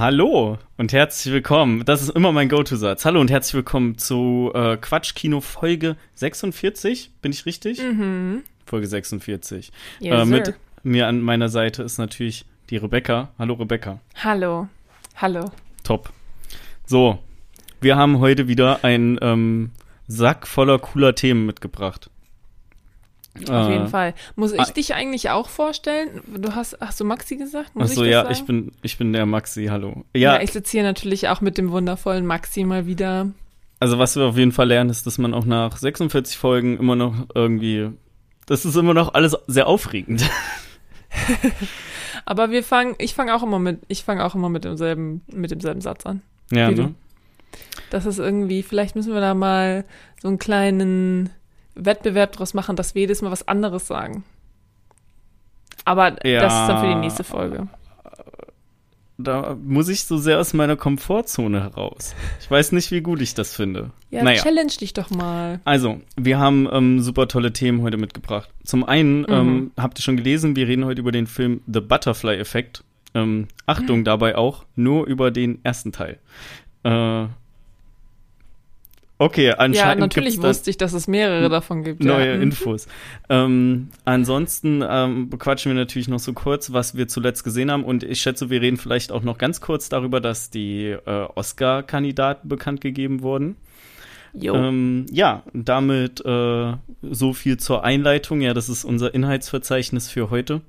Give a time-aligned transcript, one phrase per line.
[0.00, 1.84] Hallo und herzlich willkommen.
[1.84, 3.04] Das ist immer mein Go-To-Satz.
[3.04, 7.10] Hallo und herzlich willkommen zu äh, Quatsch Kino Folge 46.
[7.20, 7.82] Bin ich richtig?
[7.82, 8.42] Mhm.
[8.64, 9.70] Folge 46.
[9.98, 10.24] Yes, äh, sir.
[10.24, 10.54] mit
[10.84, 13.28] mir an meiner Seite ist natürlich die Rebecca.
[13.38, 14.00] Hallo Rebecca.
[14.24, 14.68] Hallo.
[15.16, 15.44] Hallo.
[15.84, 16.10] Top.
[16.86, 17.18] So,
[17.82, 19.72] wir haben heute wieder einen ähm,
[20.08, 22.09] Sack voller cooler Themen mitgebracht.
[23.48, 24.14] Auf Äh, jeden Fall.
[24.34, 24.64] Muss ich ah.
[24.64, 26.20] dich eigentlich auch vorstellen?
[26.36, 27.74] Du hast, hast du Maxi gesagt?
[27.76, 28.34] Muss Achso, ich ja, sagen?
[28.34, 30.04] ich bin, ich bin der Maxi, hallo.
[30.14, 33.28] Ja, Ja, ich sitze hier natürlich auch mit dem wundervollen Maxi mal wieder.
[33.78, 36.96] also was wir auf jeden Fall lernen, ist, dass man auch nach 46 Folgen immer
[36.96, 37.90] noch irgendwie,
[38.46, 40.28] das ist immer noch alles sehr aufregend.
[42.24, 45.50] Aber wir fangen, ich fange auch immer mit, ich fange auch immer mit demselben, mit
[45.50, 46.22] demselben Satz an.
[46.50, 46.94] ja, ne?
[47.90, 49.84] Das ist irgendwie, vielleicht müssen wir da mal
[50.22, 51.30] so einen kleinen
[51.84, 54.24] Wettbewerb draus machen, dass wir jedes Mal was anderes sagen.
[55.84, 56.98] Aber das ist dann für die Ja.
[57.00, 57.66] nächste Folge.
[59.22, 62.14] Da muss ich so sehr aus meiner Komfortzone heraus.
[62.40, 63.90] Ich weiß nicht, wie gut ich das finde.
[64.10, 64.42] Ja, naja.
[64.42, 65.60] challenge dich doch mal.
[65.64, 68.48] Also, wir haben ähm, super tolle Themen heute mitgebracht.
[68.64, 69.70] Zum einen, ähm, Mhm.
[69.76, 72.82] habt ihr schon gelesen, wir reden heute über den Film The Butterfly Effect.
[73.12, 76.18] Ähm, Achtung dabei auch, nur über den ersten Teil.
[76.84, 77.26] Äh,
[79.20, 82.02] okay, Ja, anscheinend natürlich gibt's da wusste ich, dass es mehrere davon gibt.
[82.02, 82.36] neue ja.
[82.36, 82.42] Mhm.
[82.42, 82.88] Infos.
[83.28, 87.84] Ähm, ansonsten ähm, bequatschen wir natürlich noch so kurz, was wir zuletzt gesehen haben.
[87.84, 92.48] Und ich schätze, wir reden vielleicht auch noch ganz kurz darüber, dass die äh, Oscar-Kandidaten
[92.48, 93.56] bekannt gegeben wurden.
[94.32, 94.54] Jo.
[94.54, 98.40] Ähm, ja, damit äh, so viel zur Einleitung.
[98.40, 100.62] Ja, das ist unser Inhaltsverzeichnis für heute.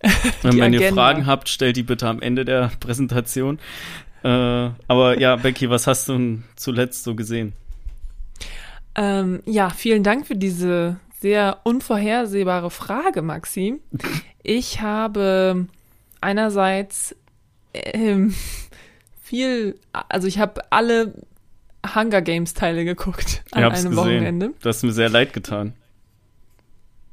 [0.44, 1.02] Ähm, wenn ihr Agenda.
[1.02, 3.58] Fragen habt, stellt die bitte am Ende der Präsentation.
[4.22, 7.52] Äh, aber ja, Becky, was hast du denn zuletzt so gesehen?
[9.00, 13.80] Ähm, ja, vielen Dank für diese sehr unvorhersehbare Frage, Maxi.
[14.42, 15.66] Ich habe
[16.20, 17.14] einerseits
[17.72, 18.34] ähm,
[19.22, 19.78] viel,
[20.08, 21.14] also ich habe alle
[21.94, 23.96] Hunger Games Teile geguckt an einem gesehen.
[23.96, 24.50] Wochenende.
[24.60, 25.74] Du hast mir sehr leid getan.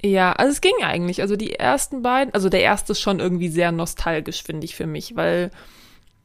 [0.02, 1.22] Ja, also es ging eigentlich.
[1.22, 4.88] Also die ersten beiden, also der erste ist schon irgendwie sehr nostalgisch, finde ich für
[4.88, 5.52] mich, weil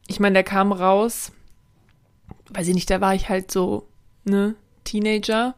[0.07, 1.31] ich meine, der kam raus,
[2.49, 3.87] weiß ich nicht, da war ich halt so,
[4.23, 5.55] ne, Teenager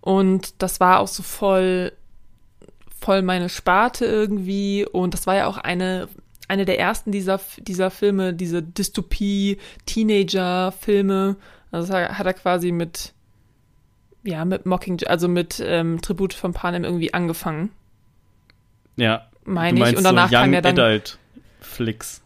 [0.00, 1.92] und das war auch so voll,
[3.00, 6.08] voll meine Sparte irgendwie und das war ja auch eine,
[6.48, 11.36] eine der ersten dieser, dieser Filme, diese Dystopie-Teenager-Filme.
[11.70, 13.12] Also das hat er quasi mit,
[14.24, 17.70] ja, mit Mocking, also mit ähm, Tribut von Panem irgendwie angefangen,
[18.96, 19.26] Ja.
[19.44, 19.96] meine du ich.
[19.96, 20.78] Und danach so Young kam ja dann.
[20.78, 21.18] Adult
[21.60, 22.22] Flicks.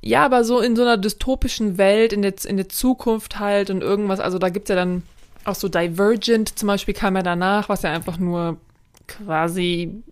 [0.00, 3.82] Ja, aber so in so einer dystopischen Welt, in der, in der Zukunft halt und
[3.82, 5.02] irgendwas, also da gibt's ja dann
[5.48, 8.58] auch so Divergent zum Beispiel kam ja danach, was ja einfach nur
[9.06, 10.02] quasi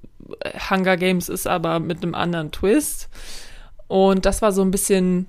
[0.41, 3.09] äh, Hunger Games ist, aber mit einem anderen Twist.
[3.87, 5.27] Und das war so ein bisschen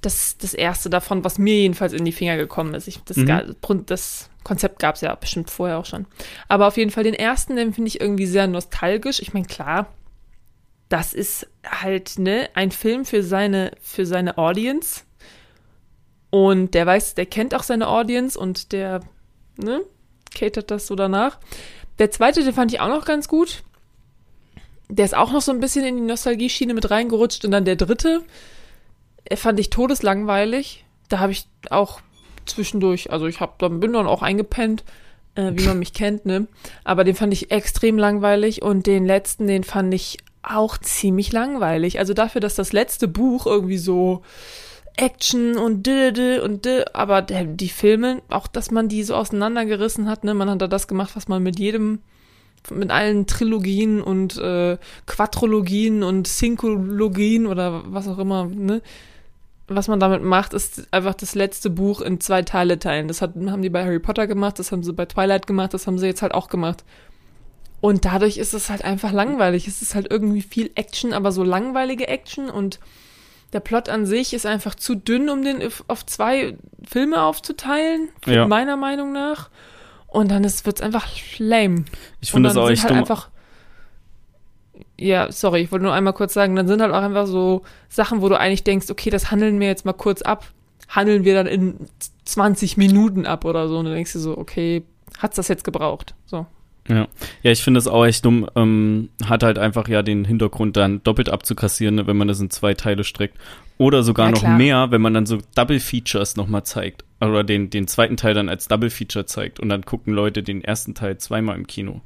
[0.00, 2.88] das, das erste davon, was mir jedenfalls in die Finger gekommen ist.
[2.88, 3.56] Ich, das, Mhm.
[3.86, 6.06] das Konzept gab's ja bestimmt vorher auch schon.
[6.48, 9.20] Aber auf jeden Fall den ersten, den finde ich irgendwie sehr nostalgisch.
[9.20, 9.88] Ich meine, klar,
[10.88, 15.02] das ist halt ne ein Film für seine für seine Audience
[16.30, 19.00] und der weiß, der kennt auch seine Audience und der
[19.56, 19.82] ne
[20.34, 21.38] catert das so danach.
[21.98, 23.62] Der zweite, den fand ich auch noch ganz gut.
[24.88, 27.76] Der ist auch noch so ein bisschen in die Nostalgie-Schiene mit reingerutscht und dann der
[27.76, 28.22] dritte,
[29.24, 30.84] äh, fand ich todeslangweilig.
[31.08, 32.00] Da habe ich auch
[32.46, 34.84] zwischendurch, also ich habe dann bin dann auch eingepennt,
[35.34, 36.46] äh, wie man mich kennt, ne?
[36.84, 41.98] Aber den fand ich extrem langweilig und den letzten, den fand ich auch ziemlich langweilig.
[41.98, 44.22] Also dafür, dass das letzte Buch irgendwie so
[44.96, 50.08] Action und d, d und d, aber die Filme, auch dass man die so auseinandergerissen
[50.08, 52.00] hat, ne, man hat da das gemacht, was man mit jedem,
[52.70, 54.76] mit allen Trilogien und äh,
[55.06, 58.82] Quadrologien und Synkologien oder was auch immer, ne,
[59.70, 63.06] was man damit macht, ist einfach das letzte Buch in zwei Teile teilen.
[63.06, 65.86] Das hat, haben die bei Harry Potter gemacht, das haben sie bei Twilight gemacht, das
[65.86, 66.84] haben sie jetzt halt auch gemacht.
[67.80, 69.66] Und dadurch ist es halt einfach langweilig.
[69.66, 72.78] Es ist halt irgendwie viel Action, aber so langweilige Action und
[73.52, 76.56] der Plot an sich ist einfach zu dünn, um den auf- zwei
[76.88, 78.46] Filme aufzuteilen, Ja.
[78.46, 79.50] meiner Meinung nach.
[80.06, 81.06] Und dann ist, wird's einfach
[81.38, 81.84] lame.
[82.20, 82.98] Ich finde das auch echt halt dumm.
[82.98, 83.28] einfach.
[84.98, 88.20] Ja, sorry, ich wollte nur einmal kurz sagen, dann sind halt auch einfach so Sachen,
[88.22, 90.44] wo du eigentlich denkst, okay, das handeln wir jetzt mal kurz ab.
[90.88, 91.76] Handeln wir dann in
[92.24, 93.78] 20 Minuten ab oder so.
[93.78, 94.84] Und dann denkst du so, okay,
[95.18, 96.14] hat's das jetzt gebraucht?
[96.26, 96.46] So.
[96.90, 97.08] Ja.
[97.42, 98.48] ja, ich finde das auch echt dumm.
[98.56, 102.50] Ähm, hat halt einfach ja den Hintergrund dann doppelt abzukassieren, ne, wenn man das in
[102.50, 103.38] zwei Teile streckt.
[103.78, 104.56] Oder sogar Ja, noch klar.
[104.58, 107.04] mehr, wenn man dann so Double Features nochmal zeigt.
[107.20, 109.60] Oder den, den zweiten Teil dann als Double Feature zeigt.
[109.60, 112.02] Und dann gucken Leute den ersten Teil zweimal im Kino.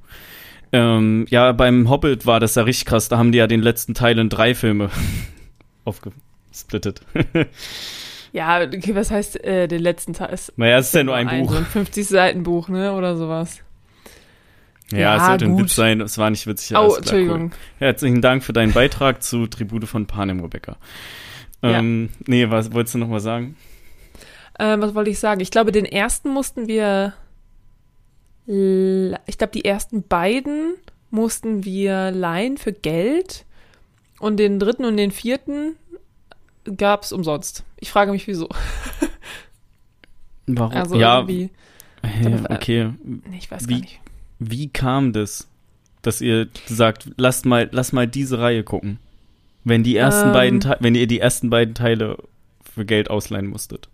[0.73, 3.09] Ähm, ja, beim Hobbit war das ja richtig krass.
[3.09, 4.91] Da haben die ja den letzten Teil in drei Filme
[5.85, 6.13] aufge
[6.53, 7.01] splittet.
[8.33, 10.35] Ja, okay, was heißt äh, den letzten Teil?
[10.35, 11.53] Ist naja, es ist ja nur ein Buch.
[11.53, 12.93] So ein 50-Seiten-Buch, ne?
[12.93, 13.61] Oder sowas.
[14.93, 15.63] Ja, Ja, es sollte ein gut.
[15.65, 16.01] Witz sein.
[16.01, 16.77] Es war nicht witzig.
[16.77, 17.43] Oh, klar, Entschuldigung.
[17.45, 17.51] Cool.
[17.79, 20.77] Herzlichen Dank für deinen Beitrag zu Tribute von Panem, Rebecca.
[21.63, 21.79] Ja.
[21.79, 23.57] Ähm, nee, was wolltest du noch mal sagen?
[24.59, 25.41] Ähm, was wollte ich sagen?
[25.41, 27.15] Ich glaube, den ersten mussten wir.
[28.47, 30.75] Ich glaube, die ersten beiden
[31.11, 33.47] mussten wir leihen für Geld.
[34.21, 35.77] Und den dritten und den vierten
[36.77, 37.65] gab es umsonst.
[37.81, 38.49] Ich frage mich, wieso.
[40.47, 40.77] Warum?
[40.77, 41.51] Also ja, irgendwie.
[42.03, 42.91] äh, okay.
[43.03, 44.01] Nee, ich weiß wie- gar nicht.
[44.51, 45.49] Wie kam das,
[46.03, 48.99] dass ihr sagt, lasst mal, lass mal diese Reihe gucken,
[49.65, 50.33] wenn die ersten Ähm.
[50.33, 52.19] beiden, Te wenn ihr die ersten beiden Teile
[52.63, 53.89] für Geld ausleihen musstet?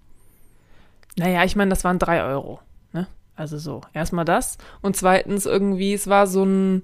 [1.17, 2.61] Naja, ich meine, das waren drei Euro.
[2.93, 3.07] Ne?
[3.37, 4.59] Also so, erstmal das.
[4.81, 6.83] Und zweitens irgendwie, es war so ein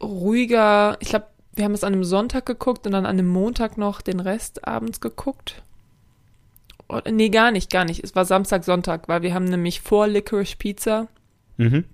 [0.00, 3.78] ruhiger, ich glaube, wir haben es an einem Sonntag geguckt und dann an einem Montag
[3.78, 5.62] noch den Rest abends geguckt.
[7.10, 8.04] Nee, gar nicht, gar nicht.
[8.04, 11.08] Es war Samstag, Sonntag, weil wir haben nämlich vor Licorice Pizza
[11.58, 11.84] Mhm.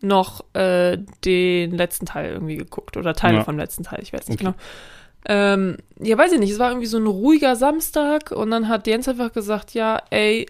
[0.00, 3.44] Noch äh, den letzten Teil irgendwie geguckt oder Teile Ja.
[3.44, 4.52] vom letzten Teil, ich weiß nicht Okay.
[4.52, 4.56] genau.
[5.28, 8.86] Ähm, ja, weiß ich nicht, es war irgendwie so ein ruhiger Samstag und dann hat
[8.86, 10.46] Jens einfach gesagt, ja, ey,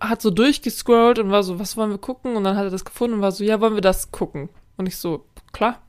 [0.00, 2.36] hat so durchgescrollt und war so, was wollen wir gucken?
[2.36, 4.48] Und dann hat er das gefunden und war so, ja, wollen wir das gucken?
[4.76, 5.80] Und ich so, klar.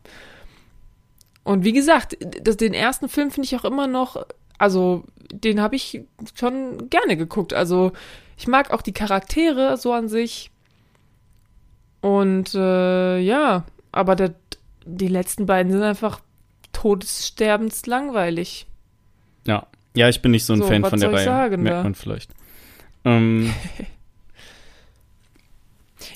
[1.44, 4.26] Und wie gesagt, das, den ersten Film finde ich auch immer noch,
[4.58, 6.02] also den habe ich
[6.36, 7.54] schon gerne geguckt.
[7.54, 7.92] Also
[8.38, 10.52] ich mag auch die Charaktere so an sich.
[12.02, 14.34] Und äh, ja, aber der,
[14.86, 16.22] die letzten beiden sind einfach
[16.72, 18.68] todessterbens langweilig.
[19.46, 19.68] Ja.
[19.96, 21.26] Ja, ich bin nicht so ein So, Fan von der soll ich Reihe.
[21.26, 21.84] sagen Merkt da?
[21.84, 22.32] man vielleicht.
[23.06, 23.54] Ähm,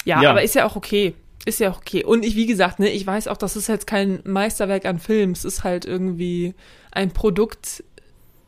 [0.06, 0.30] Ja, Ja.
[0.32, 1.14] aber ist ja auch okay.
[1.46, 2.04] Ist ja auch okay.
[2.06, 5.32] Und ich, wie gesagt, ne, ich weiß auch, das ist jetzt kein Meisterwerk an Film.
[5.32, 6.54] Es ist halt irgendwie
[6.92, 7.84] ein Produkt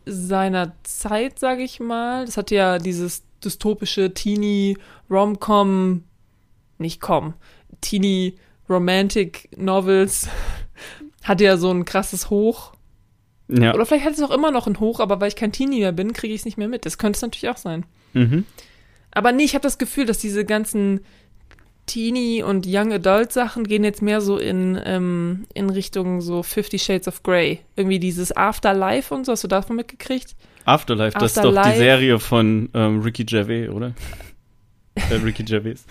[0.05, 2.25] seiner Zeit, sage ich mal.
[2.25, 4.77] Das hat ja dieses dystopische Teenie
[5.09, 6.03] Rom-Com,
[6.77, 7.33] nicht Com,
[7.81, 8.35] Teenie
[8.69, 10.27] Romantic Novels
[11.23, 12.73] hat ja so ein krasses Hoch.
[13.47, 13.73] ja.
[13.73, 15.91] Oder vielleicht hat es auch immer noch ein Hoch, aber weil ich kein Teenie mehr
[15.91, 16.85] bin, kriege ich es nicht mehr mit.
[16.85, 17.85] Das könnte es natürlich auch sein.
[18.13, 18.45] Mhm.
[19.11, 21.01] Aber nee, ich habe das Gefühl, dass diese ganzen
[21.85, 27.07] Teenie- und Young Adult-Sachen gehen jetzt mehr so in, ähm, in Richtung so Fifty Shades
[27.07, 27.59] of Grey.
[27.75, 30.35] Irgendwie dieses Afterlife und so, hast du davon mitgekriegt?
[30.65, 31.77] Afterlife, das ist doch die Afterlife.
[31.77, 33.93] Serie von ähm, Ricky Gervais, oder?
[35.09, 35.85] äh, Ricky Gervais.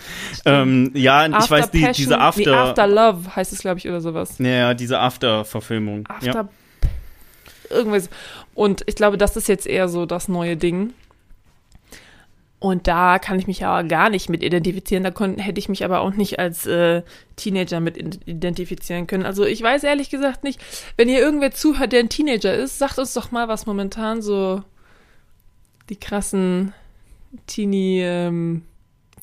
[0.47, 3.89] ähm, ja, ich weiß, die, Passion- diese After, Nee, After Love heißt es, glaube ich,
[3.89, 4.39] oder sowas.
[4.39, 6.07] ja, ja, diese After-Verfilmung.
[6.09, 6.27] After.
[6.33, 6.49] Ja.
[7.71, 8.09] Irgendwas.
[8.55, 10.93] Und ich glaube, das ist jetzt eher so das neue Ding.
[12.61, 15.05] Und da kann ich mich ja gar nicht mit identifizieren.
[15.05, 17.03] Da kon- hätte ich mich aber auch nicht als äh,
[17.37, 19.27] Teenager mit identifizieren können.
[19.27, 20.63] Also ich weiß ehrlich gesagt nicht,
[20.97, 24.63] wenn ihr irgendwer zuhört, der ein Teenager ist, sagt uns doch mal, was momentan so
[25.91, 26.73] die krassen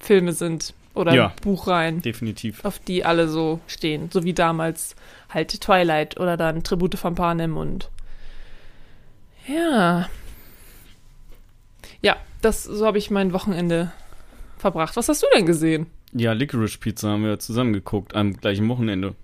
[0.02, 0.74] Teenie-Filme sind.
[0.94, 1.34] Oder Ja.
[1.42, 2.66] Buchreihen, Definitiv.
[2.66, 4.10] auf die alle so stehen.
[4.12, 4.98] So wie damals
[5.30, 7.90] halt Twilight oder dann Tribute von Panem und
[9.48, 10.10] ja.
[12.02, 13.92] Ja, das, so habe ich mein Wochenende
[14.58, 14.98] verbracht.
[14.98, 15.88] Was hast du denn gesehen?
[16.12, 19.16] Ja, Licorice Pizza haben wir zusammen geguckt am gleichen Wochenende.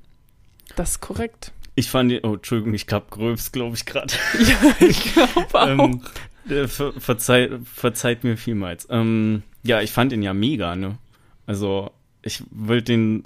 [0.78, 1.52] Das ist korrekt.
[1.76, 4.14] Ich fand die, oh, Entschuldigung, ich hab gröbst, glaube ich, gerade.
[4.40, 5.68] ja, ich glaube auch.
[5.68, 6.02] ähm,
[6.50, 8.88] äh, ver verzeiht, verzeiht mir vielmals.
[8.90, 10.98] Ähm, ja, ich fand ihn ja mega, ne?
[11.46, 13.24] Also, ich will den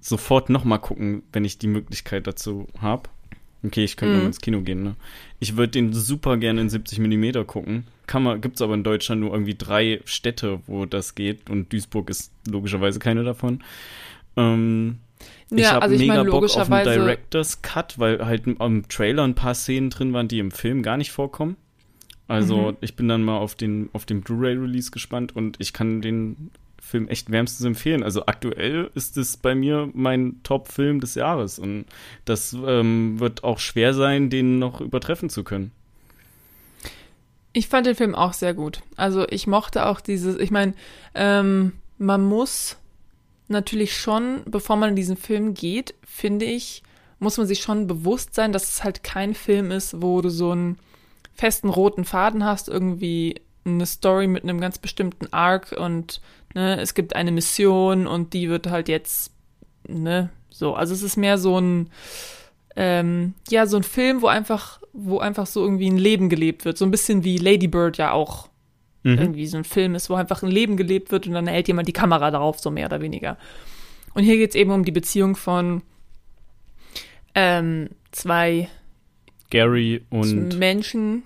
[0.00, 3.08] sofort nochmal gucken, wenn ich die Möglichkeit dazu habe.
[3.64, 4.20] Okay, ich könnte Mhm.
[4.20, 4.94] noch ins Kino gehen, ne?
[5.40, 7.86] Ich würde den super gerne in 70 mm gucken.
[8.06, 12.10] Kann man, gibt's aber in Deutschland nur irgendwie drei Städte, wo das geht und Duisburg
[12.10, 13.64] ist logischerweise keine davon.
[14.36, 14.98] Ähm,
[15.50, 16.84] ich ja, habe also ich mega meine, Bock auf einen.
[16.84, 20.98] Director's Cut, weil halt am Trailer ein paar Szenen drin waren, die im Film gar
[20.98, 21.56] nicht vorkommen.
[22.28, 22.76] Also Mhm.
[22.80, 26.50] ich bin dann mal auf den, auf den Blu-ray-Release gespannt und ich kann den
[26.80, 28.02] Film echt wärmstens empfehlen.
[28.02, 31.86] Also aktuell ist es bei mir mein Top-Film des Jahres und
[32.24, 35.70] das ähm, wird auch schwer sein, den noch übertreffen zu können.
[37.52, 38.80] Ich fand den Film auch sehr gut.
[38.96, 40.74] Also ich mochte auch dieses, ich meine,
[41.14, 42.76] ähm, man muss
[43.48, 46.82] natürlich schon, bevor man in diesen Film geht, finde ich,
[47.20, 50.50] muss man sich schon bewusst sein, dass es halt kein Film ist, wo du so
[50.50, 50.78] einen
[51.34, 56.20] festen roten Faden hast, irgendwie eine Story mit einem ganz bestimmten Arc und
[56.54, 59.32] ne, es gibt eine Mission und die wird halt jetzt,
[59.88, 60.74] ne, so.
[60.74, 61.90] Also es ist mehr so ein,
[62.76, 66.76] ähm, ja, so ein Film, wo einfach, wo einfach so irgendwie ein Leben gelebt wird.
[66.78, 68.48] So ein bisschen wie Lady Bird ja auch
[69.04, 69.18] Mhm.
[69.18, 71.86] irgendwie so ein Film ist, wo einfach ein Leben gelebt wird und dann hält jemand
[71.86, 73.36] die Kamera darauf, so mehr oder weniger.
[74.14, 75.82] Und hier geht es eben um die Beziehung von
[77.34, 78.68] ähm, zwei
[79.54, 81.22] Gary und Menschen,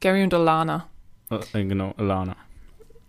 [0.00, 0.88] Gary und Alana.
[1.30, 2.34] Äh, genau, Alana.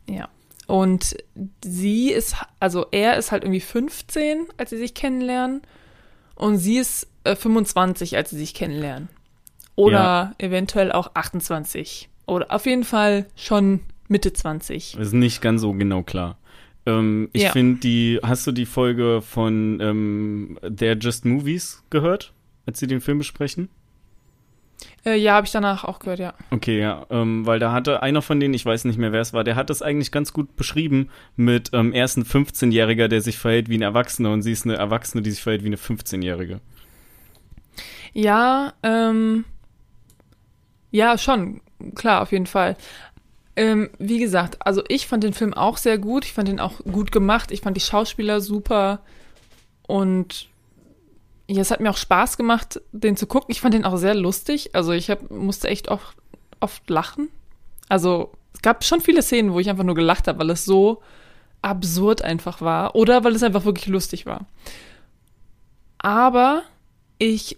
[0.10, 0.28] Ja.
[0.68, 1.16] Und
[1.64, 5.62] sie ist, also er ist halt irgendwie 15, als sie sich kennenlernen.
[6.36, 9.08] Und sie ist äh, 25, als sie sich kennenlernen.
[9.76, 10.36] Oder ja.
[10.40, 12.10] eventuell auch 28.
[12.26, 14.98] Oder auf jeden Fall schon Mitte 20.
[14.98, 16.38] Ist nicht ganz so genau klar.
[16.86, 17.52] Ähm, ich ja.
[17.52, 22.34] finde die, hast du die Folge von ähm, They're Just Movies gehört,
[22.66, 23.70] als sie den Film besprechen?
[25.06, 26.34] Äh, ja, habe ich danach auch gehört, ja.
[26.52, 29.34] Okay, ja, ähm, weil da hatte einer von denen, ich weiß nicht mehr, wer es
[29.34, 33.22] war, der hat das eigentlich ganz gut beschrieben mit, ähm, er ist ein 15-Jähriger, der
[33.22, 35.76] sich verhält wie ein Erwachsener und sie ist eine Erwachsene, die sich verhält wie eine
[35.76, 36.62] 15-Jährige.
[38.14, 39.44] Ja, ähm,
[40.92, 41.62] ja, schon,
[41.96, 42.78] klar, auf jeden Fall.
[43.56, 46.26] Ähm, wie gesagt, also ich fand den Film auch sehr gut.
[46.26, 47.52] Ich fand ihn auch gut gemacht.
[47.52, 49.02] Ich fand die Schauspieler super.
[49.88, 50.50] Und
[51.48, 53.52] ja, es hat mir auch Spaß gemacht, den zu gucken.
[53.52, 54.74] Ich fand den auch sehr lustig.
[54.74, 56.18] Also ich hab, musste echt oft,
[56.60, 57.30] oft lachen.
[57.90, 61.02] Also es gab schon viele Szenen, wo ich einfach nur gelacht habe, weil es so
[61.62, 62.96] absurd einfach war.
[62.96, 64.46] Oder weil es einfach wirklich lustig war.
[65.98, 66.64] Aber
[67.18, 67.58] ich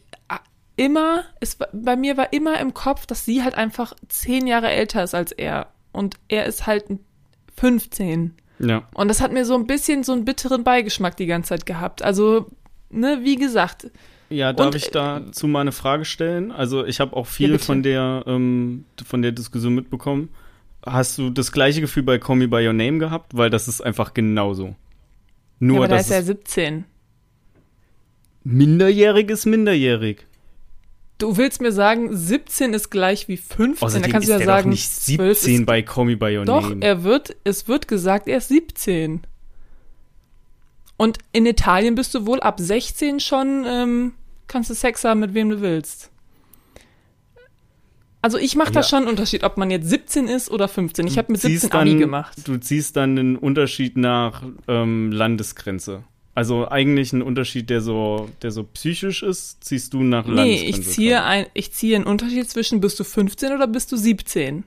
[0.77, 5.03] immer, es, bei mir war immer im Kopf, dass sie halt einfach zehn Jahre älter
[5.03, 6.85] ist als er und er ist halt
[7.57, 8.35] 15.
[8.59, 8.87] Ja.
[8.93, 12.01] Und das hat mir so ein bisschen so einen bitteren Beigeschmack die ganze Zeit gehabt.
[12.01, 12.47] Also,
[12.95, 13.91] ne, wie gesagt.
[14.29, 16.51] Ja, darf und, ich dazu mal eine Frage stellen?
[16.51, 20.29] Also, ich habe auch viel ja, von der ähm, von der Diskussion mitbekommen.
[20.85, 23.35] Hast du das gleiche Gefühl bei Call Me By Your Name gehabt?
[23.35, 24.75] Weil das ist einfach genauso.
[25.59, 26.85] Nur, ja, aber da ist er 17.
[28.43, 30.27] Minderjährig ist minderjährig.
[31.17, 33.85] Du willst mir sagen, 17 ist gleich wie 15.
[33.85, 36.61] Außerdem da kannst du ja sagen, nicht 17 ist, bei Call Me By Your doch,
[36.61, 36.75] Name.
[36.75, 39.21] Doch, er wird, es wird gesagt, er ist 17.
[40.97, 44.13] Und in Italien bist du wohl ab 16 schon, ähm,
[44.47, 46.11] kannst du Sex haben, mit wem du willst.
[48.21, 51.05] Also ich mache da schon einen Unterschied, ob man jetzt 17 ist oder 15.
[51.05, 52.35] Ich habe mit 17 dann, Abi gemacht.
[52.45, 56.03] Du ziehst dann einen Unterschied nach ähm, Landesgrenze.
[56.33, 60.83] Also eigentlich ein Unterschied, der so, der so psychisch ist, ziehst du nach Nee, ich
[60.83, 64.63] ziehe, ein, ich ziehe einen Unterschied zwischen bist du 15 oder bist du 17.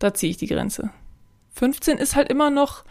[0.00, 0.90] Da ziehe ich die Grenze.
[1.54, 2.84] 15 ist halt immer noch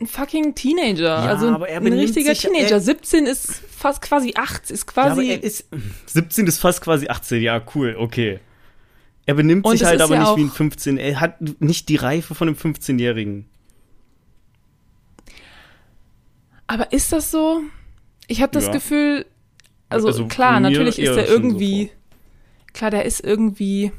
[0.00, 1.04] ein fucking Teenager.
[1.04, 2.76] Ja, also ein richtiger sich, Teenager.
[2.76, 5.22] Er, 17 ist fast quasi 8, ist quasi.
[5.22, 5.68] Ja, ist,
[6.06, 8.40] 17 ist fast quasi 18, ja, cool, okay.
[9.26, 10.98] Er benimmt sich halt aber ja nicht wie ein 15.
[10.98, 13.46] Er hat nicht die Reife von einem 15-Jährigen.
[16.66, 17.60] Aber ist das so?
[18.26, 18.72] Ich habe das ja.
[18.72, 19.26] Gefühl,
[19.88, 23.92] also, also klar, natürlich ist er irgendwie, so klar, der ist irgendwie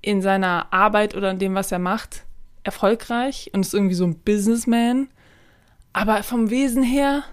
[0.00, 2.24] in seiner Arbeit oder in dem, was er macht,
[2.64, 5.08] erfolgreich und ist irgendwie so ein Businessman.
[5.92, 7.24] Aber vom Wesen her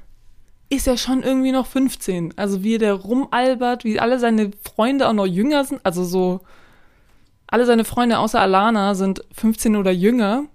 [0.69, 2.33] ist er schon irgendwie noch 15.
[2.37, 5.81] Also wie der rumalbert, wie alle seine Freunde auch noch jünger sind.
[5.85, 6.41] Also so,
[7.47, 10.45] alle seine Freunde außer Alana sind 15 oder jünger.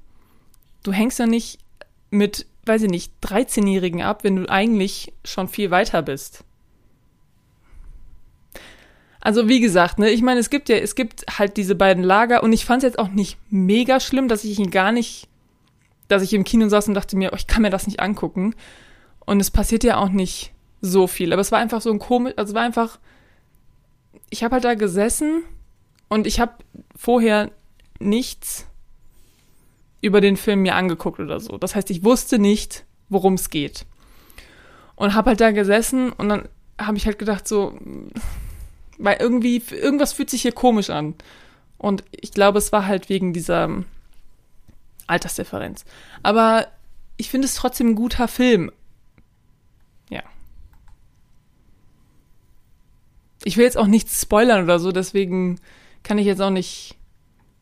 [0.83, 1.59] Du hängst ja nicht
[2.11, 6.45] mit weiß ich nicht, 13-Jährigen ab, wenn du eigentlich schon viel weiter bist.
[9.21, 12.43] Also wie gesagt, ne, ich meine, es gibt ja, es gibt halt diese beiden Lager
[12.43, 15.29] und ich fand es jetzt auch nicht mega schlimm, dass ich ihn gar nicht,
[16.09, 18.55] dass ich im Kino saß und dachte mir, oh, ich kann mir das nicht angucken.
[19.25, 22.35] Und es passiert ja auch nicht so viel, aber es war einfach so ein komisch,
[22.37, 22.99] also es war einfach,
[24.29, 25.43] ich habe halt da gesessen
[26.09, 26.53] und ich habe
[26.95, 27.51] vorher
[27.99, 28.67] nichts
[30.03, 31.57] über den Film mir angeguckt oder so.
[31.57, 33.87] Das heißt, ich wusste nicht, worum es geht.
[34.97, 37.79] Und habe halt da gesessen und dann habe ich halt gedacht so,
[38.99, 41.15] weil irgendwie, irgendwas fühlt sich hier komisch an.
[41.79, 43.85] Und ich glaube, es war halt wegen dieser
[45.07, 45.85] Altersdifferenz.
[46.23, 46.69] Aber
[47.17, 48.71] ich finde es trotzdem ein guter Film.
[50.11, 50.23] Ja.
[53.45, 55.61] Ich will jetzt auch nichts spoilern oder so, deswegen
[56.03, 56.97] kann ich jetzt auch nicht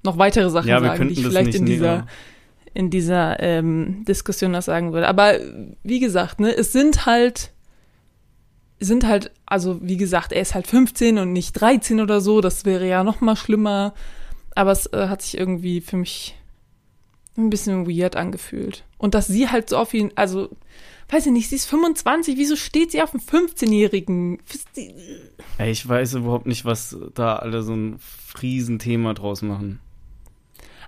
[0.03, 2.07] noch weitere Sachen ja, sagen, die ich vielleicht in dieser,
[2.75, 5.09] in dieser ähm, Diskussion das sagen würde.
[5.09, 5.39] Aber
[5.83, 7.53] wie gesagt, ne, es sind halt,
[8.81, 12.65] sind halt, also wie gesagt, er ist halt 15 und nicht 13 oder so, das
[12.65, 13.95] wäre ja noch mal schlimmer.
[14.55, 16.37] Aber es äh, hat sich irgendwie für mich
[17.37, 18.85] ein bisschen weird angefühlt.
[18.99, 20.51] Und dass sie halt so auf ihn, also,
[21.11, 24.39] weiß ich nicht, sie ist 25, wieso steht sie auf einem 15-Jährigen?
[25.59, 27.99] Ich weiß überhaupt nicht, was da alle so ein
[28.41, 29.81] Riesenthema draus machen.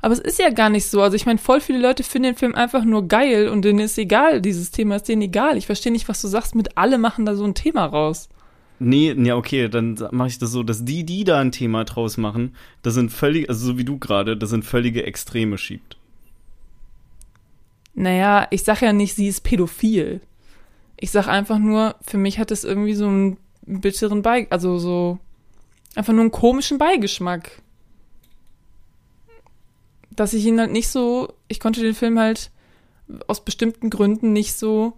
[0.05, 1.01] Aber es ist ja gar nicht so.
[1.01, 3.97] Also ich meine, voll viele Leute finden den Film einfach nur geil und denen ist
[3.97, 5.57] egal, dieses Thema ist denen egal.
[5.57, 8.29] Ich verstehe nicht, was du sagst mit alle machen da so ein Thema raus.
[8.79, 12.19] Nee, ja, okay, dann mache ich das so, dass die, die da ein Thema draus
[12.19, 15.97] machen, das sind völlig, also so wie du gerade, das sind völlige Extreme schiebt.
[17.95, 20.21] Naja, ich sag ja nicht, sie ist pädophil.
[20.97, 23.37] Ich sag einfach nur, für mich hat es irgendwie so einen
[23.67, 25.19] bitteren Beig, also so
[25.95, 27.63] einfach nur einen komischen Beigeschmack.
[30.11, 32.51] dass ich ihn halt nicht so, ich konnte den Film halt
[33.27, 34.97] aus bestimmten Gründen nicht so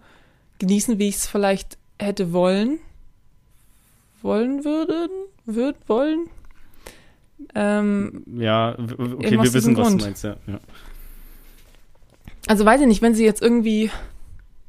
[0.59, 2.79] genießen, wie ich es vielleicht hätte wollen.
[4.21, 5.09] Wollen würden?
[5.45, 6.29] Würd, wollen?
[7.55, 10.01] Ähm, ja, okay, wir wissen, was Grund.
[10.01, 10.37] du meinst, ja.
[10.47, 10.59] ja.
[12.47, 13.91] Also weiß ich nicht, wenn sie jetzt irgendwie,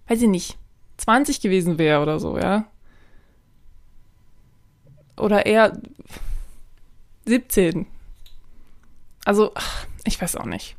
[0.09, 0.59] weiß ich nicht,
[0.99, 2.67] 20 gewesen wäre oder so, ja.
[5.17, 5.81] Oder eher
[7.27, 7.87] 17.
[9.25, 9.53] Also,
[10.05, 10.77] ich weiß auch nicht.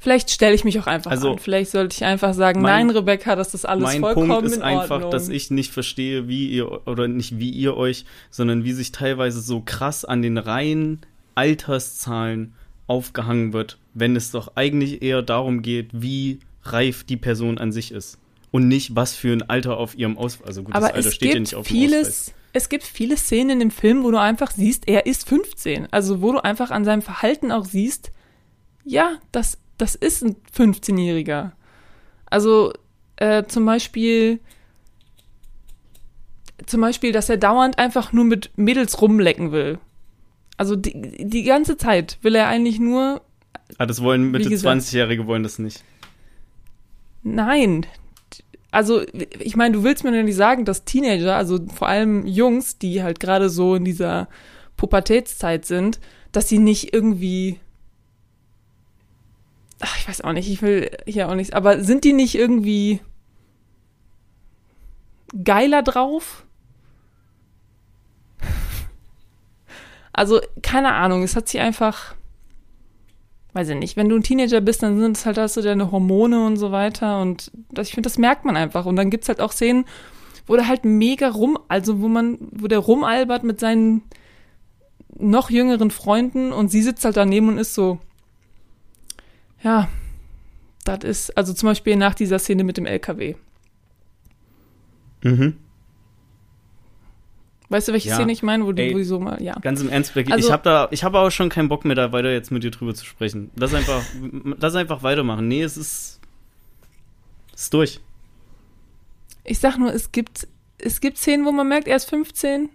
[0.00, 1.38] Vielleicht stelle ich mich auch einfach also, an.
[1.38, 4.56] Vielleicht sollte ich einfach sagen, mein, nein, Rebecca, das ist alles mein vollkommen Punkt ist
[4.56, 8.72] in einfach, dass ich nicht verstehe, wie ihr oder nicht wie ihr euch, sondern wie
[8.72, 11.02] sich teilweise so krass an den reinen
[11.36, 12.54] Alterszahlen
[12.88, 17.92] aufgehangen wird, wenn es doch eigentlich eher darum geht, wie reif die Person an sich
[17.92, 18.18] ist
[18.50, 20.46] und nicht was für ein Alter auf ihrem Ausweis.
[20.46, 22.34] Also gut, Aber das Alter steht ja nicht auf vieles, dem Ausweis.
[22.54, 25.88] Es gibt viele Szenen in dem Film, wo du einfach siehst, er ist 15.
[25.90, 28.12] Also wo du einfach an seinem Verhalten auch siehst,
[28.84, 31.52] ja, das das ist ein 15-Jähriger.
[32.26, 32.72] Also
[33.16, 34.38] äh, zum Beispiel,
[36.66, 39.78] zum Beispiel, dass er dauernd einfach nur mit Mädels rumlecken will.
[40.56, 43.22] Also die, die ganze Zeit will er eigentlich nur.
[43.78, 45.82] Ah, das wollen Mitte 20-Jährige wollen das nicht.
[47.22, 47.86] Nein.
[48.70, 49.02] Also,
[49.38, 53.02] ich meine, du willst mir ja nicht sagen, dass Teenager, also vor allem Jungs, die
[53.02, 54.28] halt gerade so in dieser
[54.76, 56.00] Pubertätszeit sind,
[56.32, 57.60] dass sie nicht irgendwie
[59.82, 63.00] ach, ich weiß auch nicht, ich will hier auch nichts, aber sind die nicht irgendwie
[65.44, 66.46] geiler drauf?
[70.14, 72.14] Also, keine Ahnung, es hat sich einfach,
[73.52, 75.90] weiß ich nicht, wenn du ein Teenager bist, dann sind es halt, hast du deine
[75.90, 78.86] Hormone und so weiter und das, ich finde, das merkt man einfach.
[78.86, 79.84] Und dann gibt es halt auch Szenen,
[80.46, 84.02] wo der halt mega rum, also wo man, wo der rumalbert mit seinen
[85.18, 87.98] noch jüngeren Freunden und sie sitzt halt daneben und ist so,
[89.62, 89.88] ja,
[90.84, 93.34] das ist, also zum Beispiel nach dieser Szene mit dem LKW.
[95.22, 95.56] Mhm.
[97.72, 98.16] Weißt du, welche ja.
[98.16, 99.54] Szene ich meine, wo, die, wo die so mal, ja.
[99.60, 101.96] Ganz im Ernst, Becky, also, ich habe da, ich habe auch schon keinen Bock mehr,
[101.96, 103.50] da weiter jetzt mit dir drüber zu sprechen.
[103.56, 104.02] Lass einfach,
[104.60, 105.48] lass einfach weitermachen.
[105.48, 106.20] Nee, es ist,
[107.54, 108.00] es ist durch.
[109.44, 112.68] Ich sag nur, es gibt, es gibt Szenen, wo man merkt, er ist 15.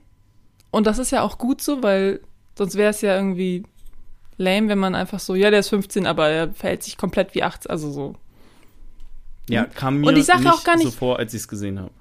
[0.71, 2.19] Und das ist ja auch gut so, weil
[2.57, 3.65] sonst wäre es ja irgendwie
[4.37, 7.43] lame, wenn man einfach so, ja, der ist 15, aber er verhält sich komplett wie
[7.43, 8.15] 18, also so.
[9.47, 11.47] Ja, kam mir und ich sag nicht, auch gar nicht so vor, als ich es
[11.47, 11.91] gesehen habe.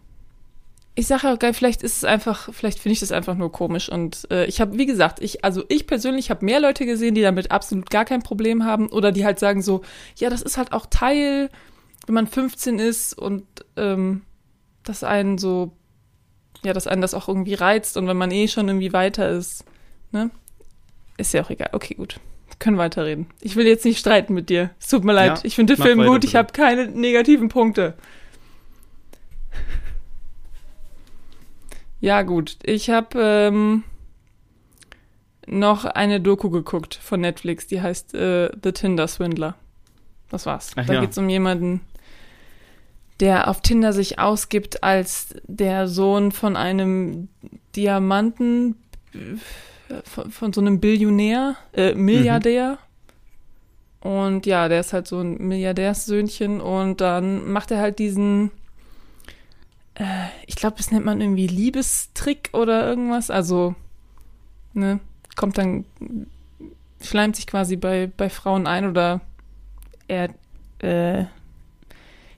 [0.98, 3.90] Ich sage auch geil, vielleicht ist es einfach, vielleicht finde ich das einfach nur komisch.
[3.90, 7.20] Und äh, ich habe, wie gesagt, ich, also ich persönlich habe mehr Leute gesehen, die
[7.20, 9.82] damit absolut gar kein Problem haben oder die halt sagen so,
[10.16, 11.50] ja, das ist halt auch Teil,
[12.06, 13.44] wenn man 15 ist und
[13.76, 14.22] ähm,
[14.84, 15.72] dass einen so,
[16.64, 19.66] ja, dass einen das auch irgendwie reizt und wenn man eh schon irgendwie weiter ist,
[20.12, 20.30] ne?
[21.18, 21.70] Ist ja auch egal.
[21.72, 22.20] Okay, gut.
[22.48, 23.26] Wir können weiterreden.
[23.40, 24.70] Ich will jetzt nicht streiten mit dir.
[24.80, 25.38] Es tut mir leid.
[25.38, 26.22] Ja, ich finde den Film gut.
[26.22, 26.26] Bitte.
[26.26, 27.94] Ich habe keine negativen Punkte.
[32.00, 32.58] Ja, gut.
[32.62, 33.84] Ich habe ähm,
[35.46, 39.54] noch eine Doku geguckt von Netflix, die heißt äh, The Tinder Swindler.
[40.30, 40.72] Das war's.
[40.76, 41.00] Ach, da ja.
[41.00, 41.80] geht es um jemanden,
[43.20, 47.28] der auf Tinder sich ausgibt als der Sohn von einem
[47.74, 48.76] Diamanten
[50.04, 52.78] von, von so einem Billionär, äh, Milliardär.
[54.02, 54.10] Mhm.
[54.10, 58.50] Und ja, der ist halt so ein Milliardärssöhnchen und dann macht er halt diesen,
[59.98, 63.30] äh, ich glaube, das nennt man irgendwie Liebestrick oder irgendwas.
[63.30, 63.74] Also,
[64.74, 65.00] ne,
[65.36, 65.84] kommt dann,
[67.02, 69.20] schleimt sich quasi bei, bei Frauen ein oder
[70.08, 70.30] er,
[70.82, 71.22] äh,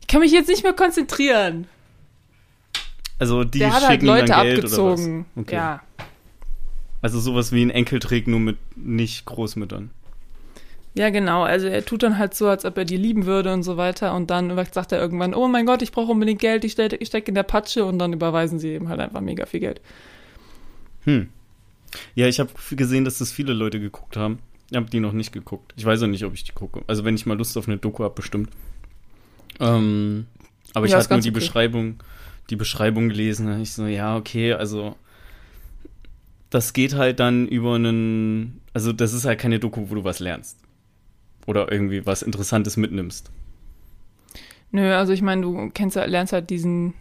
[0.00, 1.66] ich kann mich jetzt nicht mehr konzentrieren.
[3.18, 5.26] Also die der hat halt Leute abgezogen.
[5.34, 5.56] Okay.
[5.56, 5.82] Ja.
[7.02, 9.90] Also sowas wie ein Enkeltrick, nur mit nicht Großmüttern.
[10.98, 11.44] Ja, genau.
[11.44, 14.16] Also er tut dann halt so, als ob er die lieben würde und so weiter.
[14.16, 17.28] Und dann sagt er irgendwann, oh mein Gott, ich brauche unbedingt Geld, ich stecke steck
[17.28, 19.80] in der Patsche und dann überweisen sie ihm halt einfach mega viel Geld.
[21.04, 21.28] Hm.
[22.16, 24.40] Ja, ich habe gesehen, dass das viele Leute geguckt haben.
[24.72, 25.72] Ich habe die noch nicht geguckt.
[25.76, 26.82] Ich weiß auch nicht, ob ich die gucke.
[26.88, 28.50] Also wenn ich mal Lust auf eine Doku habe, bestimmt.
[29.60, 30.26] Ähm,
[30.74, 31.38] aber ich ja, hatte nur die okay.
[31.38, 32.02] Beschreibung,
[32.50, 33.62] die Beschreibung gelesen.
[33.62, 34.96] Ich so, ja, okay, also
[36.50, 40.18] das geht halt dann über einen, also das ist halt keine Doku, wo du was
[40.18, 40.58] lernst.
[41.48, 43.30] Oder irgendwie was Interessantes mitnimmst.
[44.70, 46.92] Nö, also ich meine, du kennst lernst halt diesen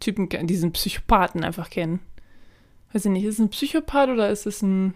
[0.00, 2.00] Typen, diesen Psychopathen einfach kennen.
[2.92, 4.94] Weiß ich nicht, ist es ein Psychopath oder ist es ein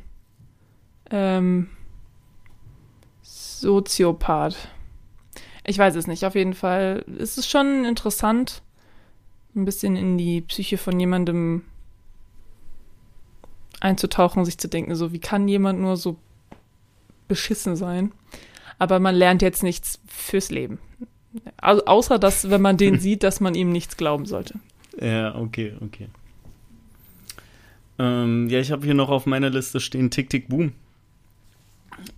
[1.13, 1.69] ähm,
[3.23, 4.57] Soziopath?
[5.65, 6.25] Ich weiß es nicht.
[6.25, 8.61] Auf jeden Fall ist es schon interessant,
[9.55, 11.63] ein bisschen in die Psyche von jemandem
[13.79, 16.17] einzutauchen sich zu denken, so wie kann jemand nur so
[17.29, 18.11] beschissen sein.
[18.81, 20.79] Aber man lernt jetzt nichts fürs Leben.
[21.59, 24.55] Also, außer, dass, wenn man den sieht, dass man ihm nichts glauben sollte.
[25.01, 26.09] Ja, okay, okay.
[27.99, 30.73] Ähm, ja, ich habe hier noch auf meiner Liste stehen Tick, Tick, Boom.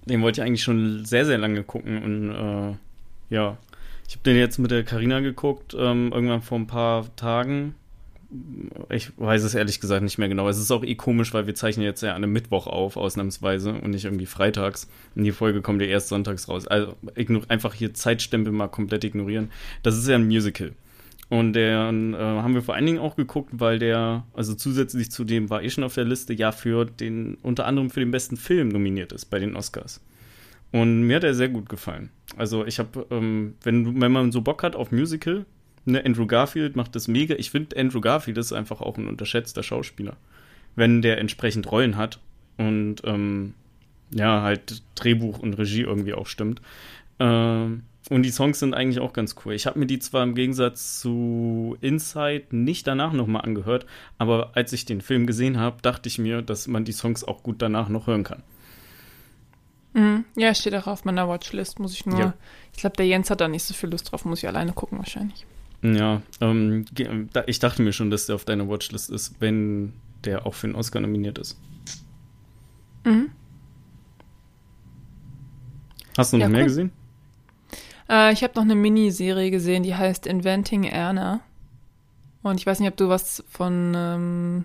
[0.06, 3.56] Den wollte ich eigentlich schon sehr, sehr lange gucken und äh, ja,
[4.06, 7.74] ich habe den jetzt mit der Karina geguckt, ähm, irgendwann vor ein paar Tagen.
[8.90, 10.48] Ich weiß es ehrlich gesagt nicht mehr genau.
[10.48, 13.72] Es ist auch eh komisch, weil wir zeichnen jetzt ja an einem Mittwoch auf, ausnahmsweise,
[13.74, 14.88] und nicht irgendwie freitags.
[15.14, 16.66] Und die Folge kommt ja erst sonntags raus.
[16.66, 16.96] Also
[17.48, 19.50] einfach hier Zeitstempel mal komplett ignorieren.
[19.82, 20.72] Das ist ja ein Musical.
[21.32, 25.24] Und den äh, haben wir vor allen Dingen auch geguckt, weil der, also zusätzlich zu
[25.24, 28.36] dem war eh schon auf der Liste, ja für den, unter anderem für den besten
[28.36, 30.02] Film nominiert ist bei den Oscars.
[30.72, 32.10] Und mir hat er sehr gut gefallen.
[32.36, 35.46] Also ich habe, ähm, wenn, wenn man so Bock hat auf Musical,
[35.84, 37.34] ne, Andrew Garfield macht das mega.
[37.36, 40.16] Ich finde, Andrew Garfield ist einfach auch ein unterschätzter Schauspieler.
[40.74, 42.18] Wenn der entsprechend Rollen hat
[42.56, 43.54] und ähm,
[44.10, 46.60] ja, halt Drehbuch und Regie irgendwie auch stimmt.
[47.18, 49.54] Ähm, und die Songs sind eigentlich auch ganz cool.
[49.54, 53.86] Ich habe mir die zwar im Gegensatz zu Inside nicht danach nochmal angehört,
[54.18, 57.42] aber als ich den Film gesehen habe, dachte ich mir, dass man die Songs auch
[57.42, 58.42] gut danach noch hören kann.
[59.94, 60.24] Mhm.
[60.36, 62.18] Ja, steht auch auf meiner Watchlist, muss ich nur.
[62.18, 62.34] Ja.
[62.72, 64.98] Ich glaube, der Jens hat da nicht so viel Lust drauf, muss ich alleine gucken
[64.98, 65.46] wahrscheinlich.
[65.82, 66.84] Ja, ähm,
[67.46, 69.92] ich dachte mir schon, dass der auf deiner Watchlist ist, wenn
[70.24, 71.58] der auch für den Oscar nominiert ist.
[73.04, 73.32] Mhm.
[76.16, 76.68] Hast du noch ja, mehr cool.
[76.68, 76.92] gesehen?
[78.08, 81.40] Äh, ich habe noch eine Miniserie gesehen, die heißt Inventing Erna.
[82.42, 84.64] Und ich weiß nicht, ob du was von ähm,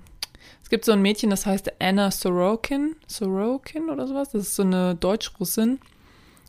[0.68, 4.32] es gibt so ein Mädchen, das heißt Anna Sorokin, Sorokin oder sowas.
[4.32, 5.80] Das ist so eine Deutsch-Russin.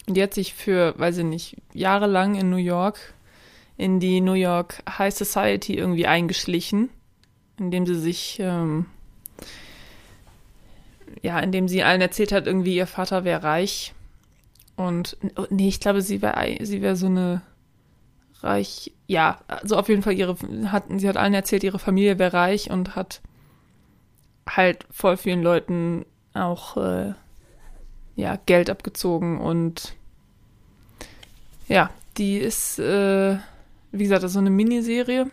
[0.09, 3.15] Und die hat sich für, weiß ich nicht, jahrelang in New York
[3.79, 6.91] in die New York High Society irgendwie eingeschlichen,
[7.59, 8.87] indem sie sich, ähm,
[11.23, 13.95] ja, indem sie allen erzählt hat, irgendwie ihr Vater wäre reich.
[14.77, 17.43] Und, oh, nee, ich glaube, sie wäre sie wär so eine
[18.41, 20.37] reich, ja, also auf jeden Fall ihre,
[20.71, 23.21] hat, sie hat allen erzählt, ihre Familie wäre reich und hat
[24.49, 27.14] halt voll vielen Leuten auch äh,
[28.17, 29.95] ja, Geld abgezogen und
[31.69, 33.38] ja, die ist, äh,
[33.99, 35.31] wie gesagt, das ist so eine Miniserie.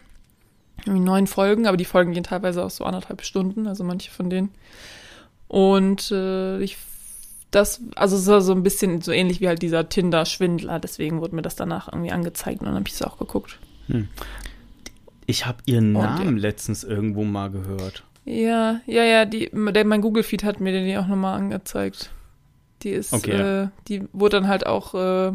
[0.85, 4.51] Neun Folgen, aber die Folgen gehen teilweise auch so anderthalb Stunden, also manche von denen.
[5.47, 6.77] Und äh, ich
[7.55, 11.41] das, also so, so ein bisschen so ähnlich wie halt dieser Tinder-Schwindler, deswegen wurde mir
[11.41, 13.59] das danach irgendwie angezeigt und dann habe ich es auch geguckt.
[13.87, 14.09] Hm.
[15.25, 16.41] Ich habe ihren Namen ja.
[16.41, 18.03] letztens irgendwo mal gehört.
[18.25, 22.09] Ja, ja, ja, die, der, mein Google-Feed hat mir den auch nochmal angezeigt.
[22.81, 23.63] Die ist, okay.
[23.63, 25.31] äh, die wurde dann halt auch, äh,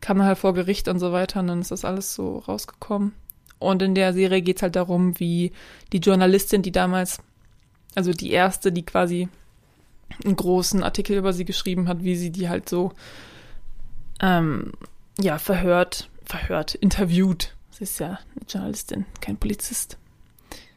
[0.00, 3.12] kam halt vor Gericht und so weiter und dann ist das alles so rausgekommen.
[3.58, 5.52] Und in der Serie geht es halt darum, wie
[5.92, 7.18] die Journalistin, die damals,
[7.94, 9.28] also die erste, die quasi
[10.24, 12.92] einen großen Artikel über sie geschrieben hat, wie sie die halt so,
[14.20, 14.72] ähm,
[15.18, 17.54] ja, verhört, verhört, interviewt.
[17.70, 19.98] Sie ist ja eine Journalistin, kein Polizist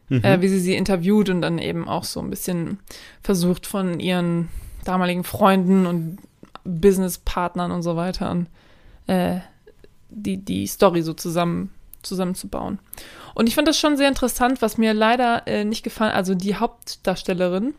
[0.09, 0.23] mhm.
[0.23, 2.79] äh, wie sie sie interviewt und dann eben auch so ein bisschen
[3.21, 4.49] versucht von ihren
[4.83, 6.19] damaligen Freunden und
[6.63, 8.47] Businesspartnern und so weiter und
[9.07, 9.39] äh,
[10.09, 12.79] die, die Story so zusammen, zusammenzubauen.
[13.33, 16.55] Und ich fand das schon sehr interessant, was mir leider äh, nicht gefallen, also die
[16.55, 17.73] Hauptdarstellerin,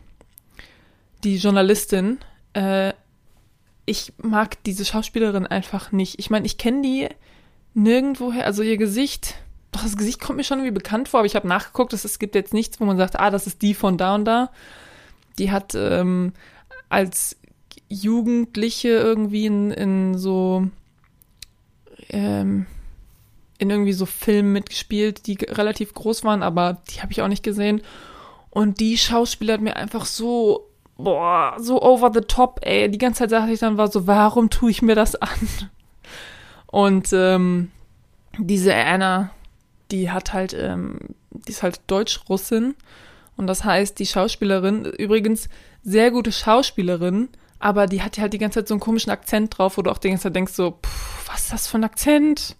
[1.23, 2.19] die Journalistin,
[2.53, 2.93] äh,
[3.85, 6.19] ich mag diese Schauspielerin einfach nicht.
[6.19, 7.09] Ich meine, ich kenne die
[7.73, 9.35] nirgendwoher, also ihr Gesicht
[9.71, 12.35] doch, das Gesicht kommt mir schon irgendwie bekannt vor, aber ich habe nachgeguckt, es, gibt
[12.35, 14.51] jetzt nichts, wo man sagt, ah, das ist die von da und da.
[15.37, 16.33] Die hat ähm,
[16.89, 17.37] als
[17.87, 20.67] Jugendliche irgendwie in, in so
[22.09, 22.65] ähm,
[23.57, 27.43] in irgendwie so Filmen mitgespielt, die relativ groß waren, aber die habe ich auch nicht
[27.43, 27.81] gesehen.
[28.49, 32.89] Und die Schauspieler hat mir einfach so, boah, so over the top, ey.
[32.89, 35.29] Die ganze Zeit sagte ich dann war so, warum tue ich mir das an?
[36.67, 37.71] Und ähm,
[38.37, 39.31] diese Anna,
[39.91, 40.99] die hat halt, ähm,
[41.31, 42.75] die ist halt Deutsch-Russin.
[43.37, 45.49] Und das heißt, die Schauspielerin, übrigens
[45.83, 49.77] sehr gute Schauspielerin, aber die hat halt die ganze Zeit so einen komischen Akzent drauf,
[49.77, 52.55] wo du auch die ganze Zeit denkst so, pff, was ist das für ein Akzent?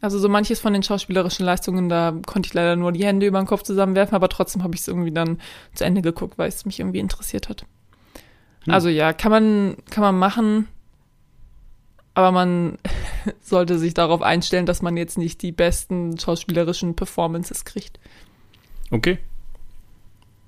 [0.00, 3.38] Also so manches von den schauspielerischen Leistungen, da konnte ich leider nur die Hände über
[3.38, 5.38] den Kopf zusammenwerfen, aber trotzdem habe ich es irgendwie dann
[5.74, 7.66] zu Ende geguckt, weil es mich irgendwie interessiert hat.
[8.64, 8.72] Hm.
[8.72, 10.68] Also ja, kann man, kann man machen
[12.14, 12.78] aber man
[13.40, 17.98] sollte sich darauf einstellen, dass man jetzt nicht die besten schauspielerischen Performances kriegt.
[18.90, 19.18] Okay.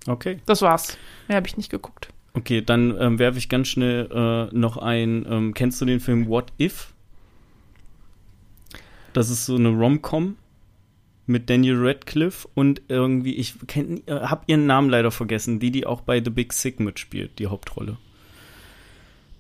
[0.07, 0.41] Okay.
[0.47, 0.99] Das war's.
[1.29, 2.09] Mehr habe ich nicht geguckt.
[2.35, 5.27] Okay, dann ähm, werfe ich ganz schnell äh, noch ein.
[5.29, 6.95] Ähm, kennst du den Film What If?
[9.13, 10.37] Das ist so eine Rom-Com
[11.27, 15.87] mit Daniel Radcliffe und irgendwie, ich kenn, äh, hab ihren Namen leider vergessen, die, die
[15.87, 17.97] auch bei The Big Sick mitspielt, die Hauptrolle.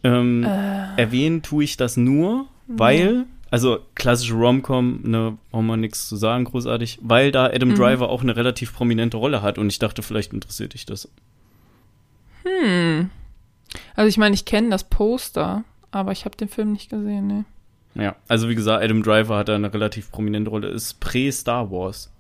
[0.05, 1.01] Ähm, äh.
[1.01, 6.45] Erwähnen tue ich das nur, weil, also klassische Romcom, ne, brauchen wir nichts zu sagen,
[6.45, 7.75] großartig, weil da Adam mhm.
[7.77, 11.09] Driver auch eine relativ prominente Rolle hat und ich dachte, vielleicht interessiert dich das.
[12.45, 13.11] Hm.
[13.95, 17.45] Also ich meine, ich kenne das Poster, aber ich habe den Film nicht gesehen, ne.
[17.95, 22.11] Ja, also wie gesagt, Adam Driver hat da eine relativ prominente Rolle, ist Prä-Star Wars.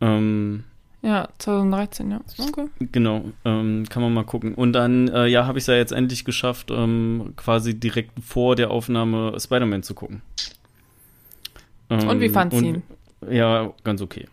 [0.00, 0.64] Ähm,
[1.00, 2.20] ja, 2013, ja.
[2.38, 2.66] Okay.
[2.92, 4.54] Genau, ähm, kann man mal gucken.
[4.54, 8.56] Und dann, äh, ja, habe ich es ja jetzt endlich geschafft, ähm, quasi direkt vor
[8.56, 10.22] der Aufnahme Spider-Man zu gucken.
[11.88, 12.82] Ähm, und wie fand's ihn?
[13.30, 14.26] Ja, ganz okay,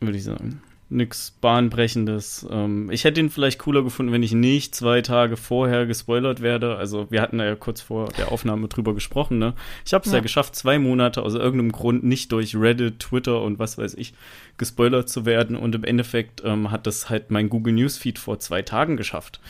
[0.00, 2.46] würde ich sagen nichts Bahnbrechendes.
[2.50, 6.76] Ähm, ich hätte ihn vielleicht cooler gefunden, wenn ich nicht zwei Tage vorher gespoilert werde.
[6.76, 9.38] Also wir hatten ja kurz vor der Aufnahme drüber gesprochen.
[9.38, 9.54] Ne?
[9.84, 10.18] Ich habe es ja.
[10.18, 10.22] ja.
[10.22, 14.14] geschafft, zwei Monate aus irgendeinem Grund nicht durch Reddit, Twitter und was weiß ich
[14.56, 15.56] gespoilert zu werden.
[15.56, 19.40] Und im Endeffekt ähm, hat das halt mein Google Newsfeed vor zwei Tagen geschafft.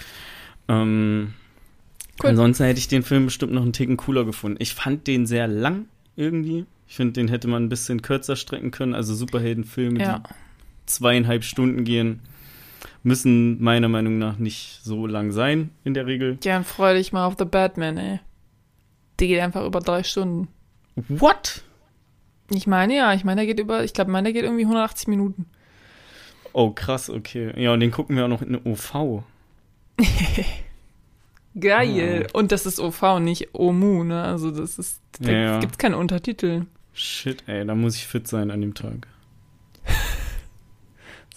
[0.66, 1.34] Ähm,
[2.22, 2.30] cool.
[2.30, 4.58] Ansonsten hätte ich den Film bestimmt noch einen Ticken cooler gefunden.
[4.60, 6.66] Ich fand den sehr lang irgendwie.
[6.88, 8.94] Ich finde, den hätte man ein bisschen kürzer strecken können.
[8.94, 10.18] Also Superheldenfilme, ja.
[10.18, 10.47] die
[10.90, 12.20] zweieinhalb Stunden gehen.
[13.02, 16.38] Müssen meiner Meinung nach nicht so lang sein, in der Regel.
[16.42, 18.20] Ja, freu dich mal auf The Batman, ey.
[19.20, 20.48] Die geht einfach über drei Stunden.
[21.08, 21.62] What?
[22.50, 25.46] Ich meine, ja, ich meine, der geht über, ich glaube, meiner geht irgendwie 180 Minuten.
[26.52, 27.52] Oh, krass, okay.
[27.60, 29.22] Ja, und den gucken wir auch noch in OV.
[31.60, 32.26] Geil.
[32.26, 32.38] Ah.
[32.38, 34.22] Und das ist OV, nicht OMU, ne?
[34.22, 35.60] Also, das ist, da ja, ja.
[35.60, 36.66] gibt's keine Untertitel.
[36.94, 39.06] Shit, ey, da muss ich fit sein an dem Tag.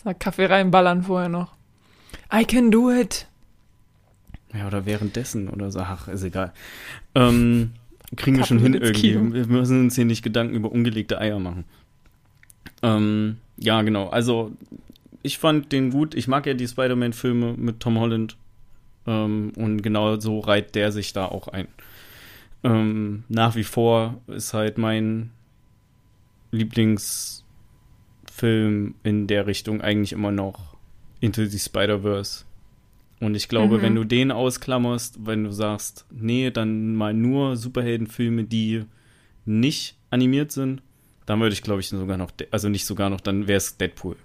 [0.04, 1.54] Sag Kaffee reinballern vorher noch.
[2.34, 3.28] I can do it.
[4.54, 5.80] Ja, oder währenddessen oder so.
[5.80, 6.54] Ach, ist egal.
[7.14, 7.72] Ähm,
[8.16, 9.14] kriegen wir schon hin irgendwie.
[9.14, 9.34] Kino.
[9.34, 11.66] Wir müssen uns hier nicht Gedanken über ungelegte Eier machen.
[12.82, 14.10] Ähm, ja, genau.
[14.10, 14.52] Also,
[15.22, 16.16] ich fand den gut.
[16.16, 18.38] Ich mag ja die Spider-Man-Filme mit Tom Holland.
[19.06, 21.68] Ähm, und genau so reiht der sich da auch ein.
[22.64, 25.32] Ähm, nach wie vor ist halt mein
[26.52, 27.41] Lieblings-
[28.42, 30.76] Film in der Richtung eigentlich immer noch
[31.20, 32.44] Into the Spider-Verse.
[33.20, 33.82] Und ich glaube, mhm.
[33.84, 38.86] wenn du den ausklammerst, wenn du sagst, nee, dann mal nur Superheldenfilme, die
[39.46, 40.82] nicht animiert sind,
[41.28, 44.16] dann würde ich, glaube ich, sogar noch, also nicht sogar noch, dann wäre es Deadpool.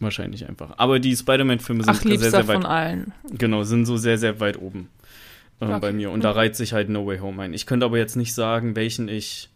[0.00, 0.74] Wahrscheinlich einfach.
[0.76, 2.54] Aber die Spider-Man-Filme sind Ach, sehr, sehr weit.
[2.56, 3.14] von allen.
[3.30, 4.90] Genau, sind so sehr, sehr weit oben
[5.60, 5.78] äh, okay.
[5.80, 6.10] bei mir.
[6.10, 7.54] Und da reiht sich halt No Way Home ein.
[7.54, 9.48] Ich könnte aber jetzt nicht sagen, welchen ich.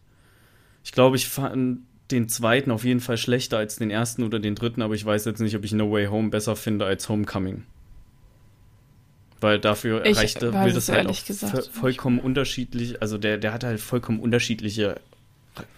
[0.83, 4.55] Ich glaube, ich fand den zweiten auf jeden Fall schlechter als den ersten oder den
[4.55, 7.65] dritten, aber ich weiß jetzt nicht, ob ich No Way Home besser finde als Homecoming.
[9.41, 13.63] Weil dafür ich erreichte, will das halt auch gesagt, vollkommen unterschiedlich, also der, der hat
[13.63, 15.01] halt vollkommen unterschiedliche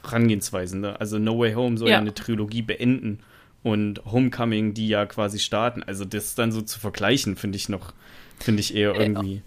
[0.02, 0.80] Herangehensweisen.
[0.80, 0.98] Ne?
[0.98, 1.94] Also No Way Home soll ja.
[1.94, 3.20] ja eine Trilogie beenden
[3.62, 5.82] und Homecoming, die ja quasi starten.
[5.82, 7.92] Also das dann so zu vergleichen, finde ich noch,
[8.38, 9.42] finde ich eher irgendwie ja.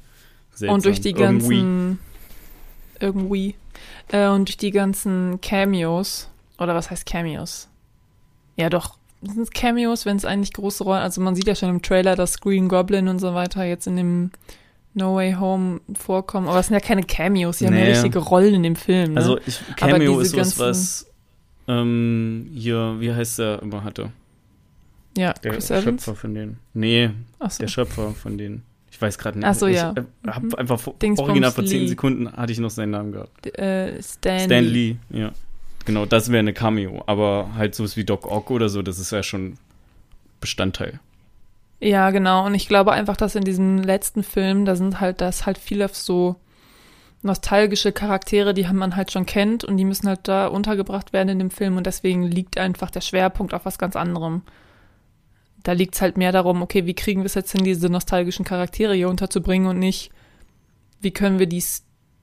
[0.53, 0.75] seltsam.
[0.75, 1.97] Und durch die ganzen irgendwie,
[2.99, 3.55] irgendwie
[4.11, 7.69] äh, und durch die ganzen Cameos oder was heißt Cameos?
[8.55, 8.97] Ja, doch.
[9.21, 12.15] Sind es Cameos, wenn es eigentlich große Rollen, also man sieht ja schon im Trailer,
[12.15, 14.31] dass Green Goblin und so weiter jetzt in dem
[14.93, 17.71] No Way Home vorkommen, aber es sind ja keine Cameos, sie nee.
[17.71, 19.13] haben ja richtige Rollen in dem Film.
[19.13, 19.19] Ne?
[19.19, 21.11] Also ich, Cameo ist was, was
[21.67, 24.11] ähm, hier, wie heißt der immer hatte?
[25.17, 26.09] Ja, der Chris Schöpfer Evans?
[26.19, 26.59] von denen.
[26.73, 27.59] Nee, so.
[27.59, 28.63] der Schöpfer von denen.
[28.91, 29.47] Ich weiß gerade nicht.
[29.47, 29.93] Ach so, ich, ja.
[29.97, 30.55] Ich habe mhm.
[30.55, 30.79] einfach
[31.17, 33.47] original vor zehn Sekunden hatte ich noch seinen Namen gehabt.
[33.57, 34.97] äh, Stan, Stan Lee.
[35.09, 35.31] Lee, ja.
[35.85, 37.03] Genau, das wäre eine Cameo.
[37.07, 39.57] Aber halt sowas wie Doc Ock oder so, das ist ja schon
[40.39, 40.99] Bestandteil.
[41.79, 42.45] Ja, genau.
[42.45, 45.89] Und ich glaube einfach, dass in diesem letzten Film, da sind halt, das halt viele
[45.89, 46.37] so
[47.21, 51.39] nostalgische Charaktere, die man halt schon kennt und die müssen halt da untergebracht werden in
[51.39, 54.43] dem Film und deswegen liegt einfach der Schwerpunkt auf was ganz anderem.
[55.63, 58.43] Da liegt es halt mehr darum, okay, wie kriegen wir es jetzt hin, diese nostalgischen
[58.43, 60.11] Charaktere hier unterzubringen und nicht,
[60.99, 61.63] wie können wir die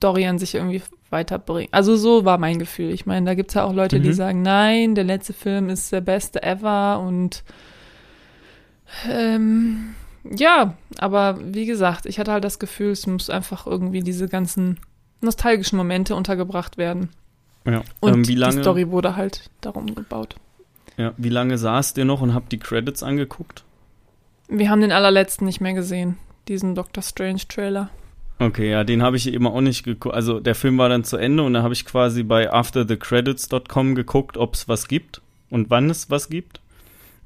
[0.00, 1.68] Story an sich irgendwie weiterbringen.
[1.72, 2.90] Also so war mein Gefühl.
[2.90, 4.04] Ich meine, da gibt es ja auch Leute, mhm.
[4.04, 7.44] die sagen, nein, der letzte Film ist der beste ever und
[9.08, 14.26] ähm, ja, aber wie gesagt, ich hatte halt das Gefühl, es muss einfach irgendwie diese
[14.26, 14.78] ganzen
[15.20, 17.10] nostalgischen Momente untergebracht werden.
[17.66, 17.82] Ja.
[18.00, 20.36] Und ähm, wie lange, die Story wurde halt darum gebaut.
[20.96, 23.64] Ja, wie lange saßt ihr noch und habt die Credits angeguckt?
[24.48, 26.16] Wir haben den allerletzten nicht mehr gesehen,
[26.48, 27.90] diesen Doctor Strange Trailer.
[28.40, 30.14] Okay, ja, den habe ich eben auch nicht geguckt.
[30.14, 34.38] Also der Film war dann zu Ende und da habe ich quasi bei afterthecredits.com geguckt,
[34.38, 36.62] ob es was gibt und wann es was gibt.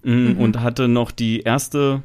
[0.02, 0.38] Mm, mhm.
[0.38, 2.02] Und hatte noch die erste,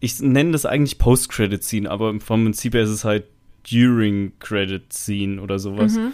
[0.00, 3.24] ich nenne das eigentlich Post-Credit-Scene, aber vom Prinzip her ist es halt
[3.70, 5.96] During-Credit-Scene oder sowas.
[5.96, 6.12] Mhm.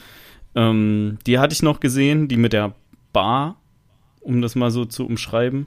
[0.57, 2.75] Ähm, die hatte ich noch gesehen, die mit der
[3.13, 3.61] Bar,
[4.21, 5.67] um das mal so zu umschreiben.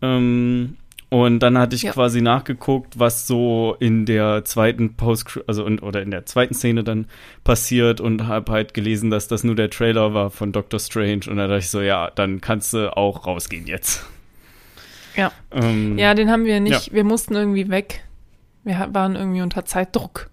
[0.00, 0.76] Ähm,
[1.12, 1.92] Und dann hatte ich Ja.
[1.92, 6.84] quasi nachgeguckt, was so in der zweiten Post, also in, oder in der zweiten Szene
[6.84, 7.04] dann
[7.44, 11.20] passiert und habe halt gelesen, dass das nur der Trailer war von Doctor Strange.
[11.28, 14.06] Und da dachte ich so, ja, dann kannst du auch rausgehen jetzt.
[15.14, 15.32] Ja.
[15.50, 18.04] Ähm, Ja, den haben wir nicht, wir mussten irgendwie weg.
[18.64, 20.30] Wir waren irgendwie unter Zeitdruck.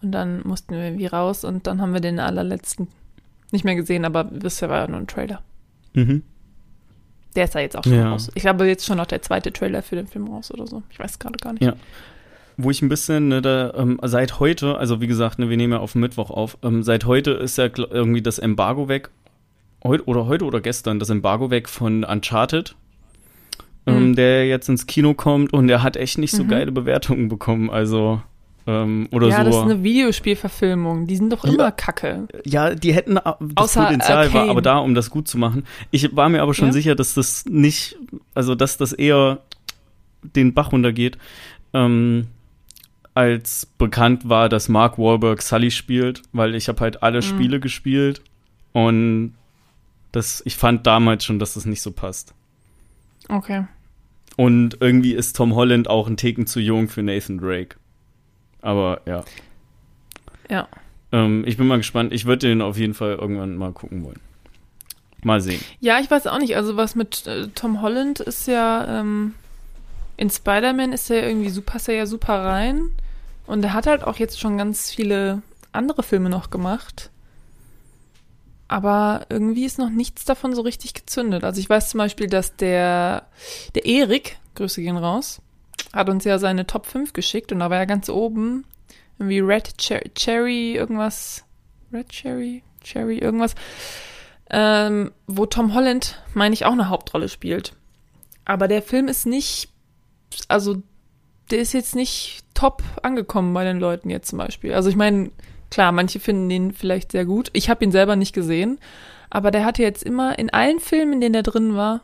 [0.00, 2.86] Und dann mussten wir irgendwie raus und dann haben wir den allerletzten
[3.50, 5.42] nicht mehr gesehen, aber bisher war ja nur ein Trailer.
[5.94, 6.22] Mhm.
[7.36, 8.10] Der ist ja jetzt auch schon Ja.
[8.10, 8.30] raus.
[8.34, 10.82] Ich glaube, jetzt schon noch der zweite Trailer für den Film raus oder so.
[10.90, 11.62] Ich weiß gerade gar nicht.
[11.62, 11.74] Ja.
[12.56, 15.72] Wo ich ein bisschen, ne, da, ähm, seit heute, also wie gesagt, ne, wir nehmen
[15.74, 19.10] ja auf Mittwoch auf, ähm, seit heute ist ja irgendwie das Embargo weg.
[19.84, 22.74] Heut, oder heute oder gestern, das Embargo weg von Uncharted.
[23.86, 24.16] Ähm, Mhm.
[24.16, 26.48] der jetzt ins Kino kommt und der hat echt nicht so Mhm.
[26.48, 27.70] geile Bewertungen bekommen.
[27.70, 28.20] Also,
[28.66, 29.44] ähm, oder ja, so.
[29.44, 31.06] das ist eine Videospielverfilmung.
[31.06, 31.52] Die sind doch Ja.
[31.52, 32.28] immer kacke.
[32.44, 35.64] Ja, die hätten äh, das Außer Potenzial war aber da, um das gut zu machen.
[35.90, 36.72] Ich war mir aber schon Ja?
[36.72, 37.96] sicher, dass das nicht,
[38.34, 39.38] also dass das eher
[40.22, 41.16] den Bach runtergeht,
[41.72, 42.26] ähm,
[43.14, 47.22] als bekannt war, dass Mark Wahlberg Sully spielt, weil ich habe halt alle Mhm.
[47.22, 48.22] Spiele gespielt
[48.72, 49.34] und
[50.12, 52.34] das, ich fand damals schon, dass das nicht so passt.
[53.28, 53.64] Okay.
[54.36, 57.76] Und irgendwie ist Tom Holland auch ein Ticken zu jung für Nathan Drake.
[58.62, 59.24] Aber ja.
[60.48, 60.68] Ja.
[61.12, 62.12] Ähm, ich bin mal gespannt.
[62.12, 64.20] Ich würde den auf jeden Fall irgendwann mal gucken wollen.
[65.22, 65.62] Mal sehen.
[65.80, 66.56] Ja, ich weiß auch nicht.
[66.56, 69.34] Also was mit äh, Tom Holland ist ja, ähm,
[70.16, 72.90] in Spider-Man ist er irgendwie super, passt er ja super rein.
[73.46, 75.42] Und er hat halt auch jetzt schon ganz viele
[75.72, 77.10] andere Filme noch gemacht.
[78.68, 81.42] Aber irgendwie ist noch nichts davon so richtig gezündet.
[81.42, 83.26] Also ich weiß zum Beispiel, dass der,
[83.74, 85.42] der Erik, Grüße gehen raus,
[85.92, 88.64] hat uns ja seine Top 5 geschickt und da war ja ganz oben
[89.18, 91.44] irgendwie Red Cher Cherry irgendwas.
[91.92, 92.62] Red Cherry?
[92.82, 93.54] Cherry irgendwas.
[94.50, 97.74] Ähm, wo Tom Holland, meine ich, auch eine Hauptrolle spielt.
[98.44, 99.68] Aber der Film ist nicht,
[100.48, 100.82] also
[101.50, 104.74] der ist jetzt nicht top angekommen bei den Leuten jetzt zum Beispiel.
[104.74, 105.30] Also ich meine,
[105.70, 107.50] klar, manche finden den vielleicht sehr gut.
[107.52, 108.78] Ich habe ihn selber nicht gesehen,
[109.28, 112.00] aber der hatte jetzt immer in allen Filmen, in denen er drin war,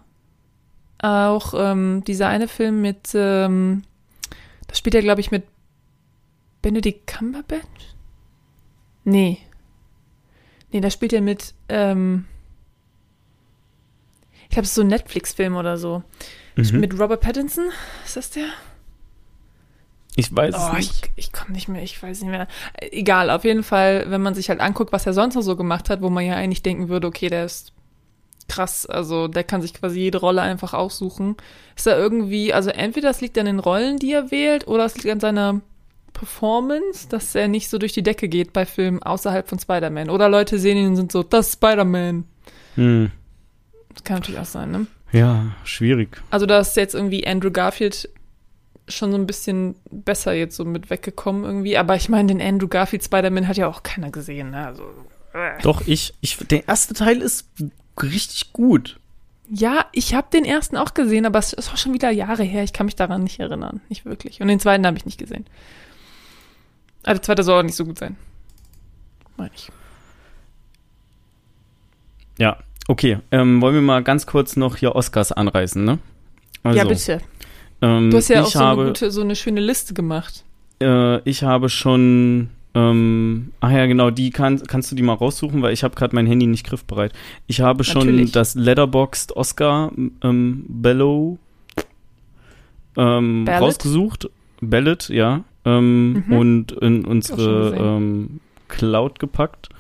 [0.99, 3.83] auch ähm, dieser eine Film mit, ähm,
[4.67, 5.45] das spielt er, glaube ich, mit
[6.63, 7.95] Benedict Cumberbatch?
[9.05, 9.39] Nee.
[10.73, 12.25] Nee, da spielt er mit, ähm,
[14.45, 16.03] ich glaube, es ist so ein Netflix-Film oder so.
[16.57, 16.81] Mhm.
[16.81, 17.67] Mit Robert Pattinson?
[18.05, 18.47] Ist das der?
[20.19, 21.11] Ich weiß Oh, es ich, nicht.
[21.17, 22.49] ich komme nicht mehr, ich weiß nicht mehr.
[22.81, 25.91] Egal, auf jeden Fall, wenn man sich halt anguckt, was er sonst noch so gemacht
[25.91, 27.73] hat, wo man ja eigentlich denken würde, okay, der ist
[28.49, 31.37] krass, also der kann sich quasi jede Rolle einfach aussuchen.
[31.77, 34.95] Ist er irgendwie, also entweder das liegt an den Rollen, die er wählt, oder es
[34.97, 35.61] liegt an seiner
[36.13, 40.09] Performance, dass er nicht so durch die Decke geht bei Filmen außerhalb von Spider-Man.
[40.09, 42.25] Oder Leute sehen ihn und sind so, das ist Spider-Man.
[42.77, 43.11] Hm.
[43.93, 44.87] Das kann natürlich auch sein, ne?
[45.13, 46.21] Ja, schwierig.
[46.31, 48.09] Also da ist jetzt irgendwie Andrew Garfield
[48.89, 51.77] schon so ein bisschen besser jetzt so mit weggekommen irgendwie.
[51.77, 54.51] Aber ich meine, den Andrew Garfield Spider-Man hat ja auch keiner gesehen.
[54.51, 54.67] Ne?
[54.67, 54.85] Also,
[55.35, 55.61] äh.
[55.63, 57.49] Doch, ich, ich, der erste Teil ist
[58.03, 58.99] richtig gut.
[59.49, 62.65] Ja, ich habe den ersten auch gesehen, aber es ist auch schon wieder Jahre her.
[62.65, 63.81] Ich kann mich daran nicht erinnern.
[63.89, 64.41] Nicht wirklich.
[64.41, 65.47] Und den zweiten habe ich nicht gesehen.
[67.05, 68.17] Aber der zweite soll auch nicht so gut sein.
[69.37, 69.71] Meine ich.
[72.39, 73.19] Ja, okay.
[73.31, 75.99] Ähm, wollen wir mal ganz kurz noch hier Oscars anreißen, ne?
[76.65, 77.21] Also, ja, bitte.
[77.83, 80.45] Ähm, Du hast ja auch so habe, eine gute, so eine schöne Liste gemacht.
[80.81, 85.63] Äh, ich habe schon, ähm, ach ja, genau, die kann, kannst du die mal raussuchen,
[85.63, 87.13] weil ich habe gerade mein Handy nicht griffbereit.
[87.47, 88.33] Ich habe schon Natürlich.
[88.33, 89.91] das Letterboxd Oscar
[90.23, 91.39] ähm, Bellow
[92.97, 93.63] ähm, Ballot?
[93.63, 94.29] rausgesucht.
[94.61, 95.45] Ballot, ja.
[95.65, 96.33] Ähm, Mhm.
[96.33, 99.71] Und in unsere ähm, Cloud gepackt.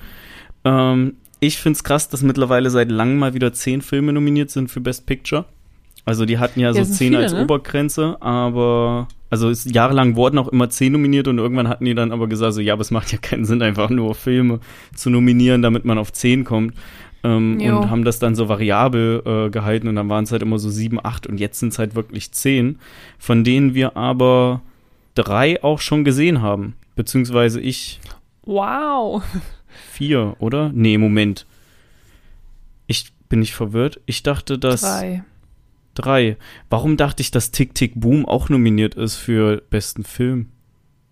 [0.65, 4.71] Ähm, ich finde es krass, dass mittlerweile seit langem mal wieder zehn Filme nominiert sind
[4.71, 5.44] für Best Picture.
[6.07, 7.42] Also die hatten ja, Ja, so sind zehn viele, als ne?
[7.42, 12.13] Obergrenze, aber also es, jahrelang wurden auch immer zehn nominiert und irgendwann hatten die dann
[12.13, 14.61] aber gesagt, so ja, aber es macht ja keinen Sinn, einfach nur Filme
[14.94, 16.75] zu nominieren, damit man auf zehn kommt.
[17.25, 20.59] Ähm, und haben das dann so variabel äh, gehalten und dann waren es halt immer
[20.61, 22.79] so sieben, acht und jetzt sind es halt wirklich zehn,
[23.19, 24.63] von denen wir aber
[25.17, 26.75] drei auch schon gesehen haben.
[26.94, 28.00] Beziehungsweise ich
[28.44, 29.25] Wow.
[29.92, 30.71] vier, oder?
[30.73, 31.46] Nee, Moment.
[32.87, 34.00] Ich bin nicht verwirrt.
[34.07, 35.25] Ich dachte, dass Drei.
[35.97, 36.37] Drei.
[36.71, 40.51] Warum dachte ich, dass Tick Tick Boom auch nominiert ist für besten Film?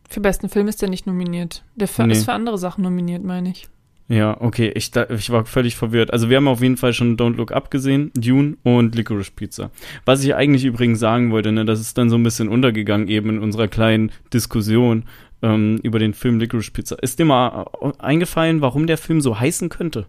[0.08, 1.64] Für besten Film ist der nicht nominiert.
[1.74, 2.12] Der Nee.
[2.12, 3.68] ist für andere Sachen nominiert, meine ich.
[4.06, 6.12] Ja, okay, ich, ich war völlig verwirrt.
[6.12, 9.70] Also wir haben auf jeden Fall schon Don't Look Up gesehen, Dune und Licorice Pizza.
[10.04, 13.30] Was ich eigentlich übrigens sagen wollte, ne, das ist dann so ein bisschen untergegangen eben
[13.30, 15.04] in unserer kleinen Diskussion
[15.40, 17.02] ähm, über den Film Licorice Pizza.
[17.02, 20.04] Ist dir mal äh, eingefallen, warum der Film so heißen könnte?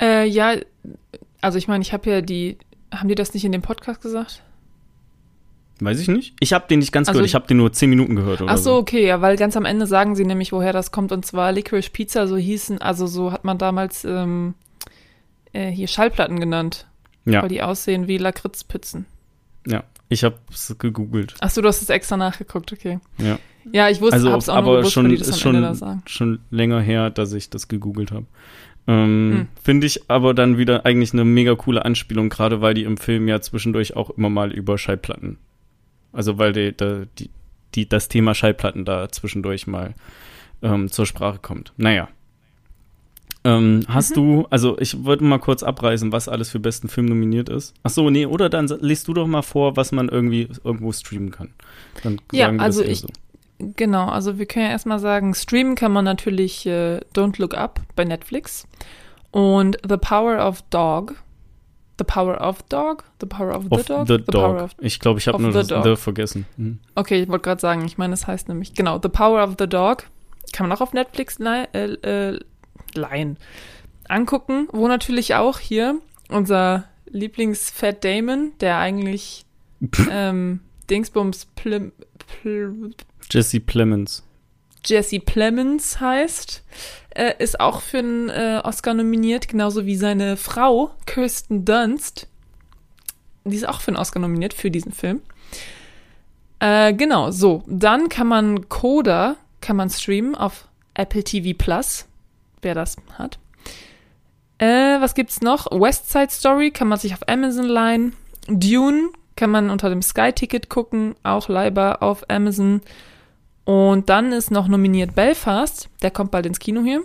[0.00, 0.54] Äh, ja,
[1.40, 2.56] also ich meine, ich habe ja die,
[3.00, 4.42] haben die das nicht in dem Podcast gesagt?
[5.80, 6.34] Weiß ich nicht.
[6.40, 7.28] Ich habe den nicht ganz Also gehört.
[7.28, 9.64] ich- habe den nur zehn Minuten gehört oder Ach so, okay, ja, weil ganz am
[9.64, 11.10] Ende sagen sie nämlich, woher das kommt.
[11.10, 14.54] Und zwar Licorice Pizza, so hießen, also so hat man damals ähm,
[15.52, 16.86] äh, hier Schallplatten genannt,
[17.24, 19.06] Ja, weil die aussehen wie Lakritzpizzen.
[19.66, 19.82] ja.
[20.10, 21.34] Ich habe es gegoogelt.
[21.40, 23.00] Ach so, du hast es extra nachgeguckt, okay.
[23.18, 23.38] Ja.
[23.72, 25.62] Ja, ich wusste, Also, hab's auch nur aber gewusst, schon die das ist am Ende
[25.62, 26.02] da schon, sagen.
[26.06, 28.26] schon länger her, dass ich das gegoogelt habe.
[28.86, 29.48] Ähm, Hm.
[29.62, 33.28] Finde ich aber dann wieder eigentlich eine mega coole Anspielung, gerade weil die im Film
[33.28, 35.38] ja zwischendurch auch immer mal über Schallplatten,
[36.12, 36.72] also weil die,
[37.18, 37.30] die,
[37.74, 39.94] die, das Thema Schallplatten da zwischendurch mal
[40.62, 41.72] ähm, zur Sprache kommt.
[41.78, 42.08] Naja.
[43.46, 44.14] Ähm, hast Mhm.
[44.14, 47.74] du, also ich wollte mal kurz abreißen, was alles für besten Film nominiert ist.
[47.82, 51.30] Ach so, nee, oder dann liest du doch mal vor, was man irgendwie irgendwo streamen
[51.30, 51.50] kann.
[52.02, 53.08] Dann Ja, sagen wir also ich- so.
[53.58, 57.80] Genau, also wir können ja erstmal sagen, streamen kann man natürlich äh, Don't Look Up
[57.94, 58.66] bei Netflix
[59.30, 61.14] und The Power of Dog.
[61.98, 63.04] The Power of Dog?
[63.20, 64.08] The Power of the Of Dog?
[64.08, 64.62] the Power Dog.
[64.64, 65.84] of ich glaube, ich habe nur the das Dog.
[65.84, 66.46] The vergessen.
[66.56, 66.80] Mhm.
[66.96, 69.68] Okay, ich wollte gerade sagen, ich meine, es heißt nämlich, genau, The Power of the
[69.68, 70.04] Dog.
[70.52, 71.92] Kann man auch auf Netflix lei- äh,
[72.32, 72.40] äh,
[72.94, 73.38] leihen.
[74.08, 75.98] Angucken, wo natürlich auch hier
[76.28, 79.46] unser Lieblings-Fat Damon, der eigentlich
[80.10, 81.92] ähm, Dingsbums Plim,
[82.42, 82.90] Pl,
[83.30, 84.22] Jesse Plemons.
[84.84, 86.62] Jesse Plemons heißt,
[87.10, 92.28] äh, ist auch für einen äh, Oscar nominiert, genauso wie seine Frau Kirsten Dunst.
[93.44, 95.20] Die ist auch für einen Oscar nominiert für diesen Film.
[96.60, 97.62] Äh, genau, so.
[97.66, 102.06] Dann kann man Coda, kann man streamen auf Apple TV Plus,
[102.62, 103.38] wer das hat.
[104.58, 105.66] Äh, was gibt's noch?
[105.70, 108.14] West Side Story kann man sich auf Amazon leihen.
[108.46, 112.80] Dune kann man unter dem Sky-Ticket gucken, auch leihbar auf Amazon.
[113.64, 117.02] Und dann ist noch nominiert Belfast, der kommt bald ins Kino hier.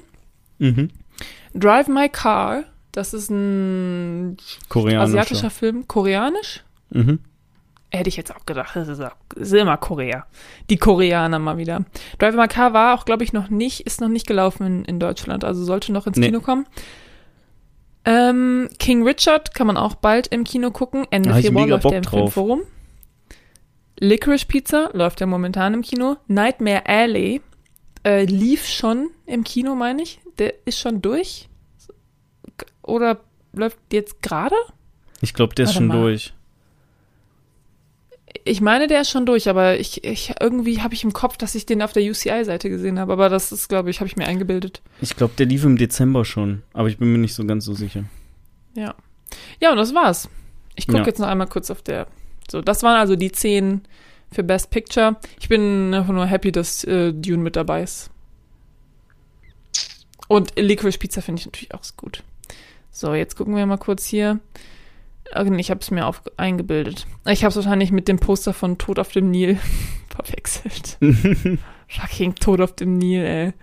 [0.58, 0.90] Mhm.
[1.54, 4.38] Drive My Car, das ist ein
[4.74, 6.64] asiatischer Film, koreanisch.
[6.90, 7.20] Mhm.
[7.92, 10.28] Hätte ich jetzt auch gedacht, das ist, auch, ist immer Korea.
[10.70, 11.86] Die Koreaner mal wieder.
[12.20, 15.00] Drive My Car war auch, glaube ich, noch nicht, ist noch nicht gelaufen in, in
[15.00, 16.28] Deutschland, also sollte noch ins Nee.
[16.28, 16.68] Kino kommen.
[18.06, 21.06] Ähm, King Richard kann man auch bald im Kino gucken.
[21.10, 22.34] Ende Februar läuft Bock der im drauf.
[22.34, 22.62] Filmforum.
[24.00, 26.18] Licorice Pizza läuft ja momentan im Kino.
[26.28, 27.42] Nightmare Alley
[28.06, 30.20] äh, lief schon im Kino, meine ich.
[30.38, 31.50] Der ist schon durch.
[32.82, 33.20] Oder
[33.54, 34.56] läuft jetzt gerade?
[35.22, 36.02] Ich glaube, der ist Warte schon mal.
[36.02, 36.34] durch.
[38.46, 41.56] Ich meine, der ist schon durch, aber ich, ich irgendwie habe ich im Kopf, dass
[41.56, 43.12] ich den auf der UCI-Seite gesehen habe.
[43.14, 44.82] Aber das ist, glaube ich, habe ich mir eingebildet.
[45.02, 47.74] Ich glaube, der lief im Dezember schon, aber ich bin mir nicht so ganz so
[47.74, 48.06] sicher.
[48.76, 48.96] Ja.
[49.60, 50.30] Ja, und das war's.
[50.76, 51.06] Ich gucke Ja.
[51.08, 52.08] jetzt noch einmal kurz auf der.
[52.52, 53.82] So, das waren also die zehn
[54.32, 55.18] für Best Picture.
[55.40, 58.12] Ich bin einfach nur happy, dass äh, Dune mit dabei ist.
[60.28, 62.24] Und Licorice Pizza finde ich natürlich auch gut.
[62.92, 64.40] So, jetzt gucken wir mal kurz hier.
[65.58, 67.06] Ich habe es mir auf, eingebildet.
[67.28, 69.60] Ich habe es wahrscheinlich mit dem Poster von Tod auf dem Nil
[70.10, 70.98] verwechselt.
[71.88, 73.54] Fucking Tod auf dem Nil, ey.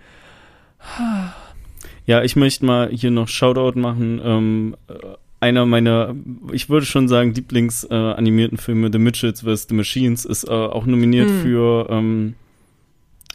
[2.05, 4.21] ja, ich möchte mal hier noch Shoutout machen.
[4.23, 4.93] Ähm, äh,
[5.39, 6.15] einer meiner,
[6.51, 9.67] ich würde schon sagen, Lieblings-animierten äh, Filme, The Mitchells vs.
[9.69, 11.41] The Machines, ist äh, auch nominiert Hm.
[11.41, 12.35] für ähm,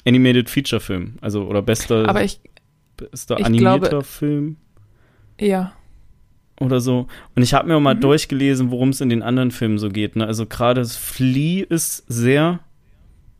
[0.07, 1.14] Animated Feature Film.
[1.20, 2.40] Also, oder bester, Aber ich,
[2.96, 4.57] bester ich animierter glaube- Film.
[5.40, 5.72] ja.
[6.61, 7.09] oder so.
[7.34, 8.00] Und ich habe mir auch mal Mhm.
[8.03, 10.14] durchgelesen, worum es in den anderen Filmen so geht.
[10.14, 10.26] Ne?
[10.26, 12.61] Also gerade das Flea ist sehr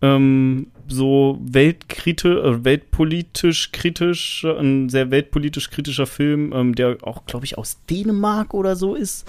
[0.03, 7.46] ähm, so weltkritisch, äh, weltpolitisch kritisch, ein sehr weltpolitisch kritischer Film, ähm, der auch, glaube
[7.46, 9.26] ich, aus Dänemark oder so ist.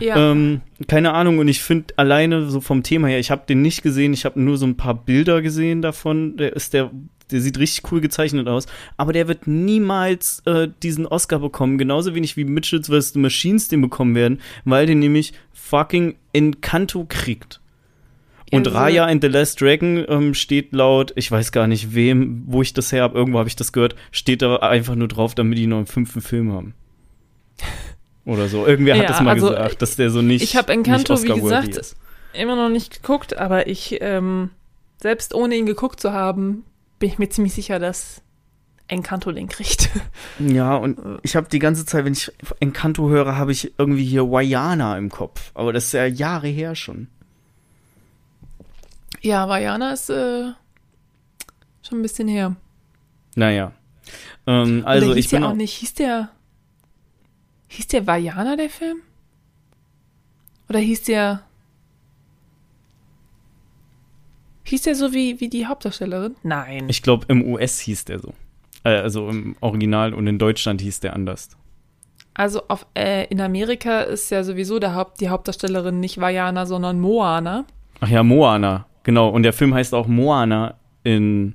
[0.00, 0.30] Ja.
[0.30, 3.82] Ähm, keine Ahnung, und ich finde alleine so vom Thema her, ich habe den nicht
[3.82, 6.36] gesehen, ich habe nur so ein paar Bilder gesehen davon.
[6.36, 6.90] Der ist der,
[7.30, 12.14] der sieht richtig cool gezeichnet aus, aber der wird niemals äh, diesen Oscar bekommen, genauso
[12.14, 13.12] wenig wie Mitchells vs.
[13.14, 17.60] The Machines den bekommen werden, weil der nämlich fucking Encanto kriegt.
[18.52, 22.62] Und Raya and the Last Dragon ähm, steht laut, ich weiß gar nicht wem, wo
[22.62, 25.58] ich das her habe, irgendwo habe ich das gehört, steht da einfach nur drauf, damit
[25.58, 26.74] die noch einen fünften Film haben.
[28.24, 28.66] Oder so.
[28.66, 30.42] Irgendwer hat Ja, das mal also, gesagt, dass der so nicht.
[30.42, 31.96] ich hab nicht Encanto, wie gesagt, ist.
[32.34, 34.50] immer noch nicht geguckt, aber ich, ähm,
[35.00, 36.64] selbst ohne ihn geguckt zu haben,
[36.98, 38.22] bin ich mir ziemlich sicher, dass
[38.86, 39.90] Encanto den kriegt.
[40.40, 42.30] Ja, und ich habe die ganze Zeit, wenn ich
[42.60, 45.50] Encanto höre, habe ich irgendwie hier Wayana im Kopf.
[45.54, 47.08] Aber das ist ja Jahre her schon.
[49.22, 50.52] Ja, Vajana ist äh,
[51.82, 52.56] schon ein bisschen her.
[53.34, 53.72] Naja.
[54.46, 56.30] Ähm, also ich bin der auch nicht, hieß der,
[57.68, 58.98] hieß der Vajana, der Film?
[60.68, 61.42] Oder hieß der,
[64.64, 66.36] hieß der so wie, wie die Hauptdarstellerin?
[66.42, 66.88] Nein.
[66.88, 68.34] Ich glaube, im US hieß der so.
[68.84, 71.50] Äh, also im Original und in Deutschland hieß der anders.
[72.34, 77.00] Also auf, äh, in Amerika ist ja sowieso der Haupt, die Hauptdarstellerin nicht Vajana, sondern
[77.00, 77.64] Moana.
[78.00, 79.30] Ach ja, Moana, genau.
[79.30, 81.54] Und der Film heißt auch Moana in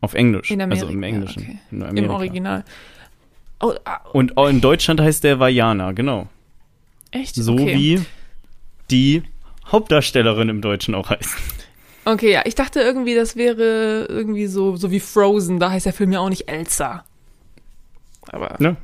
[0.00, 0.48] auf Englisch.
[0.52, 1.42] In Amerika, also im Englischen.
[1.42, 1.58] okay.
[1.72, 2.10] in Im.
[2.10, 2.64] Original.
[3.58, 6.28] Oh, ah, Und auch in Deutschland heißt der Vajana, genau.
[7.10, 7.34] echt?
[7.34, 7.76] So okay.
[7.76, 8.02] wie
[8.92, 9.24] die
[9.66, 11.36] Hauptdarstellerin im Deutschen auch heißt.
[12.04, 15.92] Okay, ja, ich dachte irgendwie, das wäre irgendwie so, so wie Frozen, da heißt der
[15.92, 17.04] Film ja auch nicht Elsa.
[18.28, 18.76] Aber Ne?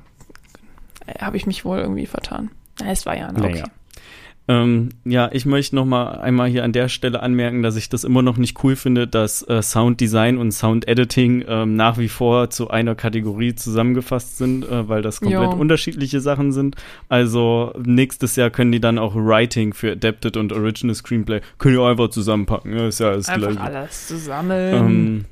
[1.07, 2.51] äh, habe ich mich wohl irgendwie vertan.
[2.85, 3.53] Es war ja, okay.
[3.53, 3.65] Naja.
[4.49, 8.05] Ähm, ja, ich möchte noch mal einmal hier an der Stelle anmerken, dass ich das
[8.05, 12.09] immer noch nicht cool finde, dass äh, Sound Design und Sound Editing ähm, nach wie
[12.09, 15.57] vor zu einer Kategorie zusammengefasst sind, äh, weil das komplett Jo.
[15.57, 16.77] unterschiedliche Sachen sind.
[17.09, 21.83] Also nächstes Jahr können die dann auch Writing für Adapted und Original Screenplay können die
[21.83, 22.73] einfach zusammenpacken.
[22.73, 23.61] Ja, ist ja alles Einfach gleich.
[23.61, 24.75] alles zusammen.
[24.75, 25.25] Ähm,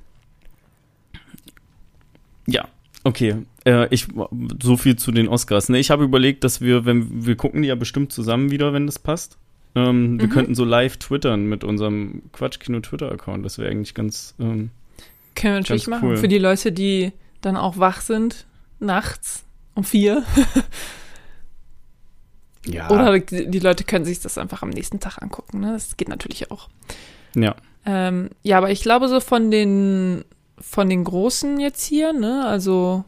[2.47, 2.65] ja,
[3.05, 3.37] okay.
[3.65, 4.09] Äh, ich,
[4.63, 5.69] so viel zu den Oscars.
[5.69, 8.87] Ne, ich habe überlegt, dass wir, wenn wir gucken die ja bestimmt zusammen wieder, wenn
[8.87, 9.39] das passt.
[9.77, 10.31] Ähm, Wir Mhm.
[10.33, 13.45] könnten so live twittern mit unserem Quatschkino Twitter-Account.
[13.45, 14.35] Das wäre eigentlich ganz.
[14.39, 14.71] Ähm,
[15.35, 16.09] Können wir natürlich machen.
[16.11, 16.17] cool.
[16.17, 18.47] Für die Leute, die dann auch wach sind,
[18.81, 19.45] nachts
[19.75, 20.23] um vier.
[22.67, 22.91] ja.
[22.91, 25.61] Oder die, die Leute können sich das einfach am nächsten Tag angucken.
[25.61, 25.73] Ne?
[25.73, 26.69] Das geht natürlich auch.
[27.35, 27.55] Ja.
[27.85, 30.25] Ähm, ja, aber ich glaube so von den
[30.59, 33.05] von den großen jetzt hier, ne, also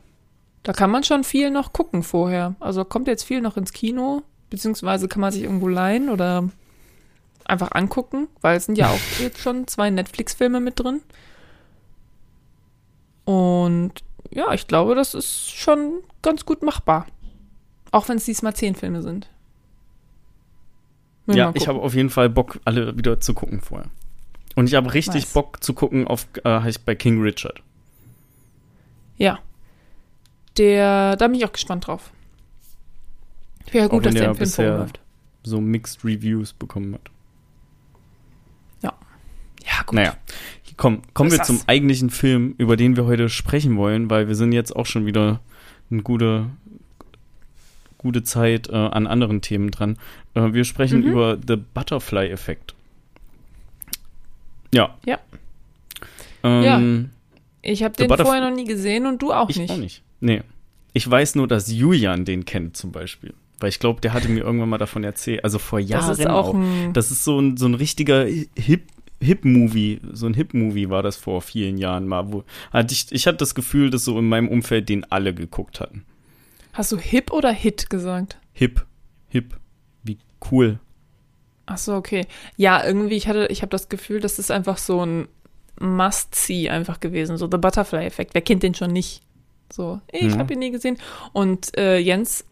[0.62, 2.56] da kann man schon viel noch gucken vorher.
[2.58, 6.48] Also kommt jetzt viel noch ins Kino, beziehungsweise kann man sich irgendwo leihen oder
[7.44, 11.02] einfach angucken, weil es sind ja auch jetzt schon zwei Netflix-Filme mit drin.
[13.24, 13.92] Und
[14.30, 17.06] ja, ich glaube, das ist schon ganz gut machbar.
[17.92, 19.28] Auch wenn es diesmal zehn Filme sind.
[21.26, 23.88] Ja, ich habe auf jeden Fall Bock, alle wieder zu gucken vorher.
[24.56, 25.32] Und ich habe richtig Nice.
[25.32, 27.62] Bock zu gucken auf äh, heißt bei King Richard.
[29.18, 29.38] Ja.
[30.56, 32.10] Der, da bin ich auch gespannt drauf.
[33.70, 35.00] Wäre ja gut, dass der der im Film vorläuft.
[35.44, 37.10] So Mixed Reviews bekommen hat.
[39.66, 39.96] Ja, gut.
[39.96, 40.16] Naja,
[40.76, 44.52] komm, kommen wir zum eigentlichen Film, über den wir heute sprechen wollen, weil wir sind
[44.52, 45.40] jetzt auch schon wieder
[45.90, 46.46] eine gute,
[47.98, 49.98] gute Zeit äh, an anderen Themen dran.
[50.34, 51.06] Äh, wir sprechen Mhm.
[51.08, 52.74] über The Butterfly-Effekt.
[54.72, 54.94] Ja.
[55.04, 55.18] Ja.
[56.42, 57.10] Ähm,
[57.62, 59.70] Ich habe den Butterf- vorher noch nie gesehen und du auch ich nicht.
[59.70, 60.02] auch nicht.
[60.20, 60.42] Nee.
[60.92, 63.34] Ich weiß nur, dass Julian den kennt zum Beispiel.
[63.58, 65.42] Weil ich glaube, der hatte mir irgendwann mal davon erzählt.
[65.44, 66.92] Also vor Jahren Das ist auch auch.
[66.92, 68.82] Das ist so ein, so ein richtiger Hip,
[69.20, 72.32] Hip-Movie, so ein Hip-Movie war das vor vielen Jahren mal.
[72.32, 75.80] Wo, hatte ich, ich hatte das Gefühl, dass so in meinem Umfeld den alle geguckt
[75.80, 76.04] hatten.
[76.74, 78.36] Hast du Hip oder Hit gesagt?
[78.52, 78.84] Hip,
[79.28, 79.56] Hip,
[80.04, 80.18] wie
[80.50, 80.78] cool.
[81.66, 82.26] Ach so, okay.
[82.56, 85.28] Ja, irgendwie, ich hatte, ich habe das Gefühl, das ist einfach so ein
[85.80, 87.36] Must-See einfach gewesen.
[87.36, 88.34] So The Butterfly-Effekt.
[88.34, 89.22] Wer kennt den schon nicht?
[89.72, 90.38] So, ich Mhm.
[90.38, 90.96] habe ihn nie gesehen.
[91.32, 92.44] Und äh, Jens,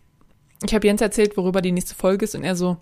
[0.66, 2.76] ich habe Jens erzählt, worüber die nächste Folge ist, und er so,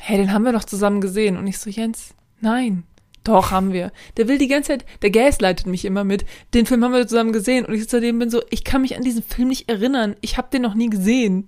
[0.00, 1.36] hey, den haben wir doch zusammen gesehen.
[1.36, 2.82] Und ich so, Jens, nein.
[3.24, 3.92] Doch, haben wir.
[4.16, 6.24] Der will die ganze Zeit, der gaslightet mich immer mit,
[6.54, 7.66] den Film haben wir zusammen gesehen.
[7.66, 10.16] Und ich zu dem bin so, ich kann mich an diesen Film nicht erinnern.
[10.22, 11.46] Ich habe den noch nie gesehen.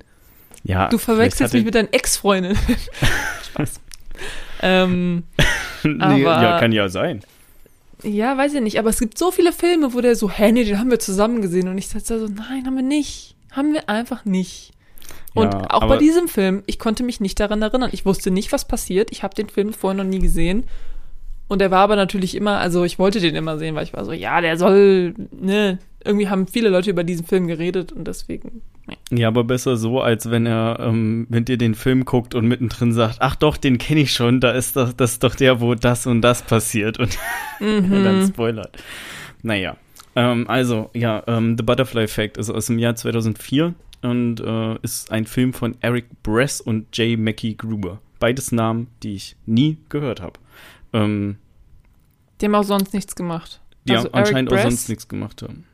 [0.62, 2.56] Ja, Du verwechselst mich mit deiner Ex-Freundin.
[3.44, 3.80] Spaß.
[4.62, 5.24] ähm,
[5.84, 7.20] nee, aber- Ja, kann ja sein.
[8.02, 8.78] ja, weiß ich nicht.
[8.78, 11.42] Aber es gibt so viele Filme, wo der so, hä, nee, den haben wir zusammen
[11.42, 11.68] gesehen.
[11.68, 13.34] Und ich da so, nein, haben wir nicht.
[13.52, 14.72] Haben wir einfach nicht.
[15.34, 17.90] Und Ja, auch bei diesem Film, ich konnte mich nicht daran erinnern.
[17.92, 19.10] Ich wusste nicht, was passiert.
[19.12, 20.64] Ich habe den Film vorher noch nie gesehen.
[21.48, 24.04] Und er war aber natürlich immer, also ich wollte den immer sehen, weil ich war
[24.04, 28.62] so, ja, der soll, ne, irgendwie haben viele Leute über diesen Film geredet und deswegen.
[29.10, 32.92] Ja, aber besser so, als wenn er, ähm, wenn ihr den Film guckt und mittendrin
[32.92, 35.74] sagt, ach doch, den kenne ich schon, da ist doch, das ist doch der, wo
[35.74, 37.16] das und das passiert und
[37.60, 38.04] Mhm.
[38.04, 38.76] dann spoilert.
[39.42, 39.76] Naja,
[40.16, 45.12] ähm, also, ja, ähm, The Butterfly Effect ist aus dem Jahr 2004 und äh, ist
[45.12, 47.18] ein Film von Eric Bress und J.
[47.18, 48.00] Mackie Gruber.
[48.18, 50.34] Beides Namen, die ich nie gehört habe.
[50.92, 51.36] Ähm,
[52.40, 53.60] Die haben auch sonst nichts gemacht.
[53.86, 55.64] die Also auch anscheinend auch Bress- sonst nichts gemacht haben.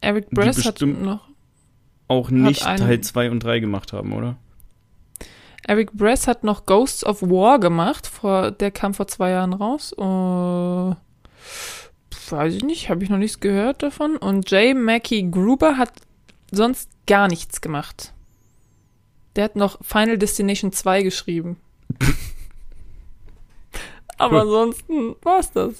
[0.00, 1.27] Eric Bress hat noch,
[2.08, 4.36] Auch nicht Teil 2 und 3 gemacht haben, oder?
[5.66, 9.92] Eric Bress hat noch Ghosts of War gemacht, vor, der kam vor zwei Jahren raus.
[9.92, 10.94] Äh,
[12.30, 14.16] weiß ich nicht, habe ich noch nichts gehört davon.
[14.16, 14.74] Und J.
[14.74, 15.92] Mackie Gruber hat
[16.50, 18.14] sonst gar nichts gemacht.
[19.36, 21.58] Der hat noch Final Destination 2 geschrieben.
[24.18, 25.74] Aber ansonsten war's das.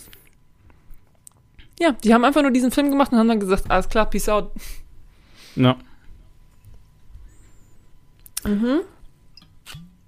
[1.81, 4.29] Ja, die haben einfach nur diesen Film gemacht und haben dann gesagt, alles klar, peace
[4.29, 4.53] out.
[5.57, 5.77] Ja.
[8.49, 8.81] Mhm.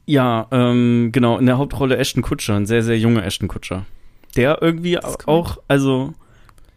[0.07, 3.87] Ja, ähm, genau, in der Hauptrolle Ashton Kutscher, ein sehr, sehr junger Ashton Kutscher.
[4.37, 6.15] Der irgendwie auch, also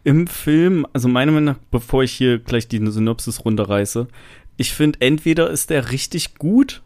[0.04, 4.06] im Film, also meiner Meinung nach, bevor ich hier gleich die Synopsis runterreiße,
[4.56, 6.82] ich finde, entweder ist der richtig gut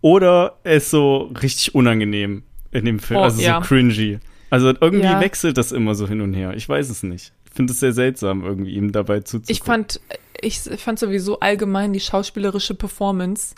[0.00, 2.42] oder er ist so richtig unangenehm.
[2.72, 3.20] in dem Film.
[3.20, 3.60] Oh, also ja.
[3.60, 4.18] so cringy.
[4.48, 5.20] Also irgendwie Ja.
[5.20, 6.54] wechselt das immer so hin und her.
[6.56, 7.32] Ich weiß es nicht.
[7.46, 9.52] Ich finde es sehr seltsam, irgendwie ihm dabei zuzugucken.
[9.52, 10.00] Ich fand,
[10.40, 13.54] ich fand sowieso allgemein die schauspielerische Performance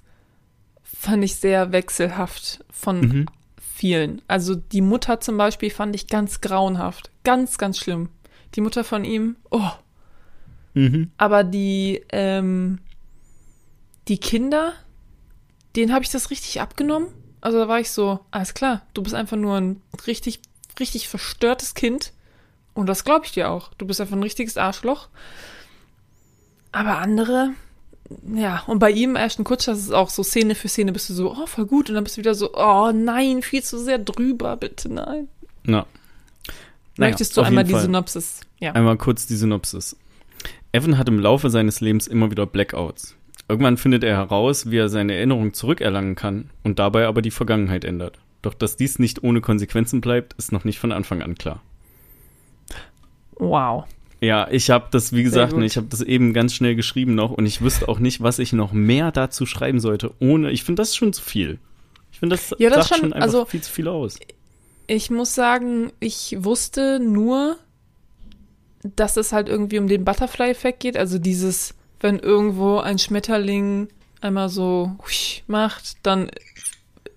[1.05, 3.27] fand ich sehr wechselhaft von Mhm.
[3.59, 4.23] vielen.
[4.29, 7.11] Also die Mutter zum Beispiel fand ich ganz grauenhaft.
[7.25, 8.09] Ganz, ganz schlimm.
[8.55, 9.71] Die Mutter von ihm, oh.
[10.75, 11.11] Mhm.
[11.19, 12.79] Aber die, ähm,
[14.09, 14.73] die Kinder,
[15.77, 17.09] denen habe ich das richtig abgenommen.
[17.41, 20.41] Also da war ich so, alles klar, du bist einfach nur ein richtig,
[20.81, 22.13] richtig verstörtes Kind.
[22.75, 23.73] Und das glaube ich dir auch.
[23.75, 25.09] Du bist einfach ein richtiges Arschloch.
[26.73, 27.51] Aber andere,
[28.35, 31.15] ja, und bei ihm, Ashton Kutcher, das ist auch so Szene für Szene, bist du
[31.15, 31.89] so, oh, voll gut.
[31.89, 35.29] Und dann bist du wieder so, oh nein, viel zu sehr drüber, bitte nein.
[35.63, 35.87] Na.
[36.97, 37.83] Naja, Möchtest du einmal die Fall.
[37.83, 38.41] Synopsis?
[38.61, 38.73] Ja.
[38.73, 39.97] Einmal kurz die Synopsis.
[40.73, 43.17] Evan hat im Laufe seines Lebens immer wieder Blackouts.
[43.49, 47.85] Irgendwann findet er heraus, wie er seine Erinnerung zurückerlangen kann und dabei aber die Vergangenheit
[47.85, 48.19] ändert.
[48.43, 51.63] Doch dass dies nicht ohne Konsequenzen bleibt, ist noch nicht von Anfang an klar.
[53.37, 53.85] Wow.
[54.25, 57.31] Ja, ich habe das, wie gesagt, ne, ich habe das eben ganz schnell geschrieben noch
[57.31, 60.81] und ich wüsste auch nicht, was ich noch mehr dazu schreiben sollte, ohne, ich finde
[60.81, 61.59] das schon zu viel.
[62.11, 64.19] Ich finde, das, Ja, das sagt schon, schon einfach also- viel zu viel aus.
[64.87, 67.57] Ich muss sagen, ich wusste nur,
[68.97, 70.97] dass es halt irgendwie um den Butterfly-Effekt geht.
[70.97, 73.89] Also dieses, wenn irgendwo ein Schmetterling
[74.21, 74.97] einmal so
[75.47, 76.31] macht, dann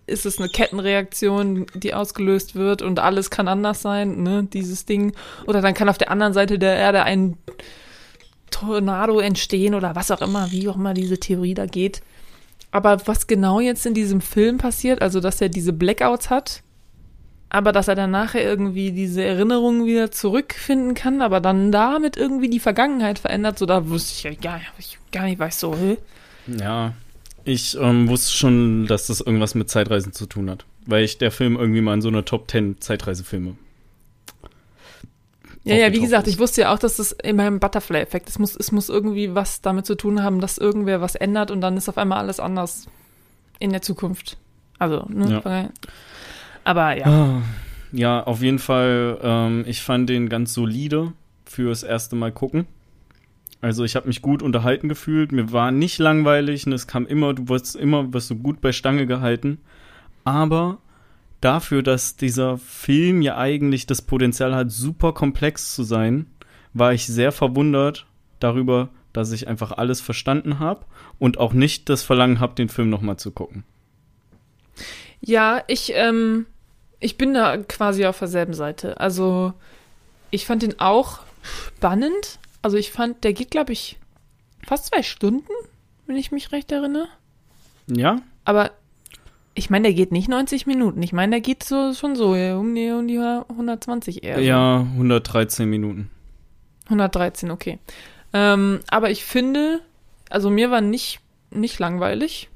[0.08, 5.14] ist es eine Kettenreaktion, die ausgelöst wird und alles kann anders sein, ne, dieses Ding.
[5.46, 7.38] Oder dann kann auf der anderen Seite der Erde ein
[8.50, 12.02] Tornado entstehen oder was auch immer, wie auch immer diese Theorie da geht.
[12.72, 16.64] Aber was genau jetzt in diesem Film passiert, also dass er diese Blackouts hat,
[17.50, 22.50] aber dass er dann nachher irgendwie diese Erinnerungen wieder zurückfinden kann, aber dann damit irgendwie
[22.50, 25.98] die Vergangenheit verändert, so da wusste ich ja gar, ich gar nicht, weiß so, hä?
[26.48, 26.94] Ja,
[27.48, 31.32] ich ähm, wusste schon, dass das irgendwas mit Zeitreisen zu tun hat, weil ich der
[31.32, 33.56] Film irgendwie mal in so einer Top 10 Zeitreisefilme.
[35.64, 36.34] Ja, ja, wie gesagt, ist.
[36.34, 39.62] ich wusste ja auch, dass das immer im Butterfly-Effekt, es muss, es muss irgendwie was
[39.62, 42.88] damit zu tun haben, dass irgendwer was ändert und dann ist auf einmal alles anders
[43.60, 44.38] in der Zukunft.
[44.80, 45.42] Also, ne?
[45.44, 45.70] Ja.
[46.64, 47.06] Aber ja.
[47.06, 47.42] Ah,
[47.92, 51.14] Ja, auf jeden Fall, ähm, ich fand den ganz solide
[51.46, 52.66] fürs erste Mal gucken.
[53.62, 57.34] Also ich habe mich gut unterhalten gefühlt, mir war nicht langweilig und es kam immer,
[57.34, 59.60] du wirst immer, wirst du gut bei Stange gehalten.
[60.24, 60.78] Aber
[61.42, 66.28] dafür, dass dieser Film ja eigentlich das Potenzial hat, super komplex zu sein,
[66.74, 68.06] war ich sehr verwundert
[68.40, 70.86] darüber, dass ich einfach alles verstanden habe
[71.18, 73.64] und auch nicht das Verlangen habe, den Film nochmal zu gucken.
[75.20, 76.46] Ja, ich, ähm,
[77.00, 79.00] ich bin da quasi auf derselben Seite.
[79.00, 79.54] Also,
[80.30, 82.40] ich fand ihn auch spannend.
[82.62, 83.98] Also, ich fand, der geht, glaube ich,
[84.66, 85.52] fast zwei Stunden,
[86.06, 87.08] wenn ich mich recht erinnere.
[87.88, 88.22] Ja?
[88.46, 88.72] Aber
[89.58, 91.02] ich meine, der geht nicht 90 Minuten.
[91.02, 94.40] Ich meine, der geht so schon so um die, um die 120 eher.
[94.40, 96.10] Ja, 113 Minuten.
[96.86, 97.80] 113, okay.
[98.34, 99.82] Ähm, aber ich finde,
[100.30, 102.50] also mir war nicht, nicht langweilig.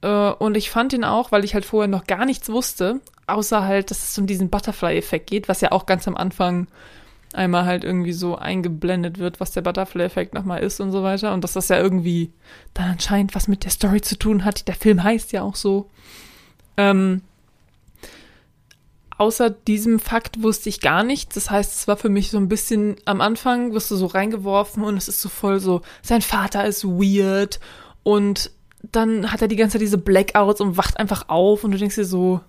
[0.00, 3.64] Äh, und ich fand ihn auch, weil ich halt vorher noch gar nichts wusste, außer
[3.64, 6.66] halt, dass es um diesen Butterfly-Effekt geht, was ja auch ganz am Anfang
[7.34, 11.32] einmal halt irgendwie so eingeblendet wird, was der Butterfly-Effekt nochmal ist und so weiter.
[11.32, 12.32] Und dass das ja irgendwie
[12.74, 14.68] dann anscheinend was mit der Story zu tun hat.
[14.68, 15.88] Der Film heißt ja auch so.
[16.76, 17.22] Ähm,
[19.18, 21.34] außer diesem Fakt wusste ich gar nichts.
[21.34, 24.82] Das heißt, es war für mich so ein bisschen am Anfang wirst du so reingeworfen
[24.82, 27.60] und es ist so voll so, sein Vater ist weird
[28.02, 28.50] und
[28.90, 31.94] dann hat er die ganze Zeit diese Blackouts und wacht einfach auf und du denkst
[31.94, 32.40] dir so,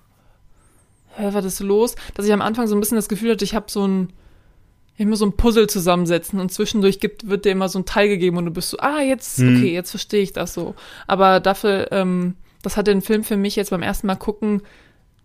[1.16, 1.96] hä, was ist los?
[2.16, 4.12] Dass ich am Anfang so ein bisschen das Gefühl hatte, ich habe so ein
[4.98, 8.38] immer so ein Puzzle zusammensetzen und zwischendurch gibt, wird dir immer so ein Teil gegeben
[8.38, 9.58] und du bist so, ah, jetzt, Hm.
[9.58, 10.76] okay, jetzt verstehe ich das so.
[11.08, 14.62] Aber dafür, ähm, das hat den Film für mich jetzt beim ersten Mal gucken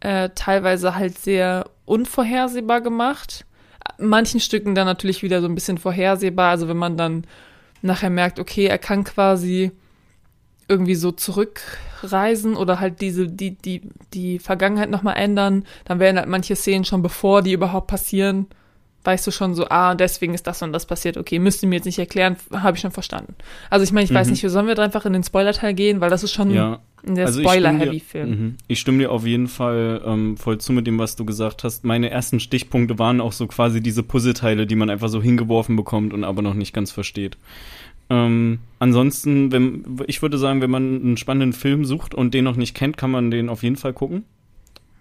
[0.01, 3.45] äh, teilweise halt sehr unvorhersehbar gemacht.
[3.99, 6.51] Manchen Stücken dann natürlich wieder so ein bisschen vorhersehbar.
[6.51, 7.25] Also wenn man dann
[7.83, 9.73] nachher merkt, okay, er kann quasi
[10.69, 16.29] irgendwie so zurückreisen oder halt diese, die, die, die Vergangenheit nochmal ändern, dann werden halt
[16.29, 18.47] manche Szenen schon bevor die überhaupt passieren,
[19.05, 21.77] weißt du schon so, ah, deswegen ist das und das passiert, okay, müsst ihr mir
[21.77, 23.35] jetzt nicht erklären, habe ich schon verstanden.
[23.71, 24.33] Also ich meine, ich weiß Mhm.
[24.33, 26.81] nicht, sollen wir einfach in den Spoiler-Teil gehen, weil das ist schon Ja.
[27.07, 28.29] ein sehr Also ich stimme Spoiler-Heavy-Film.
[28.31, 28.57] dir- Mhm.
[28.67, 31.85] Ich stimme dir auf jeden Fall ähm, voll zu mit dem, was du gesagt hast.
[31.85, 36.13] Meine ersten Stichpunkte waren auch so quasi diese Puzzleteile, die man einfach so hingeworfen bekommt
[36.13, 37.39] und aber noch nicht ganz versteht.
[38.11, 42.57] Ähm, ansonsten, wenn, ich würde sagen, wenn man einen spannenden Film sucht und den noch
[42.57, 44.25] nicht kennt, kann man den auf jeden Fall gucken.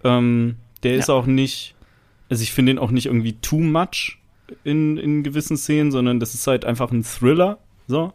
[0.04, 1.14] Ähm, der ist Ja.
[1.14, 1.74] auch nicht,
[2.28, 4.18] also ich finde den auch nicht irgendwie too much
[4.64, 7.58] in, in gewissen Szenen, sondern das ist halt einfach ein Thriller.
[7.86, 8.12] So.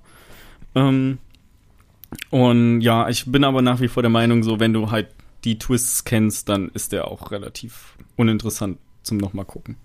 [0.76, 1.18] Ähm,
[2.30, 5.08] und ja, ich bin aber nach wie vor der Meinung, so, wenn du halt
[5.44, 9.78] die Twists kennst, dann ist der auch relativ uninteressant zum nochmal gucken.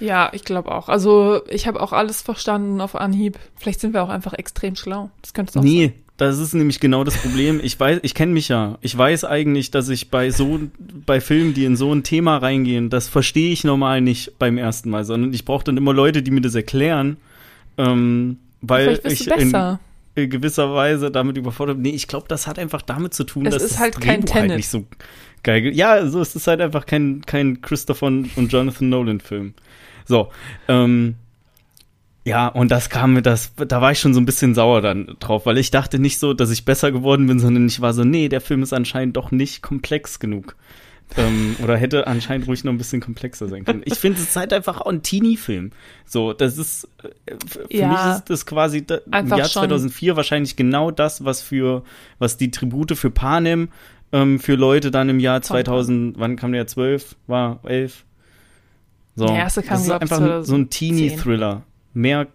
[0.00, 0.88] Ja, ich glaube auch.
[0.88, 3.38] Also ich habe auch alles verstanden auf Anhieb.
[3.56, 5.10] Vielleicht sind wir auch einfach extrem schlau.
[5.22, 5.94] Das könnte es auch Nee, sein.
[6.16, 7.60] Das ist nämlich genau das Problem.
[7.62, 8.78] Ich weiß, ich kenne mich ja.
[8.80, 10.60] Ich weiß eigentlich, dass ich bei so
[11.04, 14.88] bei Filmen, die in so ein Thema reingehen, das verstehe ich normal nicht beim ersten
[14.90, 17.18] Mal, sondern ich brauche dann immer Leute, die mir das erklären,
[17.78, 19.54] ähm, weil ich in,
[20.14, 21.78] in gewisser Weise damit überfordert.
[21.78, 24.20] Nee, ich glaube, das hat einfach damit zu tun, Es dass ist das halt kein
[24.22, 24.56] Drehbuch halt Tenet.
[24.56, 24.84] nicht so
[25.42, 25.60] geil.
[25.60, 29.52] ge- Ja, so ist es halt einfach kein kein Christopher und Jonathan Nolan Film.
[30.06, 30.28] So,
[30.68, 31.16] ähm,
[32.26, 35.16] ja, und das kam mir, das, da war ich schon so ein bisschen sauer dann
[35.20, 38.02] drauf, weil ich dachte nicht so, dass ich besser geworden bin, sondern ich war so,
[38.02, 40.56] nee, der Film ist anscheinend doch nicht komplex genug.
[41.16, 43.82] ähm, oder hätte anscheinend ruhig noch ein bisschen komplexer sein können.
[43.84, 45.70] Ich finde, es ist halt einfach auch ein Teenie-Film.
[46.04, 47.88] So, das ist, äh, für Ja.
[47.92, 49.62] mich ist das quasi da, im Jahr schon.
[49.68, 51.84] 2004 wahrscheinlich genau das, was für,
[52.18, 53.68] was die Tribute für Panem
[54.12, 58.04] ähm, für Leute dann im Jahr 2000, wann kam der, 12, war 11?
[59.14, 60.70] So, Der erste kam, das ist einfach so ein 2010.
[60.70, 61.62] Teenie-Thriller.
[61.96, 62.26] Mehr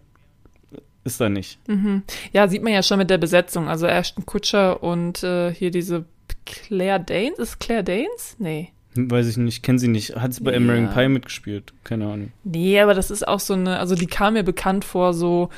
[1.03, 1.59] ist da nicht.
[1.67, 2.01] Mhm.
[2.33, 3.67] Ja, sieht man ja schon mit der Besetzung.
[3.67, 6.05] Also Ashton Kutcher und äh, hier diese
[6.45, 7.37] Claire Danes.
[7.37, 8.35] Ist Claire Danes?
[8.39, 8.69] Nee.
[8.95, 10.15] Weiß ich nicht, kenne sie nicht.
[10.15, 10.57] Hat sie bei Ja.
[10.57, 11.73] American Pie mitgespielt?
[11.83, 12.31] Keine Ahnung.
[12.43, 15.49] Nee, aber das ist auch so eine, also die kam mir bekannt vor, so,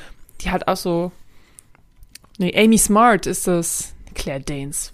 [0.42, 1.10] die hat auch so,
[2.38, 4.92] nee, Amy Smart ist das, Claire Danes,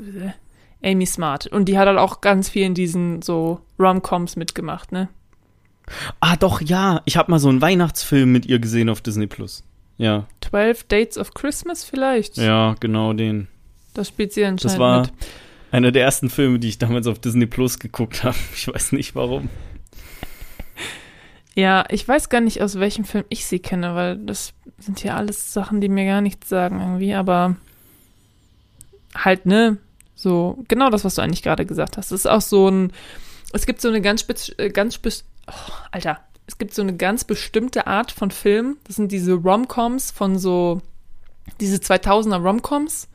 [0.83, 1.49] Amy Smart.
[1.49, 5.09] Und die hat halt auch ganz viel in diesen so Rom-Coms mitgemacht, ne?
[6.21, 7.03] Ah, doch, ja.
[7.05, 9.65] Ich habe mal so einen Weihnachtsfilm mit ihr gesehen auf Disney Plus.
[9.99, 12.37] Ja, 12 Dates of Christmas vielleicht?
[12.39, 13.49] ja, genau den.
[13.93, 15.13] Da spielt sie anscheinend Das war mit.
[15.73, 18.37] einer der ersten Filme, die ich damals auf Disney Plus geguckt habe.
[18.55, 19.51] Ich weiß nicht warum.
[21.55, 25.17] Ja, ich weiß gar nicht, aus welchem Film ich sie kenne, weil das sind ja
[25.17, 27.57] alles Sachen, die mir gar nichts sagen irgendwie, aber
[29.15, 29.77] halt, ne,
[30.15, 32.13] so, genau das, was du eigentlich gerade gesagt hast.
[32.13, 32.93] Es ist auch so ein,
[33.53, 36.97] es gibt so eine ganz spitz, äh, ganz spitz, oh, Alter, es gibt so eine
[36.97, 40.81] ganz bestimmte Art von Film, das sind diese Romcoms von so,
[41.61, 43.09] diese 2000er Romcoms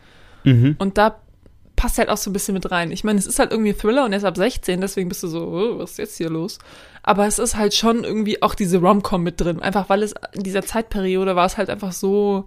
[0.43, 0.75] Mhm.
[0.77, 1.19] und da
[1.75, 2.91] passt halt auch so ein bisschen mit rein.
[2.91, 5.27] Ich meine, es ist halt irgendwie Thriller und er ist ab 16, deswegen bist du
[5.27, 6.59] so, oh, was ist jetzt hier los?
[7.03, 9.59] Aber es ist halt schon irgendwie auch diese Rom-Com mit drin.
[9.59, 12.45] Einfach weil es in dieser Zeitperiode war es halt einfach so,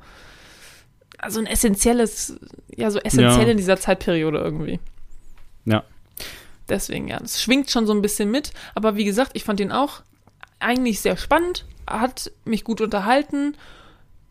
[1.19, 2.39] also ein essentielles,
[2.75, 3.51] ja, so essentiell Ja.
[3.51, 4.81] in dieser Zeitperiode irgendwie.
[5.67, 5.85] Ja.
[6.69, 8.53] Deswegen, ja, das schwingt schon so ein bisschen mit.
[8.75, 10.03] Aber wie gesagt, ich fand den auch
[10.61, 13.57] eigentlich sehr spannend, hat mich gut unterhalten,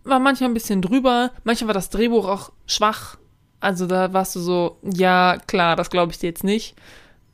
[0.04, 3.18] war manchmal ein bisschen drüber, manchmal war das Drehbuch auch schwach.
[3.60, 6.76] Also da warst du so, ja, klar, das glaube ich dir jetzt nicht.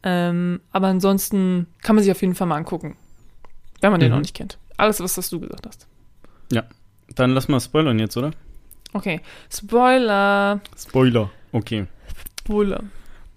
[0.04, 2.98] Ähm, aber ansonsten kann man sich auf jeden Fall mal angucken,
[3.82, 4.16] wenn man den Mhm.
[4.16, 4.58] noch nicht kennt.
[4.78, 5.88] Alles, was das du gesagt hast.
[7.16, 8.32] Dann lass mal spoilern jetzt, oder?
[8.94, 10.62] Okay, Spoiler.
[10.78, 11.30] Spoiler.
[11.52, 11.86] Okay.
[12.40, 12.84] Spoiler.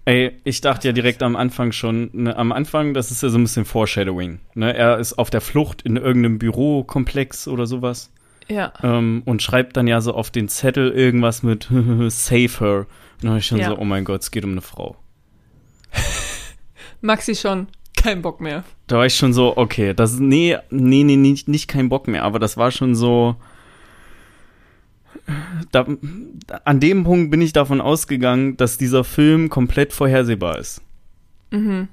[0.07, 3.37] Ey, ich dachte ja direkt am Anfang schon, ne, am Anfang, das ist ja so
[3.37, 4.39] ein bisschen Foreshadowing.
[4.55, 4.73] Ne?
[4.73, 8.09] Er ist auf der Flucht in irgendeinem Bürokomplex oder sowas
[8.47, 8.71] Ja.
[8.83, 11.63] ähm, und schreibt dann ja so auf den Zettel irgendwas mit
[12.07, 12.77] Save her.
[12.79, 12.87] Und
[13.23, 13.67] dann war ich schon Ja.
[13.71, 14.95] so, oh mein Gott, es geht um eine Frau.
[17.01, 18.63] Maxi schon, kein Bock mehr.
[18.87, 22.07] Da war ich schon so, okay, das ist, nee, nee, nee, nicht, nicht kein Bock
[22.07, 23.35] mehr, aber das war schon so,
[25.71, 25.85] da,
[26.63, 30.81] an dem Punkt bin ich davon ausgegangen, dass dieser Film komplett vorhersehbar ist.
[31.51, 31.87] Mhm.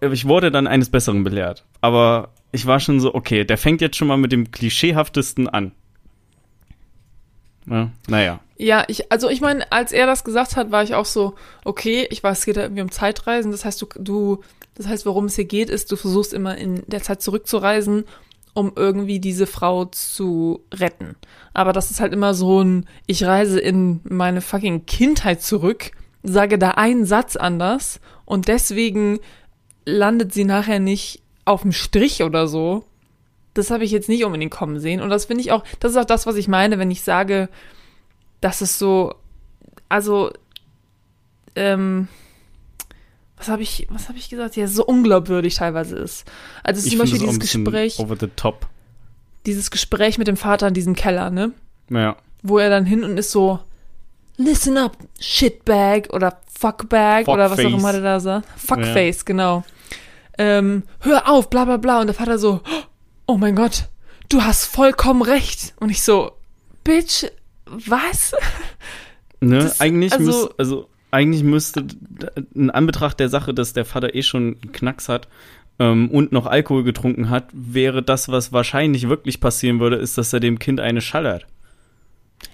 [0.00, 3.96] Ich wurde dann eines Besseren belehrt, aber ich war schon so, okay, der fängt jetzt
[3.96, 5.72] schon mal mit dem klischeehaftesten an.
[7.66, 8.40] Ja, naja.
[8.56, 11.34] Ja, ich, also ich meine, als er das gesagt hat, war ich auch so,
[11.64, 13.50] okay, ich weiß, es geht da irgendwie um Zeitreisen.
[13.50, 14.40] Das heißt, du, du,
[14.74, 18.04] das heißt, worum es hier geht, ist, du versuchst immer in der Zeit zurückzureisen,
[18.54, 21.16] um irgendwie diese Frau zu retten.
[21.52, 25.90] Aber das ist halt immer so ein, ich reise in meine fucking Kindheit zurück,
[26.22, 29.18] sage da einen Satz anders und deswegen
[29.84, 32.84] landet sie nachher nicht auf dem Strich oder so.
[33.52, 35.00] Das habe ich jetzt nicht unbedingt kommen sehen.
[35.00, 37.48] Und das finde ich auch, das ist auch das, was ich meine, wenn ich sage,
[38.40, 39.14] dass es so,
[39.88, 40.30] also,
[41.54, 42.08] ähm,
[43.44, 44.56] was habe ich, was habe ich gesagt?
[44.56, 46.24] Ja, so unglaubwürdig teilweise ist.
[46.62, 48.66] Also zum Ich Beispiel auch dieses Gespräch, over the top.
[49.46, 51.52] dieses Gespräch mit dem Vater in diesem Keller, ne?
[51.88, 52.16] Naja.
[52.42, 53.60] Wo er dann hin und ist so,
[54.36, 57.80] listen up, shitbag oder fuckbag oder was auch Fuckface.
[57.80, 58.48] immer der da sagt.
[58.56, 59.64] Fuckface, genau.
[60.38, 62.00] Ähm, hör auf, bla bla bla.
[62.00, 62.60] Und der Vater so,
[63.26, 63.88] oh mein Gott,
[64.30, 65.74] du hast vollkommen recht.
[65.80, 66.32] Und ich so,
[66.82, 67.24] Bitch,
[67.66, 68.34] was?
[69.40, 71.86] Ne, Das- eigentlich, also- müß, also, eigentlich müsste
[72.54, 75.28] in Anbetracht der Sache, dass der Vater eh schon einen Knacks hat
[75.78, 80.32] ähm, und noch Alkohol getrunken hat, wäre das, was wahrscheinlich wirklich passieren würde, ist, dass
[80.32, 81.46] er dem Kind eine schallert.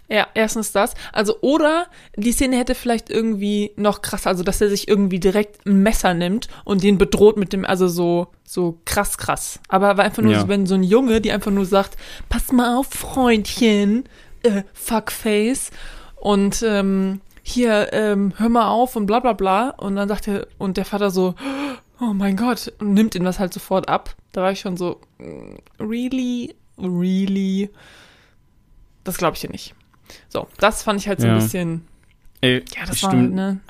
[0.08, 0.94] Ja, erstens das.
[1.12, 1.86] Also, oder
[2.16, 6.14] die Szene hätte vielleicht irgendwie noch krass, also dass er sich irgendwie direkt ein Messer
[6.14, 9.60] nimmt und den bedroht mit dem, also so, so krass, krass.
[9.68, 10.40] Aber war einfach nur Ja.
[10.40, 11.96] so, wenn so ein Junge, die einfach nur sagt,
[12.28, 14.04] pass mal auf, Freundchen,
[14.42, 15.70] äh, Fuckface.
[16.16, 19.70] Und ähm, hier, ähm, hör mal auf und bla bla bla.
[19.70, 21.34] Und dann sagt er, und der Vater so,
[22.00, 24.14] oh mein Gott, und nimmt ihm das halt sofort ab.
[24.32, 27.70] Da war ich schon so, mm, really, really.
[29.04, 29.74] Das glaube ich dir nicht.
[30.28, 31.34] So, das fand ich halt so Ja.
[31.34, 31.86] ein bisschen,
[32.40, 33.60] Ey, ja, das ich war halt, ne?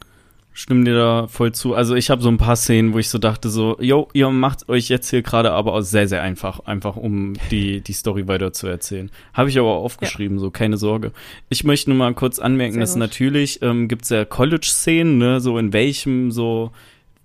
[0.53, 1.75] Stimme dir da voll zu.
[1.75, 4.69] Also ich habe so ein paar Szenen, wo ich so dachte so, yo, ihr macht
[4.69, 8.53] euch jetzt hier gerade aber auch sehr, sehr einfach, einfach um die, die Story weiter
[8.53, 9.11] zu erzählen.
[9.33, 11.13] Habe ich aber aufgeschrieben, so keine Sorge.
[11.49, 13.01] Ich möchte nur mal kurz anmerken, Sehr dass gut.
[13.01, 16.73] natürlich ähm, gibt's ja College-Szenen, ne, so in welchem so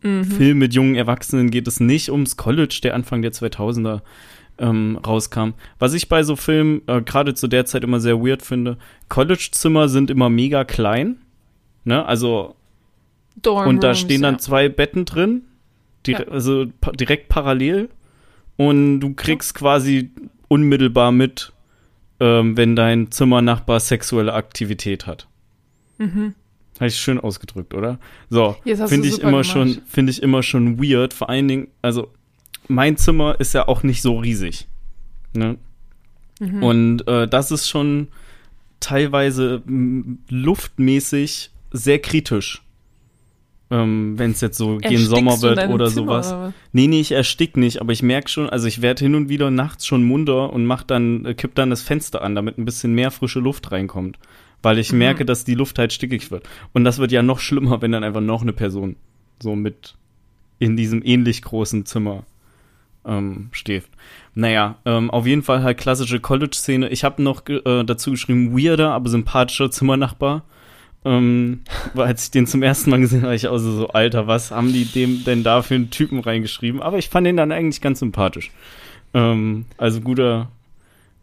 [0.06, 0.24] Mhm.
[0.26, 4.02] Film mit jungen Erwachsenen geht es nicht ums College, der Anfang der 2000er
[4.60, 5.54] ähm, rauskam.
[5.80, 8.78] Was ich bei so Filmen äh, gerade zu der Zeit immer sehr weird finde,
[9.10, 11.18] College-Zimmer sind immer mega klein.
[11.86, 12.06] Ne?
[12.06, 12.56] Also,
[13.42, 14.40] Dorm und da Rooms, stehen dann ja.
[14.40, 15.44] zwei Betten drin,
[16.06, 16.32] dire Ja.
[16.32, 17.90] also pa direkt parallel.
[18.58, 20.12] Und du kriegst quasi
[20.48, 21.52] unmittelbar mit,
[22.20, 25.28] ähm, wenn dein Zimmernachbar sexuelle Aktivität hat.
[25.98, 26.34] Mhm.
[26.76, 28.00] Habe ich schön ausgedrückt, oder?
[28.30, 29.46] So, finde ich immer gemacht.
[29.48, 31.14] schon, finde ich immer schon weird.
[31.14, 32.12] Vor allen Dingen, also
[32.68, 34.68] mein Zimmer ist ja auch nicht so riesig.
[35.34, 35.58] Ne?
[36.40, 36.64] Mhm.
[36.64, 38.10] Und äh, das ist schon
[38.80, 39.64] teilweise
[40.30, 42.62] luftmäßig sehr kritisch.
[43.82, 46.28] Ähm, Wenn es jetzt so gegen Sommer wird oder Zimmer, sowas.
[46.34, 46.54] oder?
[46.72, 49.50] Nee, nee, ich erstick nicht, aber ich merke schon, also ich werde hin und wieder
[49.52, 52.94] nachts schon munter und mach dann, äh, kipp dann das Fenster an, damit ein bisschen
[52.94, 54.18] mehr frische Luft reinkommt.
[54.62, 55.00] Weil ich Mhm.
[55.00, 56.48] merke, dass die Luft halt stickig wird.
[56.74, 58.96] Und das wird ja noch schlimmer, wenn dann einfach noch eine Person
[59.42, 59.96] so mit
[60.60, 62.24] in diesem ähnlich großen Zimmer
[63.06, 63.84] ähm, steht.
[64.34, 66.90] Naja, ähm, auf jeden Fall halt klassische College-Szene.
[66.90, 70.44] Ich habe noch äh, dazu geschrieben, weirder, aber sympathischer Zimmernachbar.
[71.06, 71.62] Ähm,
[71.96, 74.50] als ich den zum ersten Mal gesehen habe, war ich auch so, so, Alter, was
[74.52, 76.82] haben die dem denn da für einen Typen reingeschrieben?
[76.82, 78.52] Aber ich fand ihn dann eigentlich ganz sympathisch.
[79.14, 80.50] Ähm, also guter,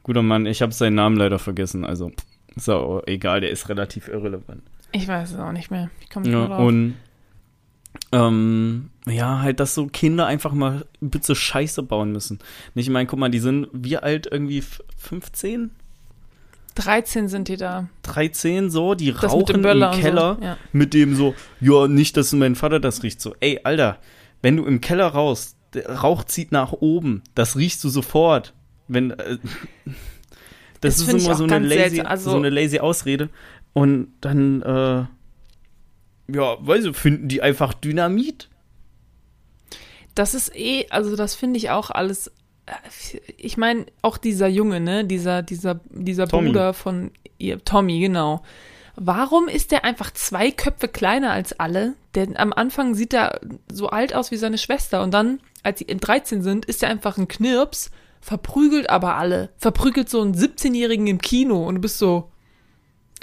[0.05, 0.47] guter Mann.
[0.47, 1.85] Ich habe seinen Namen leider vergessen.
[1.85, 2.12] Also
[2.55, 4.62] ist auch egal, der ist relativ irrelevant.
[4.93, 5.91] Ich weiß es auch nicht mehr.
[6.01, 6.66] Ich komme nicht Ja, mehr drauf.
[6.68, 6.95] und
[8.12, 12.39] ähm, ja, halt, dass so Kinder einfach mal bitte Scheiße bauen müssen.
[12.74, 15.70] Nicht, ich meine, guck mal, die sind wie alt irgendwie F- 15?
[16.75, 17.89] 13 sind die da.
[18.03, 20.45] 13 so, die Das rauchen im Keller so.
[20.45, 20.57] Ja.
[20.73, 23.20] mit dem so, ja, nicht, dass mein Vater das riecht.
[23.20, 23.99] So, ey, Alter,
[24.41, 28.55] wenn du im Keller rauchst, der Rauch zieht nach oben, das riechst du sofort.
[28.89, 29.39] Wenn, äh,
[30.81, 32.01] das, Das ist immer so eine, lazy.
[32.01, 33.31] Also- so eine lazy Ausrede.
[33.73, 35.07] Und dann, äh,
[36.35, 38.49] ja, weiß ich, finden die einfach Dynamit.
[40.14, 42.31] Das ist eh, also das finde ich auch alles.
[42.66, 46.48] Äh, Ich meine, auch dieser Junge, ne, dieser, dieser, dieser Tommy.
[46.48, 48.42] Bruder von ihr, Tommy, genau.
[48.96, 51.94] Warum ist der einfach zwei Köpfe kleiner als alle?
[52.14, 53.40] Denn am Anfang sieht er
[53.70, 56.90] so alt aus wie seine Schwester und dann, als sie in 13 sind, ist er
[56.90, 57.90] einfach ein Knirps,
[58.20, 59.48] verprügelt aber alle.
[59.56, 62.30] Verprügelt so einen 17-Jährigen im Kino und du bist so.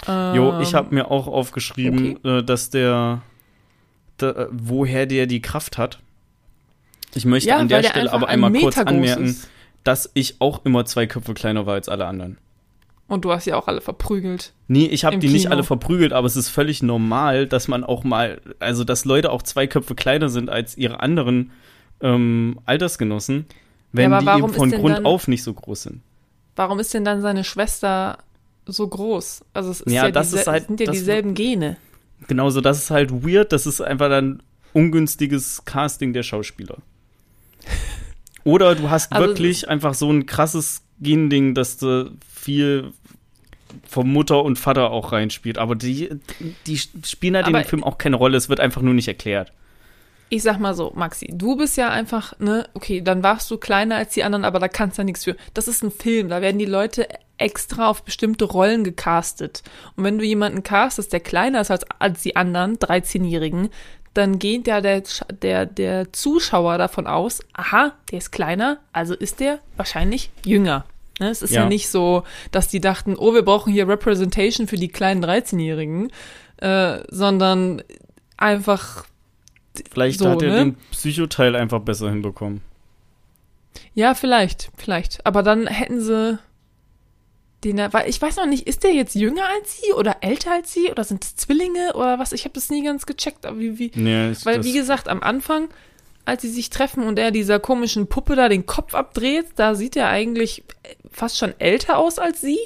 [0.06, 3.22] Jo, ähm, ich habe mir auch aufgeschrieben, äh, dass der,
[4.16, 6.00] da, äh, woher der die Kraft hat.
[7.14, 9.48] Ich möchte ja, an der Stelle aber ein einmal kurz anmerken, ist.
[9.84, 12.38] dass ich auch immer zwei Köpfe kleiner war als alle anderen.
[13.08, 14.52] Und du hast ja auch alle verprügelt.
[14.68, 15.54] Nee, ich habe die nicht Kino.
[15.54, 19.42] alle verprügelt, aber es ist völlig normal, dass man auch mal, also dass Leute auch
[19.42, 21.50] zwei Köpfe kleiner sind als ihre anderen
[22.00, 23.46] ähm, Altersgenossen,
[23.92, 26.02] wenn Ja, die eben von Grund dann- auf nicht so groß sind.
[26.54, 28.18] Warum ist denn dann seine Schwester
[28.66, 29.44] so groß?
[29.54, 31.78] Also es ist Ja, ja, das ist halt- sind ja das- dieselben Gene.
[32.28, 34.40] Genauso, das ist halt weird, das ist einfach dann
[34.72, 36.76] ungünstiges Casting der Schauspieler.
[38.44, 42.92] Oder du hast Also- wirklich einfach so ein krasses Gending, dass du viel
[43.86, 45.58] von Mutter und Vater auch reinspielt.
[45.58, 46.10] Aber die,
[46.66, 49.52] die spielen halt in dem Film auch keine Rolle, es wird einfach nur nicht erklärt.
[50.32, 53.96] Ich sag mal so, Maxi, du bist ja einfach, ne, okay, dann warst du kleiner
[53.96, 55.36] als die anderen, aber da kannst du ja nichts für.
[55.54, 59.62] Das ist ein Film, da werden die Leute extra auf bestimmte Rollen gecastet.
[59.96, 63.70] Und wenn du jemanden castest, der kleiner ist als, als die anderen 13-Jährigen,
[64.14, 65.02] dann geht ja der,
[65.42, 70.84] der, der Zuschauer davon aus, aha, der ist kleiner, also ist der wahrscheinlich jünger.
[71.20, 71.62] Ne, es ist ja.
[71.62, 71.68] Ja.
[71.68, 76.10] nicht so, dass die dachten, oh, wir brauchen hier Representation für die kleinen 13-Jährigen,
[76.56, 77.82] äh, sondern
[78.36, 79.04] einfach
[79.92, 80.56] Vielleicht So, hat er ne?
[80.56, 82.62] den Psychoteil einfach besser hinbekommen.
[83.94, 85.24] Ja, vielleicht, vielleicht.
[85.24, 86.38] Aber dann hätten sie
[87.64, 90.72] den, weil ich weiß noch nicht, ist der jetzt jünger als sie oder älter als
[90.72, 92.32] sie oder sind es Zwillinge oder was?
[92.32, 93.44] Ich habe das nie ganz gecheckt.
[93.44, 95.68] Aber wie, wie, Nee, ist weil wie gesagt, am Anfang,
[96.24, 99.96] als sie sich treffen und er dieser komischen Puppe da den Kopf abdreht, da sieht
[99.96, 100.64] er eigentlich
[101.10, 102.58] fast schon älter aus als sie.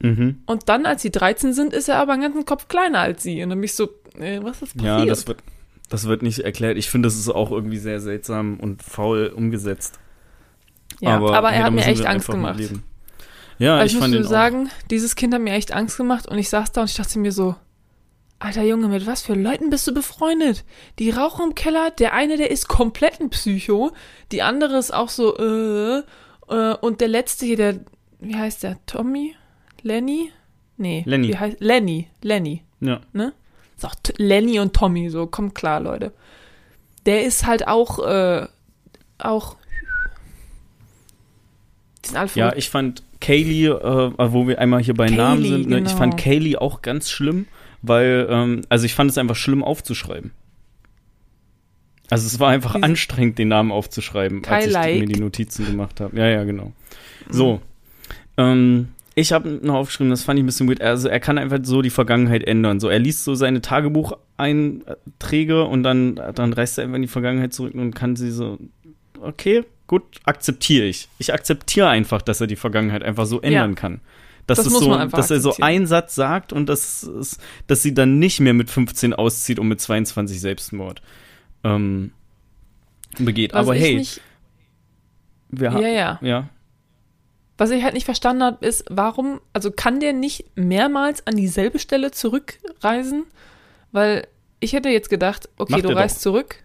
[0.00, 0.42] Mhm.
[0.46, 3.42] Und dann, als sie 13 sind, ist er aber einen ganzen Kopf kleiner als sie.
[3.42, 3.88] Und dann bin ich so,
[4.18, 4.84] äh, was ist passiert?
[4.84, 5.42] Ja, das wird,
[5.88, 6.78] das wird nicht erklärt.
[6.78, 9.98] Ich finde, das ist auch irgendwie sehr seltsam und faul umgesetzt.
[11.00, 12.60] Ja, aber, nee, er da hat mir echt Angst gemacht.
[13.58, 16.38] Ja, Also ich ich muss dir sagen, dieses Kind hat mir echt Angst gemacht und
[16.38, 17.56] ich saß da und ich dachte mir so,
[18.38, 20.64] alter Junge, mit was für Leuten bist du befreundet?
[20.98, 23.92] Die rauchen im Keller, der eine, der ist komplett ein Psycho,
[24.32, 26.02] die andere ist auch so, äh,
[26.48, 27.80] äh, und der letzte hier, der,
[28.20, 29.34] wie heißt der, Tommy?
[29.82, 30.32] Lenny?
[30.76, 31.02] Nee.
[31.06, 31.28] Lenny.
[31.28, 33.00] Wie heißt, Lenny, Lenny, auch, ja.
[33.12, 33.32] ne?
[33.76, 36.12] Ist auch Lenny und Tommy, so, kommt klar, Leute.
[37.06, 38.46] Der ist halt auch, äh,
[39.18, 39.56] auch,
[42.04, 45.44] die sind alle Ja, ich fand Kaylee, äh, wo wir einmal hier bei Kaylee, Namen
[45.44, 45.96] sind, ne, ich genau.
[45.96, 47.46] fand Kaylee auch ganz schlimm,
[47.82, 50.30] weil, ähm, also ich fand es einfach schlimm aufzuschreiben.
[52.10, 55.14] Also es war einfach Wie- anstrengend, den Namen aufzuschreiben, als ich Kai die, mir Like.
[55.14, 56.16] die Notizen gemacht habe.
[56.16, 56.72] Ja, ja, genau.
[57.28, 57.60] So.
[58.38, 60.80] Ähm, ich habe noch aufgeschrieben, das fand ich ein bisschen weird.
[60.80, 62.78] Also er kann einfach so die Vergangenheit ändern.
[62.80, 67.52] So, er liest so seine Tagebucheinträge und dann, dann reist er einfach in die Vergangenheit
[67.52, 68.58] zurück und kann sie so,
[69.20, 71.08] okay, gut, akzeptiere ich.
[71.18, 74.00] Ich akzeptiere einfach, dass er die Vergangenheit einfach so ändern kann.
[74.46, 77.92] Dass, Das es so, dass er so einen Satz sagt und dass, es, dass sie
[77.92, 81.02] dann nicht mehr mit 15 auszieht und mit 22 Selbstmord
[81.64, 82.12] ähm,
[83.18, 83.52] begeht.
[83.52, 84.22] Was Aber hey, nicht,
[85.50, 85.82] wir haben.
[85.82, 86.18] ja, ja.
[86.22, 86.48] ja.
[87.58, 91.80] Was ich halt nicht verstanden habe, ist, warum, also kann der nicht mehrmals an dieselbe
[91.80, 93.24] Stelle zurückreisen?
[93.90, 94.28] Weil
[94.60, 96.22] ich hätte jetzt gedacht, okay, Macht du reist doch.
[96.22, 96.62] zurück.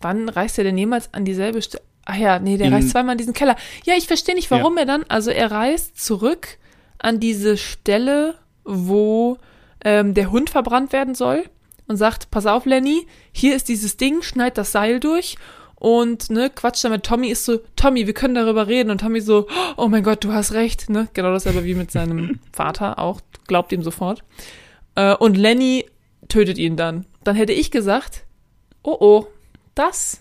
[0.00, 1.82] Wann reist er denn jemals an dieselbe Stelle?
[2.04, 3.56] Ach ja, nee, der In- reist zweimal in diesen Keller.
[3.84, 6.58] Ja, ich verstehe nicht, warum er dann, also er reist zurück
[6.98, 9.38] an diese Stelle, wo
[9.84, 11.44] ähm, der Hund verbrannt werden soll
[11.88, 15.36] und sagt, pass auf, Lenny, hier ist dieses Ding, schneid das Seil durch
[15.76, 19.20] und ne, quatscht dann mit Tommy, ist so, Tommy, wir können darüber reden und Tommy
[19.20, 23.20] so, oh mein Gott, du hast recht, ne, genau dasselbe wie mit seinem Vater auch,
[23.46, 24.22] glaubt ihm sofort.
[24.94, 25.86] Äh, und Lenny
[26.28, 27.04] tötet ihn dann.
[27.24, 28.24] Dann hätte ich gesagt,
[28.82, 29.26] oh oh,
[29.76, 30.20] das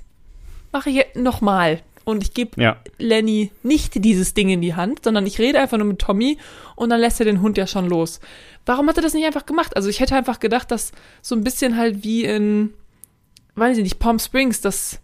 [0.72, 1.82] mache ich jetzt nochmal.
[2.04, 2.78] Und ich gebe Ja.
[3.00, 6.38] Lenny nicht dieses Ding in die Hand, sondern ich rede einfach nur mit Tommy
[6.76, 8.20] und dann lässt er den Hund ja schon los.
[8.68, 9.76] Warum hat er das nicht einfach gemacht?
[9.76, 10.92] Also ich hätte einfach gedacht, dass
[11.24, 12.74] so ein bisschen halt wie in,
[13.56, 15.00] weiß ich nicht, Palm Springs, das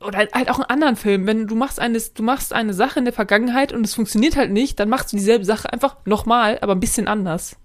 [0.00, 2.98] oder halt, halt auch in anderen Filmen, wenn du machst eine, du machst eine Sache
[2.98, 6.58] in der Vergangenheit und es funktioniert halt nicht, dann machst du dieselbe Sache einfach nochmal,
[6.60, 7.56] aber ein bisschen anders.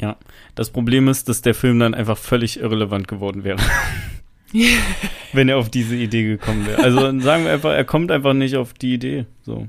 [0.00, 0.16] Ja,
[0.54, 3.58] das Problem ist, dass der Film dann einfach völlig irrelevant geworden wäre.
[5.32, 6.82] Wenn er auf diese Idee gekommen wäre.
[6.82, 9.26] Also dann sagen wir einfach, er kommt einfach nicht auf die Idee.
[9.42, 9.68] So.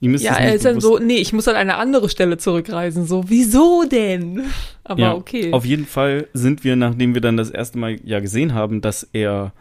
[0.00, 3.06] Ja, er ist dann so, nee, ich muss an eine andere Stelle zurückreisen.
[3.06, 4.42] So, wieso denn?
[4.84, 5.52] Aber ja, okay.
[5.52, 9.08] Auf jeden Fall sind wir, nachdem wir dann das erste Mal ja gesehen haben, dass
[9.12, 9.52] er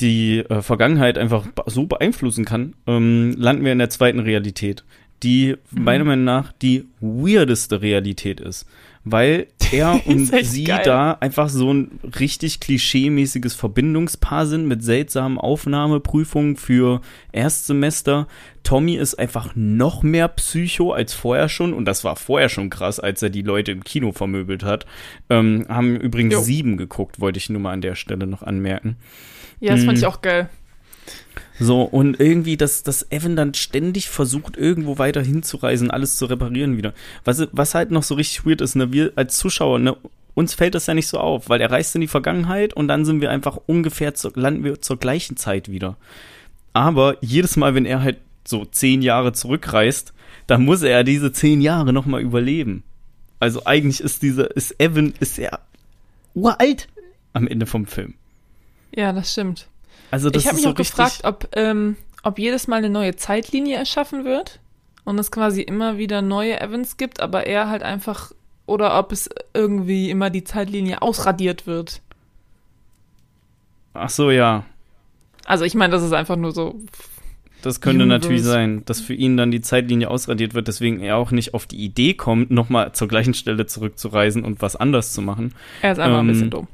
[0.00, 4.84] die äh, Vergangenheit einfach so beeinflussen kann, ähm, landen wir in der zweiten Realität,
[5.22, 5.84] die Mhm.
[5.84, 8.66] meiner Meinung nach die weirdeste Realität ist.
[9.04, 10.82] Weil er und sie geil.
[10.84, 17.00] da einfach so ein richtig klischee-mäßiges Verbindungspaar sind mit seltsamen Aufnahmeprüfungen für
[17.32, 18.28] Erstsemester.
[18.62, 23.00] Tommy ist einfach noch mehr Psycho als vorher schon und das war vorher schon krass,
[23.00, 24.84] als er die Leute im Kino vermöbelt hat.
[25.30, 26.40] Ähm, haben übrigens Jo.
[26.42, 28.96] sieben geguckt, wollte ich nur mal an der Stelle noch anmerken.
[29.60, 30.02] ja, das fand Mhm.
[30.02, 30.50] ich auch geil.
[31.58, 36.76] So, und irgendwie, dass, dass Evan dann ständig versucht, irgendwo weiter hinzureisen, alles zu reparieren
[36.76, 36.94] wieder.
[37.24, 39.96] Was, was halt noch so richtig weird ist, ne, wir als Zuschauer, ne,
[40.34, 43.04] uns fällt das ja nicht so auf, weil er reist in die Vergangenheit und dann
[43.04, 45.96] sind wir einfach ungefähr, zu, landen wir zur gleichen Zeit wieder.
[46.72, 50.14] Aber jedes Mal, wenn er halt so zehn Jahre zurückreist,
[50.46, 52.84] dann muss er diese zehn Jahre nochmal überleben.
[53.38, 55.60] Also eigentlich ist dieser, ist Evan, ist er
[56.34, 56.88] uralt
[57.32, 58.14] am Ende vom Film.
[58.94, 59.68] Ja, das stimmt.
[60.10, 63.16] Also das ich habe mich so auch gefragt, ob, ähm, ob jedes Mal eine neue
[63.16, 64.60] Zeitlinie erschaffen wird
[65.04, 68.32] und es quasi immer wieder neue Evans gibt, aber er halt einfach,
[68.66, 72.00] oder ob es irgendwie immer die Zeitlinie ausradiert wird.
[73.94, 74.64] Ach so, ja.
[75.46, 76.80] Also ich meine, das ist einfach nur so.
[77.62, 78.20] Das könnte Universe.
[78.20, 81.66] natürlich sein, dass für ihn dann die Zeitlinie ausradiert wird, deswegen er auch nicht auf
[81.66, 85.54] die Idee kommt, nochmal zur gleichen Stelle zurückzureisen und was anders zu machen.
[85.82, 86.68] Er ist einfach ein Ähm, bisschen dumm.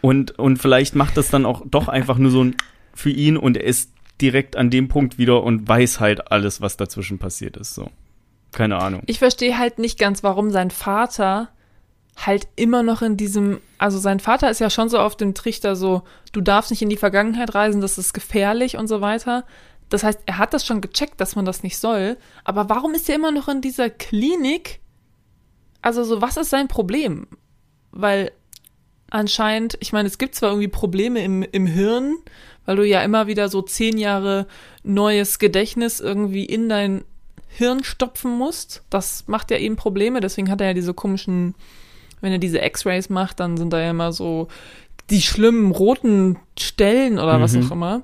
[0.00, 2.56] Und, und vielleicht macht das dann auch doch einfach nur so ein
[2.94, 6.76] für ihn und er ist direkt an dem Punkt wieder und weiß halt alles, was
[6.76, 7.74] dazwischen passiert ist.
[7.74, 7.90] So.
[8.52, 9.02] Keine Ahnung.
[9.06, 11.48] Ich verstehe halt nicht ganz, warum sein Vater
[12.16, 15.76] halt immer noch in diesem, also sein Vater ist ja schon so auf dem Trichter
[15.76, 19.44] so, du darfst nicht in die Vergangenheit reisen, das ist gefährlich und so weiter.
[19.88, 22.16] Das heißt, er hat das schon gecheckt, dass man das nicht soll.
[22.44, 24.80] Aber warum ist er immer noch in dieser Klinik?
[25.82, 27.26] Also so, was ist sein Problem?
[27.90, 28.32] Weil
[29.10, 32.16] anscheinend, ich meine, es gibt zwar irgendwie Probleme im, im Hirn,
[32.64, 34.46] weil du ja immer wieder so zehn Jahre
[34.82, 37.04] neues Gedächtnis irgendwie in dein
[37.48, 38.82] Hirn stopfen musst.
[38.90, 41.54] Das macht ja eben Probleme, deswegen hat er ja diese komischen,
[42.20, 44.48] wenn er diese X-Rays macht, dann sind da ja immer so
[45.10, 47.42] die schlimmen roten Stellen oder mhm.
[47.42, 48.02] was auch immer.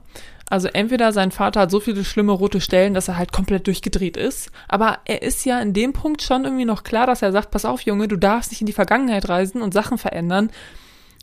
[0.49, 4.17] Also entweder sein Vater hat so viele schlimme rote Stellen, dass er halt komplett durchgedreht
[4.17, 7.51] ist, aber er ist ja in dem Punkt schon irgendwie noch klar, dass er sagt,
[7.51, 10.51] pass auf Junge, du darfst nicht in die Vergangenheit reisen und Sachen verändern,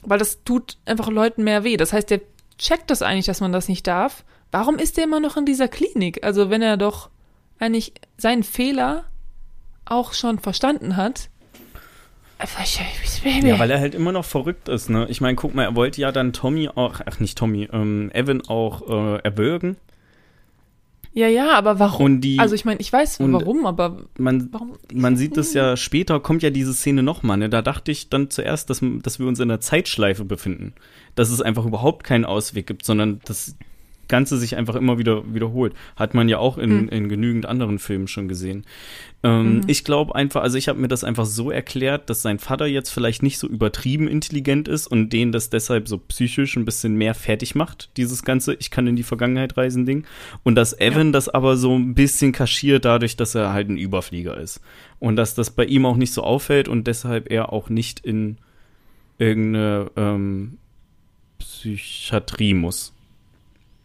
[0.05, 1.77] weil das tut einfach Leuten mehr weh.
[1.77, 2.21] Das heißt, der
[2.57, 4.23] checkt das eigentlich, dass man das nicht darf.
[4.51, 6.23] Warum ist er immer noch in dieser Klinik?
[6.23, 7.09] Also wenn er doch
[7.59, 9.05] eigentlich seinen Fehler
[9.85, 11.29] auch schon verstanden hat,
[13.47, 15.07] ja, weil er halt immer noch verrückt ist, ne?
[15.09, 18.41] Ich meine, guck mal, er wollte ja dann Tommy auch, ach nicht Tommy, ähm, Evan
[18.41, 19.77] auch äh, erwürgen.
[21.15, 22.21] Ja, ja, aber warum?
[22.21, 24.73] Die, also ich meine, ich weiß warum, aber man, warum?
[24.91, 27.49] man sieht es ja später, kommt ja diese Szene nochmal, ne?
[27.49, 30.73] Da dachte ich dann zuerst, dass, dass wir uns in einer Zeitschleife befinden.
[31.13, 33.55] Dass es einfach überhaupt keinen Ausweg gibt, sondern dass
[34.13, 35.73] Ganze sich einfach immer wieder wiederholt.
[35.95, 36.89] Hat man ja auch in, hm.
[36.89, 38.63] in genügend anderen Filmen schon gesehen.
[39.23, 39.61] Ähm, mhm.
[39.65, 42.91] Ich glaube einfach, also ich habe mir das einfach so erklärt, dass sein Vater jetzt
[42.91, 47.15] vielleicht nicht so übertrieben intelligent ist und den das deshalb so psychisch ein bisschen mehr
[47.15, 50.05] fertig macht, dieses ganze Ich kann in die Vergangenheit reisen Ding.
[50.43, 51.13] Und dass Evan ja.
[51.13, 54.61] das aber so ein bisschen kaschiert dadurch, dass er halt ein Überflieger ist.
[54.99, 58.37] Und dass das bei ihm auch nicht so auffällt und deshalb er auch nicht in
[59.17, 60.59] irgendeine ähm,
[61.39, 62.92] Psychiatrie muss.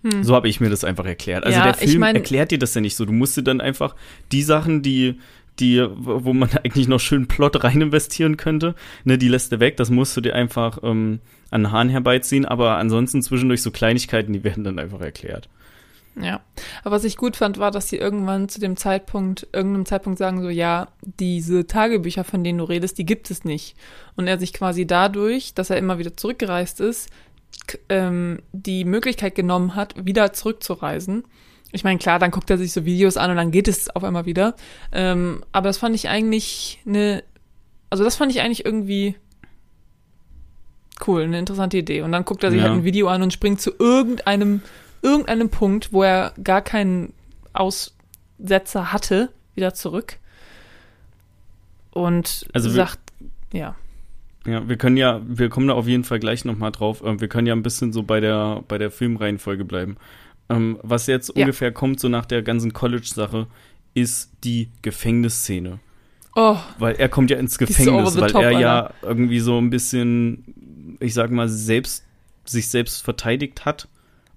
[0.03, 0.23] Hm.
[0.23, 1.45] So habe ich mir das einfach erklärt.
[1.45, 3.05] Also ja, der Film ich mein, erklärt dir das ja nicht so.
[3.05, 3.97] Du musst dir dann einfach
[4.31, 5.19] die Sachen, die
[5.61, 8.75] die, wo man eigentlich noch schön Plot rein investieren könnte,
[9.05, 9.77] ne, die lässt er weg.
[9.77, 11.21] Das musst du dir einfach ähm,
[11.51, 12.45] an den Haaren herbeiziehen.
[12.45, 15.49] Aber ansonsten zwischendurch so Kleinigkeiten, die werden dann einfach erklärt.
[16.21, 16.41] Ja,
[16.83, 20.43] aber was ich gut fand, war, dass sie irgendwann zu dem Zeitpunkt, irgendeinem Zeitpunkt sagen
[20.43, 23.77] so, ja, diese Tagebücher, von denen du redest, die gibt es nicht.
[24.17, 27.09] Und er sich quasi dadurch, dass er immer wieder zurückgereist ist,
[27.89, 31.25] ähm, die Möglichkeit genommen hat, wieder zurückzureisen.
[31.71, 34.05] Ich meine, klar, dann guckt er sich so Videos an und dann geht es auf
[34.05, 34.55] einmal wieder.
[34.91, 37.23] Ähm, aber das fand ich eigentlich eine,
[37.91, 39.17] also das fand ich eigentlich irgendwie
[41.07, 42.03] cool, eine interessante Idee.
[42.03, 42.69] Und dann guckt er sich ja.
[42.69, 44.63] halt ein Video an und springt zu irgendeinem,
[45.03, 47.13] irgendeinem Punkt, wo er gar keinen
[47.53, 50.19] Aussetzer hatte, wieder zurück.
[51.91, 52.99] Und also sagt,
[53.53, 53.77] ja.
[54.47, 57.03] Ja, wir können ja, wir kommen da auf jeden Fall gleich nochmal drauf.
[57.05, 59.97] Ähm, wir können ja ein bisschen so bei der, bei der Filmreihenfolge bleiben.
[60.49, 61.43] Ähm, was jetzt ja.
[61.43, 63.47] ungefähr kommt, so nach der ganzen College-Sache,
[63.95, 65.81] ist die Gefängnisszene.
[66.35, 66.57] Oh.
[66.79, 68.61] Weil er kommt ja ins Gefängnis, weil top, er Alter.
[68.61, 72.05] ja irgendwie so ein bisschen, ich sag mal, selbst,
[72.45, 73.89] sich selbst verteidigt hat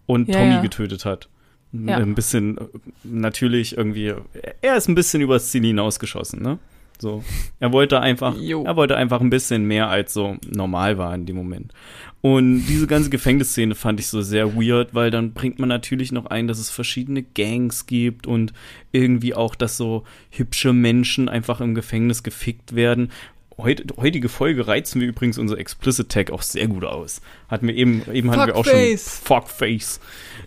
[0.07, 0.61] und ja, Tommy ja.
[0.61, 1.29] getötet hat.
[1.73, 2.59] Ein bisschen,
[3.03, 4.13] natürlich irgendwie,
[4.61, 6.59] er ist ein bisschen übers Ziel hinausgeschossen, ne?
[7.01, 7.23] So.
[7.59, 8.63] Er wollte einfach, jo.
[8.63, 11.73] er wollte einfach ein bisschen mehr als so normal war in dem Moment.
[12.21, 16.27] Und diese ganze Gefängnisszene fand ich so sehr weird, weil dann bringt man natürlich noch
[16.27, 18.53] ein, dass es verschiedene Gangs gibt und
[18.91, 23.11] irgendwie auch, dass so hübsche Menschen einfach im Gefängnis gefickt werden.
[23.57, 27.21] Heut, heutige Folge reizen wir übrigens unser Explicit Tag auch sehr gut aus.
[27.49, 29.99] Hatten wir eben, eben hatten wir auch schon Fuckface.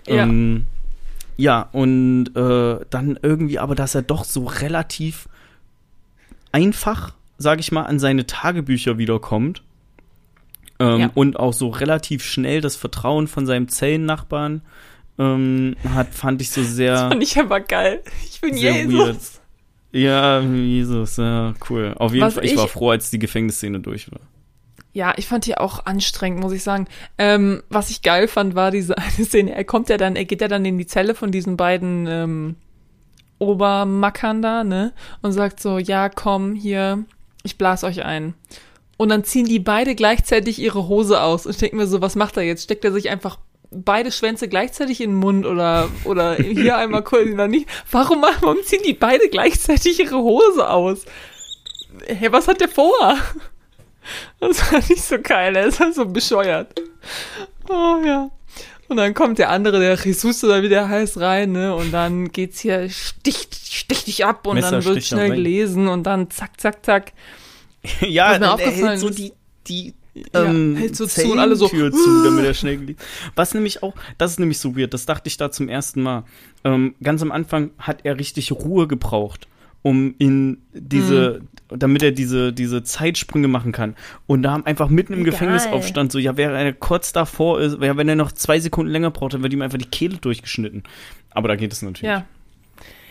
[0.06, 0.22] Ja.
[0.22, 0.66] Ähm,
[1.36, 5.28] ja, und äh, dann irgendwie aber, dass er doch so relativ
[6.54, 9.62] einfach, sage ich mal, an seine Tagebücher wiederkommt.
[10.78, 11.10] Ähm, ja.
[11.14, 14.62] Und auch so relativ schnell das Vertrauen von seinem Zellennachbarn
[15.18, 16.92] ähm, hat, fand ich so sehr.
[16.92, 18.02] Das fand ich aber geil.
[18.24, 18.94] Ich bin Jesus.
[18.94, 19.18] Weird.
[19.92, 21.94] Ja, Jesus, ja, cool.
[21.96, 24.20] Auf jeden Was Fall, ich, ich war froh, als die Gefängnisszene durch war.
[24.92, 26.86] Ja, ich fand die auch anstrengend, muss ich sagen.
[27.18, 29.54] Ähm, was ich geil fand, war diese eine Szene.
[29.54, 32.56] Er kommt ja dann, er geht ja dann in die Zelle von diesen beiden ähm,
[33.46, 34.92] Obermackern da, ne?
[35.22, 37.04] Und sagt so, ja, komm, hier,
[37.42, 38.34] ich blas euch ein.
[38.96, 41.46] Und dann ziehen die beide gleichzeitig ihre Hose aus.
[41.46, 42.64] Und ich denke mir so, was macht er jetzt?
[42.64, 43.38] Steckt er sich einfach
[43.70, 47.68] beide Schwänze gleichzeitig in den Mund oder, oder hier einmal kurz, oder nicht?
[47.90, 51.04] Warum, warum ziehen die beide gleichzeitig ihre Hose aus?
[52.06, 53.18] Hey, was hat der vor?
[54.38, 56.78] Das war nicht so geil, er ist halt so bescheuert.
[57.70, 58.30] Oh ja.
[58.94, 61.74] Und dann kommt der andere, der Jesus oder wie der heißt, rein, ne?
[61.74, 66.04] Und dann geht's hier, sticht, sticht dich ab und Messer dann wird schnell gelesen und
[66.04, 67.12] dann zack, zack, zack.
[68.00, 69.32] ja, mir aufgefallen hält so die,
[69.66, 69.94] die
[70.32, 73.00] ähm, ja, hält so zu und alle so Tür zu, damit er schnell gelesen.
[73.34, 76.22] Was nämlich auch, das ist nämlich so weird, das dachte ich da zum ersten Mal.
[76.62, 79.48] Ähm, ganz am Anfang hat er richtig Ruhe gebraucht
[79.84, 81.48] um in diese, mhm.
[81.68, 83.96] Damit er diese, diese Zeitsprünge machen kann.
[84.26, 85.32] Und da haben einfach mitten im Egal.
[85.32, 89.10] Gefängnisaufstand so, ja, wäre er kurz davor ist, ja, wenn er noch zwei Sekunden länger
[89.10, 90.82] braucht, dann wird ihm einfach die Kehle durchgeschnitten.
[91.30, 92.10] Aber da geht es natürlich.
[92.10, 92.24] Ja.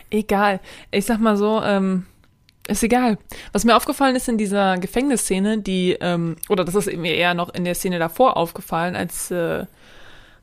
[0.10, 0.60] Egal.
[0.92, 2.06] Ich sag mal so, ähm,
[2.68, 3.18] ist egal.
[3.52, 7.54] Was mir aufgefallen ist in dieser Gefängnisszene, die, ähm, oder das ist mir eher noch
[7.54, 9.66] in der Szene davor aufgefallen, als, äh,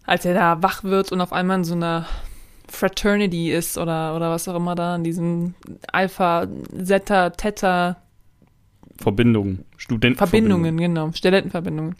[0.05, 2.07] als er da wach wird und auf einmal in so einer
[2.70, 5.55] Fraternity ist oder, oder was auch immer da in diesem
[5.92, 6.47] Alpha,
[6.82, 7.97] Zeta, Theta
[8.97, 10.64] Verbindungen, Studentenverbindungen.
[10.64, 11.97] Verbindungen, genau, Studentenverbindungen.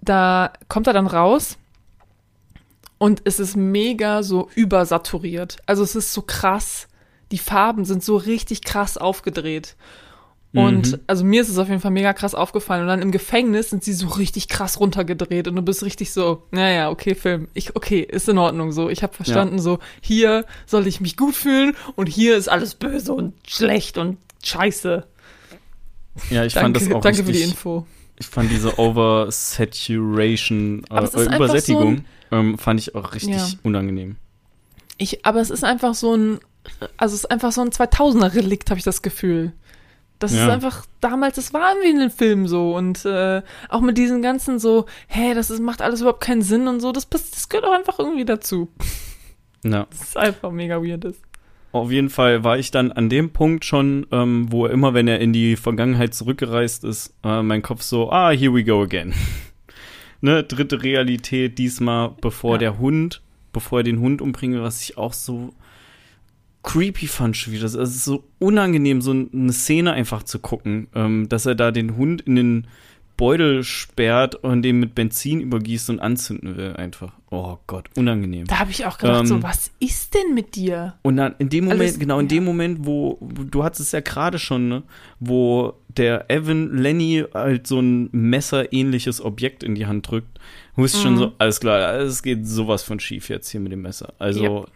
[0.00, 1.58] Da kommt er dann raus
[2.96, 5.58] und es ist mega so übersaturiert.
[5.66, 6.88] Also es ist so krass.
[7.30, 9.76] Die Farben sind so richtig krass aufgedreht.
[10.54, 11.00] Und mhm.
[11.06, 12.82] also mir ist es auf jeden Fall mega krass aufgefallen.
[12.82, 16.44] Und dann im Gefängnis sind sie so richtig krass runtergedreht und du bist richtig so,
[16.50, 18.88] naja, okay, Film, ich, okay, ist in Ordnung so.
[18.88, 19.62] Ich habe verstanden, ja.
[19.62, 24.16] so, hier soll ich mich gut fühlen und hier ist alles böse und schlecht und
[24.42, 25.06] scheiße.
[26.30, 27.86] Ja, ich danke, fand das auch Danke richtig, für die Info.
[28.18, 33.48] Ich fand diese Oversaturation, äh, Übersättigung, so ein, ähm, fand ich auch richtig ja.
[33.62, 34.16] unangenehm.
[34.96, 36.38] Ich, aber es ist einfach so ein,
[36.96, 39.52] also es ist einfach so ein 2000er-Relikt, habe ich das Gefühl.
[40.18, 40.44] Das ja.
[40.44, 44.20] ist einfach, damals, das war irgendwie in den Filmen so und äh, auch mit diesen
[44.20, 47.66] ganzen so, hä, das ist, macht alles überhaupt keinen Sinn und so, das, das gehört
[47.66, 48.68] auch einfach irgendwie dazu.
[49.64, 49.88] Ja.
[49.90, 51.20] Das ist einfach mega weird ist.
[51.72, 55.18] Auf jeden Fall war ich dann an dem Punkt schon, ähm, wo immer, wenn er
[55.18, 59.12] in die Vergangenheit zurückgereist ist, äh, mein Kopf so, ah, here we go again.
[60.20, 62.58] ne, dritte Realität, diesmal bevor ja.
[62.58, 63.20] der Hund,
[63.52, 65.52] bevor er den Hund umbringe, was ich auch so
[66.68, 67.64] creepy fand schon wieder.
[67.64, 71.96] Es ist so unangenehm, so eine Szene einfach zu gucken, ähm, dass er da den
[71.96, 72.66] Hund in den
[73.16, 77.14] Beutel sperrt und den mit Benzin übergießt und anzünden will einfach.
[77.30, 78.46] Oh Gott, unangenehm.
[78.46, 80.94] Da habe ich auch gedacht, ähm, so, was ist denn mit dir?
[81.02, 82.36] Und dann in dem Moment, Alles, genau in ja.
[82.36, 84.82] dem Moment, wo, du hattest es ja gerade schon, ne,
[85.20, 90.38] wo der Evan Lenny halt so ein messerähnliches Objekt in die Hand drückt,
[90.78, 91.00] du bist mhm.
[91.00, 94.14] schon so, alles klar, es geht sowas von schief jetzt hier mit dem Messer.
[94.20, 94.66] Also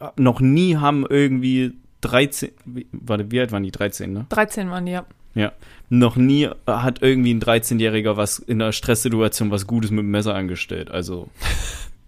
[0.00, 0.12] ja.
[0.16, 2.50] noch nie haben irgendwie 13,
[2.90, 3.70] warte, wie alt waren die?
[3.70, 4.26] 13, ne?
[4.30, 5.06] 13 waren die, ja.
[5.36, 5.52] Ja.
[5.90, 10.34] Noch nie hat irgendwie ein 13-Jähriger was in einer Stresssituation was Gutes mit dem Messer
[10.34, 10.90] angestellt.
[10.90, 11.28] Also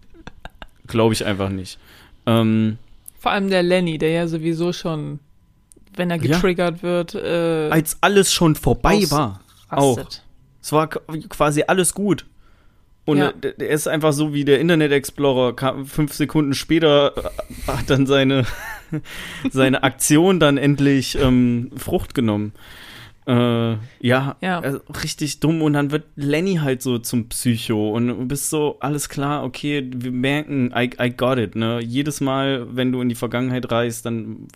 [0.89, 1.79] glaube ich einfach nicht.
[2.27, 2.79] Ähm,
[3.20, 5.20] Vor allem der Lenny, der ja sowieso schon,
[5.95, 9.41] wenn er getriggert ja, wird, äh, als alles schon vorbei war.
[9.69, 10.01] Auch.
[10.61, 12.27] Es war quasi alles gut.
[13.09, 13.33] Und ja.
[13.43, 15.57] er ist einfach so wie der Internet Explorer.
[15.87, 18.45] Fünf Sekunden später äh, hat dann seine,
[19.51, 22.53] seine Aktion dann endlich ähm, Frucht genommen.
[23.27, 23.33] Äh,
[24.01, 24.61] ja, ja.
[24.61, 25.63] Äh, richtig dumm.
[25.63, 29.89] Und dann wird Lenny halt so zum Psycho und du bist so, alles klar, okay,
[29.91, 31.81] wir merken, I, I got it, ne?
[31.81, 34.49] Jedes Mal, wenn du in die Vergangenheit reist, dann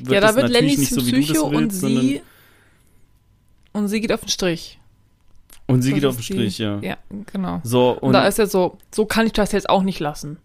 [0.00, 2.22] wird ja, da wird Lenny zum so, Psycho und sie
[3.74, 4.77] und sie geht auf den Strich.
[5.68, 6.78] Und sie das geht auf den Strich, ja.
[6.80, 6.96] Ja,
[7.30, 7.60] genau.
[7.62, 10.38] So, und, und da ist er so, so kann ich das jetzt auch nicht lassen.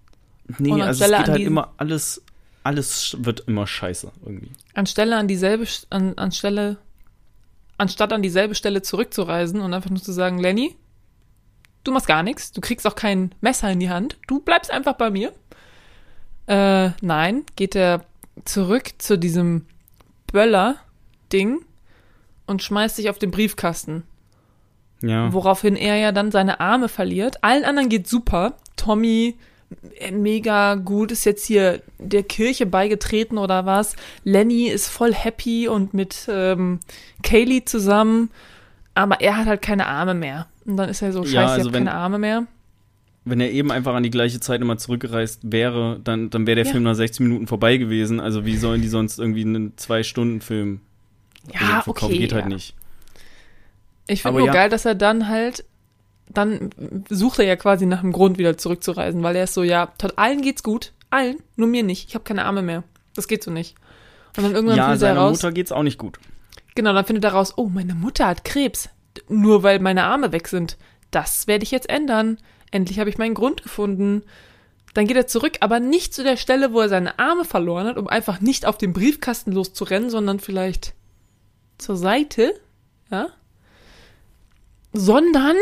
[0.59, 2.21] Nee, also es geht halt immer alles,
[2.63, 4.51] alles wird immer scheiße irgendwie.
[4.73, 6.77] Anstelle an dieselbe, an, anstelle
[7.77, 10.75] anstatt an dieselbe Stelle zurückzureisen und einfach nur zu sagen, Lenny,
[11.85, 14.93] du machst gar nichts, du kriegst auch kein Messer in die Hand, du bleibst einfach
[14.93, 15.33] bei mir.
[16.47, 18.03] Äh, nein, geht er
[18.43, 19.65] zurück zu diesem
[20.31, 21.61] Böller-Ding
[22.45, 24.03] und schmeißt sich auf den Briefkasten.
[25.03, 25.33] Ja.
[25.33, 27.43] Woraufhin er ja dann seine Arme verliert.
[27.43, 28.53] Allen anderen geht super.
[28.77, 29.35] Tommy
[29.99, 33.97] äh, mega gut, ist jetzt hier der Kirche beigetreten oder was.
[34.23, 36.79] Lenny ist voll happy und mit ähm,
[37.21, 38.29] Kaylee zusammen,
[38.95, 40.47] aber er hat halt keine Arme mehr.
[40.65, 42.47] Und dann ist er so, scheiße, ja, also ich keine Arme mehr.
[43.25, 46.65] Wenn er eben einfach an die gleiche Zeit immer zurückgereist wäre, dann, dann wäre der
[46.65, 46.71] ja.
[46.71, 48.21] Film nach 60 Minuten vorbei gewesen.
[48.21, 50.79] Also wie sollen die sonst irgendwie einen Zwei-Stunden-Film
[51.51, 52.49] ja, okay, Geht halt ja.
[52.49, 52.73] nicht.
[54.07, 54.53] Ich finde nur ja.
[54.53, 55.65] geil, dass er dann halt
[56.29, 56.69] dann
[57.09, 60.41] sucht er ja quasi nach einem Grund, wieder zurückzureisen, weil er ist so, ja, allen
[60.41, 62.07] geht's gut, allen, nur mir nicht.
[62.07, 62.83] Ich habe keine Arme mehr.
[63.15, 63.75] Das geht so nicht.
[64.37, 65.37] Und dann irgendwann ja, findet er raus.
[65.37, 66.19] Mutter geht's auch nicht gut.
[66.75, 68.89] Genau, dann findet er raus, oh, meine Mutter hat Krebs.
[69.29, 70.77] Nur weil meine Arme weg sind.
[71.11, 72.39] Das werde ich jetzt ändern.
[72.71, 74.23] Endlich habe ich meinen Grund gefunden.
[74.95, 77.97] Dann geht er zurück, aber nicht zu der Stelle, wo er seine Arme verloren hat,
[77.97, 80.93] um einfach nicht auf den Briefkasten loszurennen, sondern vielleicht
[81.77, 82.55] zur Seite,
[83.11, 83.27] ja?
[84.93, 85.55] Sondern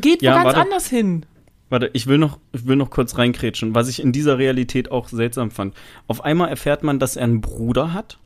[0.00, 1.26] Geht ja, wo ganz warte, anders hin.
[1.70, 5.08] Warte, ich will noch, ich will noch kurz reinkrätschen, was ich in dieser Realität auch
[5.08, 5.74] seltsam fand.
[6.06, 8.18] Auf einmal erfährt man, dass er einen Bruder hat.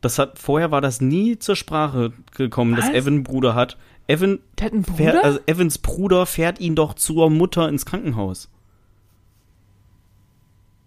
[0.00, 2.86] Das hat, vorher war das nie zur Sprache gekommen, was?
[2.86, 3.76] dass Evan einen Bruder hat.
[4.08, 4.96] Evan, Der hat einen Bruder?
[4.96, 8.50] Fährt, also Evans Bruder fährt ihn doch zur Mutter ins Krankenhaus.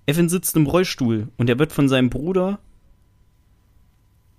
[0.05, 2.59] Evan sitzt im Rollstuhl und er wird von seinem Bruder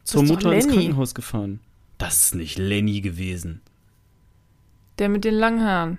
[0.05, 1.60] zur Mutter ins Krankenhaus gefahren.
[1.98, 3.62] Das ist nicht Lenny gewesen.
[4.98, 5.98] Der mit den langen Haaren.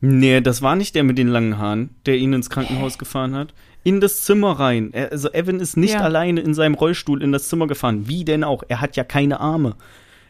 [0.00, 2.98] Nee, das war nicht der mit den langen Haaren, der ihn ins Krankenhaus Hä?
[2.98, 3.54] gefahren hat.
[3.84, 4.92] In das Zimmer rein.
[4.92, 6.00] Er, also Evan ist nicht ja.
[6.00, 8.08] alleine in seinem Rollstuhl in das Zimmer gefahren.
[8.08, 8.62] Wie denn auch?
[8.68, 9.76] Er hat ja keine Arme.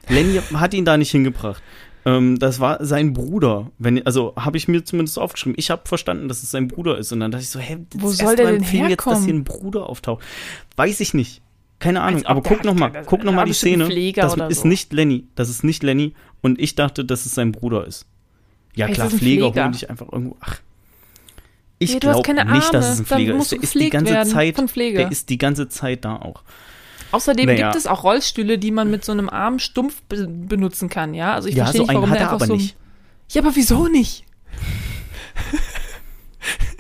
[0.09, 1.63] Lenny hat ihn da nicht hingebracht.
[2.05, 3.71] Ähm, das war sein Bruder.
[3.79, 5.55] Wenn, also habe ich mir zumindest aufgeschrieben.
[5.59, 7.13] Ich habe verstanden, dass es sein Bruder ist.
[7.13, 9.07] Und dann dachte ich so, hä, Wo das soll erste der denn Film jetzt, dass
[9.07, 9.25] herkommen?
[9.25, 10.25] hier ein Bruder auftaucht.
[10.77, 11.42] Weiß ich nicht.
[11.83, 12.25] Keine Ahnung.
[12.27, 13.89] Aber guck hat noch mal, keine- guck noch der mal war die Szene.
[14.15, 14.69] Das ist so.
[14.69, 15.27] nicht Lenny.
[15.35, 16.15] Das ist nicht Lenny.
[16.41, 18.07] Und ich dachte, dass es sein Bruder ist.
[18.77, 19.63] Ja klar, ist Pfleger Pfleger.
[19.65, 20.37] holen dich einfach irgendwo.
[20.41, 20.59] Ach.
[21.81, 23.51] Ich Nee, du hast glaube keine nicht, dass es ein Pfleger ist.
[23.53, 24.57] du Der ist die ganze Zeit.
[24.59, 26.43] Der ist die ganze Zeit da auch.
[27.11, 27.67] Außerdem Naja.
[27.71, 31.35] gibt es auch Rollstühle, die man mit so einem Arm stumpf be benutzen kann, ja?
[31.35, 32.55] Also ich ja, verstehe so nicht, warum der er einfach aber so.
[32.55, 32.77] nicht.
[33.33, 34.25] Ja, aber wieso nicht?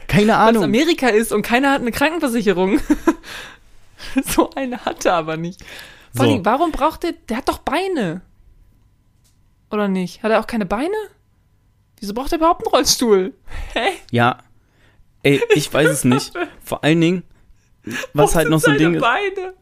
[0.06, 0.64] Keine Weil es Ahnung.
[0.64, 2.78] Amerika ist und keiner hat eine Krankenversicherung.
[4.24, 5.60] so eine hat er aber nicht.
[6.14, 6.32] Vor So.
[6.32, 8.20] allem, warum braucht der, der hat doch Beine.
[9.70, 10.22] Oder nicht?
[10.22, 10.94] Hat er auch keine Beine?
[11.98, 13.32] Wieso braucht er überhaupt einen Rollstuhl?
[13.72, 13.88] Hä?
[14.10, 14.38] Ja.
[15.22, 16.32] Ey, ich weiß es nicht.
[16.64, 17.22] Vor allen Dingen,
[18.12, 19.54] was halt noch so ein Ding ist, Beine?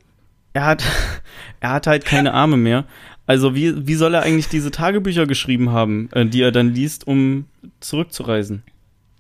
[0.55, 0.83] er hat,
[1.61, 2.87] er hat halt keine Arme mehr.
[3.27, 7.07] Also wie, wie soll er eigentlich diese Tagebücher geschrieben haben, äh, die er dann liest,
[7.07, 7.45] um
[7.79, 8.65] zurückzureisen?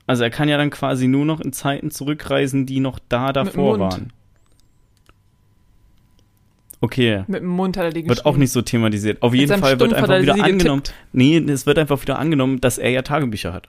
[0.08, 3.78] Also er kann ja dann quasi nur noch in Zeiten zurückreisen, die noch da davor
[3.78, 4.12] waren.
[6.82, 9.20] Okay, Mit dem Mund hat er die wird auch nicht so thematisiert.
[9.22, 10.82] Auf jeden seinem Fall wird Stumpf einfach er wieder angenommen.
[10.82, 10.94] getippt.
[11.12, 13.68] Nee, es wird einfach wieder angenommen, dass er ja Tagebücher hat.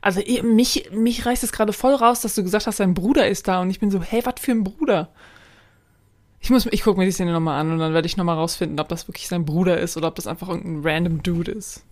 [0.00, 3.28] Also eh, mich, mich reißt es gerade voll raus, dass du gesagt hast, sein Bruder
[3.28, 5.08] ist da und ich bin so, hey, was für ein Bruder?
[6.40, 8.78] Ich muss, ich gucke mir die Szene nochmal an und dann werde ich nochmal rausfinden,
[8.80, 11.84] ob das wirklich sein Bruder ist oder ob das einfach irgendein random Dude ist.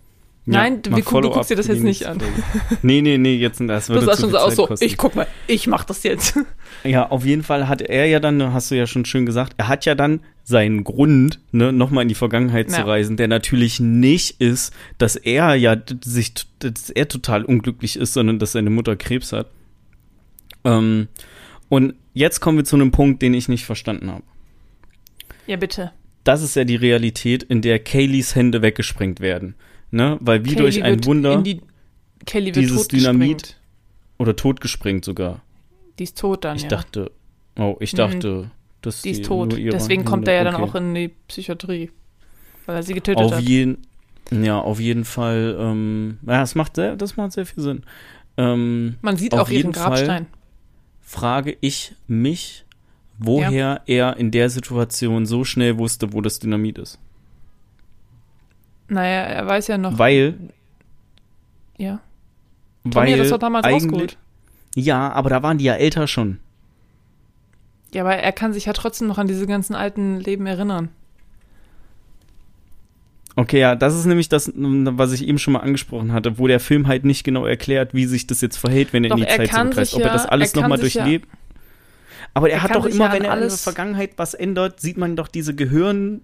[0.45, 2.17] Nein, mach wir gucken- du guckst dir das jetzt nicht an.
[2.81, 4.85] Nee, nee, nee, jetzt das Du würde sagst zu schon so aus, so, kosten.
[4.85, 6.37] ich guck mal, ich mach das jetzt.
[6.83, 9.69] Ja, auf jeden Fall hat er ja dann, hast du ja schon schön gesagt, er
[9.69, 12.83] hat ja dann seinen Grund, ne, nochmal in die Vergangenheit zu Ja.
[12.83, 18.37] reisen, der natürlich nicht ist, dass er ja sich, dass er total unglücklich ist, sondern
[18.37, 19.47] dass seine Mutter Krebs hat.
[20.65, 21.07] Ähm,
[21.69, 24.23] und jetzt kommen wir zu einem Punkt, den ich nicht verstanden habe.
[25.47, 25.91] Ja, bitte.
[26.25, 29.55] Das ist ja die Realität, in der Kayleys Hände weggesprengt werden.
[29.93, 30.17] Ne?
[30.21, 31.61] Weil wie durch ein Wunder Die,
[32.25, 32.87] Kelly dieses.
[32.87, 33.59] Dynamit
[34.17, 35.41] oder totgesprengt sogar.
[35.99, 36.69] Die ist tot dann, Ich ja.
[36.69, 37.11] dachte,
[37.59, 37.97] oh, ich Mhm.
[37.97, 38.51] dachte,
[38.81, 39.55] dass die ist sie tot.
[39.55, 40.63] Deswegen kommt er ja dann okay.
[40.63, 41.91] auch in die Psychiatrie.
[42.65, 43.43] Weil er sie getötet Auf hat.
[43.43, 43.85] jeden,
[44.31, 47.83] ja, auf jeden Fall, ähm, ja, das macht sehr, das macht sehr viel Sinn.
[48.37, 50.25] Ähm, Man sieht auch ihren jeden Fall Grabstein.
[51.01, 52.65] frage ich mich,
[53.19, 56.97] woher er in der Situation so schnell wusste, wo das Dynamit ist.
[58.93, 59.97] Naja, er weiß ja noch.
[59.97, 60.35] Weil,
[61.77, 61.99] ja.
[62.83, 64.17] Tommy weil hat das doch damals rausgeholt.
[64.75, 66.39] ja, aber da waren die ja älter schon.
[67.93, 70.89] Ja, aber er kann sich ja trotzdem noch an diese ganzen alten Leben erinnern.
[73.35, 76.59] Okay, ja, das ist nämlich das, was ich eben schon mal angesprochen hatte, wo der
[76.59, 79.27] Film halt nicht genau erklärt, wie sich das jetzt verhält, wenn er Doch, in die
[79.29, 79.95] er Zeit zurückreist.
[79.95, 81.27] Ob er das alles nochmal sich ja- durchlebt.
[82.35, 84.97] Aber er, er hat doch immer, wenn er in der alles- Vergangenheit was ändert, sieht
[84.97, 86.21] man doch diese Gehirn,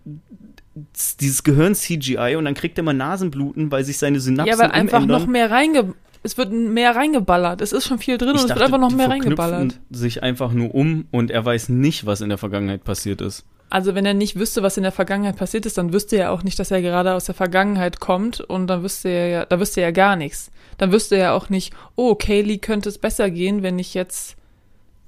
[1.20, 5.00] dieses Gehirn-CGI und dann kriegt er mal Nasenbluten, weil sich seine Synapsen ja, weil einfach
[5.00, 5.22] umändern.
[5.22, 5.94] noch mehr reinge...
[6.22, 7.62] Es wird mehr reingeballert.
[7.62, 9.80] Es ist schon viel drin und Ich es dachte, wird einfach noch mehr reingeballert.
[9.90, 13.46] sich einfach nur um und er weiß nicht, was in der Vergangenheit passiert ist.
[13.70, 16.44] Also wenn er nicht wüsste, was in der Vergangenheit passiert ist, dann wüsste er auch
[16.44, 19.82] nicht, dass er gerade aus der Vergangenheit kommt und dann wüsste er ja, da wüsste
[19.82, 20.52] er ja gar nichts.
[20.78, 24.36] Dann wüsste er auch nicht, oh, Kaylee könnte es besser gehen, wenn ich jetzt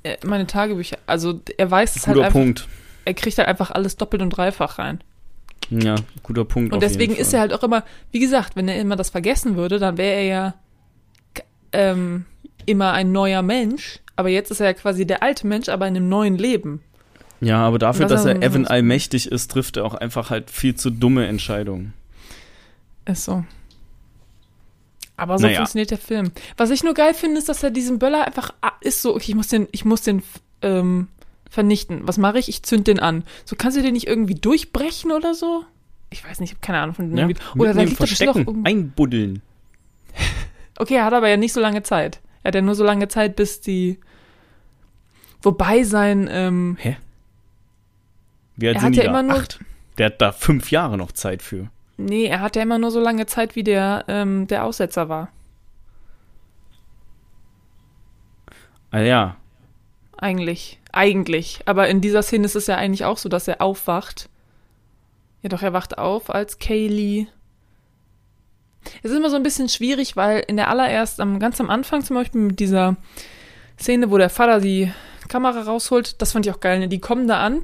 [0.04, 2.68] äh, meine Tagebücher, also er weiß es halt einfach, Punkt.
[3.06, 5.04] er kriegt halt einfach alles doppelt und dreifach rein.
[5.70, 6.74] Ja, guter Punkt.
[6.74, 9.80] Und deswegen ist er halt auch immer, wie gesagt, wenn er immer das vergessen würde,
[9.80, 10.54] dann wäre er ja
[11.72, 12.26] ähm,
[12.66, 14.00] immer ein neuer Mensch.
[14.16, 16.82] Aber jetzt ist er ja quasi der alte Mensch, aber in einem neuen Leben.
[17.40, 20.92] Ja, aber dafür, dass er Evan allmächtig ist, trifft er auch einfach halt viel zu
[20.92, 21.94] dumme Entscheidungen.
[23.06, 23.44] Ist so.
[25.18, 25.58] Aber so Naja.
[25.58, 26.32] funktioniert der Film.
[26.58, 29.30] Was ich nur geil finde, ist, dass er diesen Böller einfach ah, ist so, okay,
[29.30, 30.22] ich muss den, ich muss den
[30.62, 31.08] ähm,
[31.52, 32.08] vernichten.
[32.08, 32.50] Was mache ich?
[32.50, 33.24] Ich zünd den an.
[33.46, 35.64] So kannst du den nicht irgendwie durchbrechen oder so?
[36.10, 37.16] Ich weiß nicht, ich habe keine Ahnung von Ja?
[37.16, 37.40] Dynamit.
[37.56, 38.68] Oder da liegt verstecken, irgendwo.
[38.68, 39.42] einbuddeln.
[40.80, 42.22] Okay, er hat aber ja nicht so lange Zeit.
[42.42, 44.00] Er hat ja nur so lange Zeit, bis die.
[45.44, 46.98] Wobei sein, ähm, Hä?
[48.56, 49.10] Wie alt Er sind hat die ja da?
[49.20, 49.60] immer nur- Acht.
[50.00, 51.70] Der hat da fünf Jahre noch Zeit für.
[51.98, 55.30] nee, er hat ja immer nur so lange Zeit, wie der, ähm, der Aussetzer war.
[58.92, 59.38] Ah ja.
[60.22, 60.80] Eigentlich.
[60.94, 61.62] Eigentlich.
[61.66, 64.30] Aber in dieser Szene ist es ja eigentlich auch so, dass er aufwacht.
[65.42, 67.28] Ja, doch, er wacht auf als Kaylee.
[69.04, 72.04] Es ist immer so ein bisschen schwierig, weil in der allererst, am, ganz am Anfang
[72.04, 72.98] zum Beispiel mit dieser
[73.80, 74.92] Szene, wo der Vater die
[75.28, 76.88] Kamera rausholt, das fand ich auch geil, ne?
[76.88, 77.64] Die kommen da an.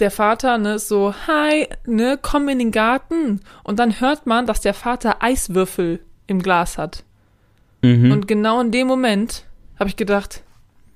[0.00, 3.40] Der Vater, ne, ist so, hi, ne, komm in den Garten.
[3.64, 7.04] Und dann hört man, dass der Vater Eiswürfel im Glas hat.
[7.82, 8.12] Mhm.
[8.12, 9.44] Und genau in dem Moment
[9.78, 10.42] habe ich gedacht,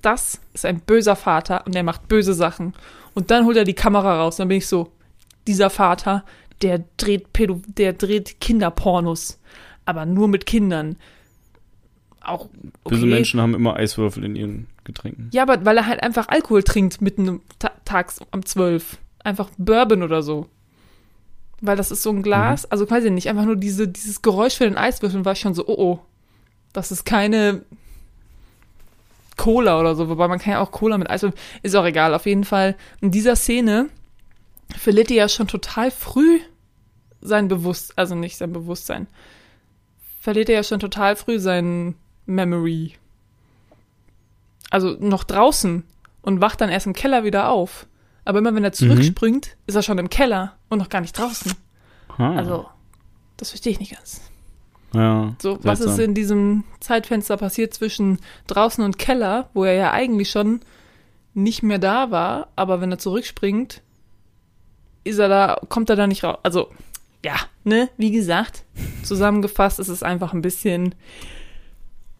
[0.01, 2.73] das ist ein böser Vater und der macht böse Sachen.
[3.13, 4.35] Und dann holt er die Kamera raus.
[4.35, 4.91] Und dann bin ich so,
[5.47, 6.23] dieser Vater,
[6.61, 9.39] der dreht Pädo der dreht Kinderpornos,
[9.85, 10.97] aber nur mit Kindern.
[12.21, 12.49] Auch
[12.83, 12.95] okay.
[12.95, 15.29] Böse Menschen haben immer Eiswürfel in ihren Getränken.
[15.33, 18.97] Ja, aber weil er halt einfach Alkohol trinkt mitten ta tags um zwölf.
[19.23, 20.47] Einfach Bourbon oder so.
[21.61, 22.67] Weil das ist so ein Glas, mhm.
[22.71, 25.67] also weiß ich nicht, einfach nur diese, dieses Geräusch für den Eiswürfeln war schon so,
[25.67, 25.99] oh oh.
[26.73, 27.63] Das ist keine
[29.41, 32.13] Cola oder so, wobei man kann ja auch Cola mit Eiswürfeln, ist auch egal.
[32.13, 33.89] Auf jeden Fall in dieser Szene
[34.77, 36.39] verliert er ja schon total früh
[37.21, 39.07] sein Bewusstsein, also nicht sein Bewusstsein,
[40.19, 41.95] verliert er ja schon total früh sein
[42.27, 42.93] Memory.
[44.69, 45.85] Also noch draußen
[46.21, 47.87] und wacht dann erst im Keller wieder auf.
[48.25, 49.63] Aber immer wenn er zurückspringt, mhm.
[49.65, 51.53] ist er schon im Keller und noch gar nicht draußen.
[52.19, 52.35] Ah.
[52.35, 52.67] Also,
[53.37, 54.21] das verstehe ich nicht ganz.
[54.93, 55.35] Ja.
[55.41, 60.29] So, was ist in diesem Zeitfenster passiert zwischen draußen und Keller, wo er ja eigentlich
[60.29, 60.61] schon
[61.33, 63.81] nicht mehr da war, aber wenn er zurückspringt,
[65.03, 66.39] ist er da, kommt er da nicht raus.
[66.43, 66.69] Also,
[67.23, 68.63] ja, ne, wie gesagt,
[69.03, 70.95] zusammengefasst ist es einfach ein bisschen.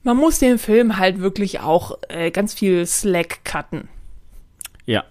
[0.04, 3.88] Man muss den Film halt wirklich auch äh, ganz viel Slack cutten.
[4.86, 5.04] Ja.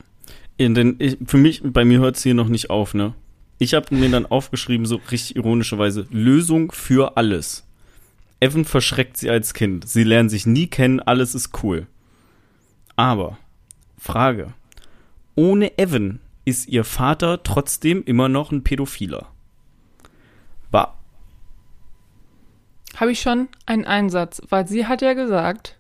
[0.56, 3.14] In den, ich, für mich, bei mir hört es hier noch nicht auf, ne?
[3.62, 7.66] Ich habe mir dann aufgeschrieben, so richtig ironischerweise, Lösung für alles.
[8.40, 9.86] Evan verschreckt sie als Kind.
[9.86, 11.86] Sie lernen sich nie kennen, alles ist cool.
[12.96, 13.36] Aber,
[13.98, 14.54] Frage.
[15.34, 19.28] Ohne Evan ist ihr Vater trotzdem immer noch ein Pädophiler.
[20.70, 20.98] War.
[22.96, 25.76] Habe ich schon einen Einsatz, weil sie hat ja gesagt,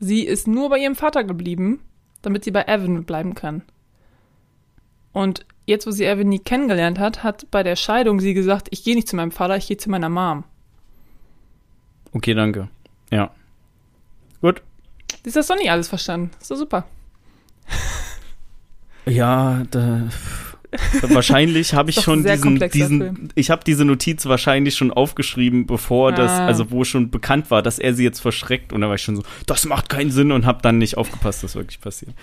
[0.00, 1.84] sie ist nur bei ihrem Vater geblieben,
[2.20, 3.62] damit sie bei Evan bleiben kann.
[5.12, 8.84] Und jetzt, wo sie Evan nie kennengelernt hat, hat bei der Scheidung sie gesagt, ich
[8.84, 10.44] gehe nicht zu meinem Vater, ich gehe zu meiner Mom.
[12.12, 12.68] Okay, danke.
[13.10, 13.30] Ja.
[14.40, 14.62] Gut.
[15.22, 16.30] Sie ist das doch nicht alles verstanden.
[16.40, 16.86] Ist doch super.
[19.06, 20.08] Ja, da,
[21.02, 26.12] wahrscheinlich habe ich schon diesen, diesen ich habe diese Notiz wahrscheinlich schon aufgeschrieben, bevor ah.
[26.12, 29.02] das, also wo schon bekannt war, dass er sie jetzt verschreckt und da war ich
[29.02, 32.14] schon so, das macht keinen Sinn und habe dann nicht aufgepasst, dass wirklich passiert.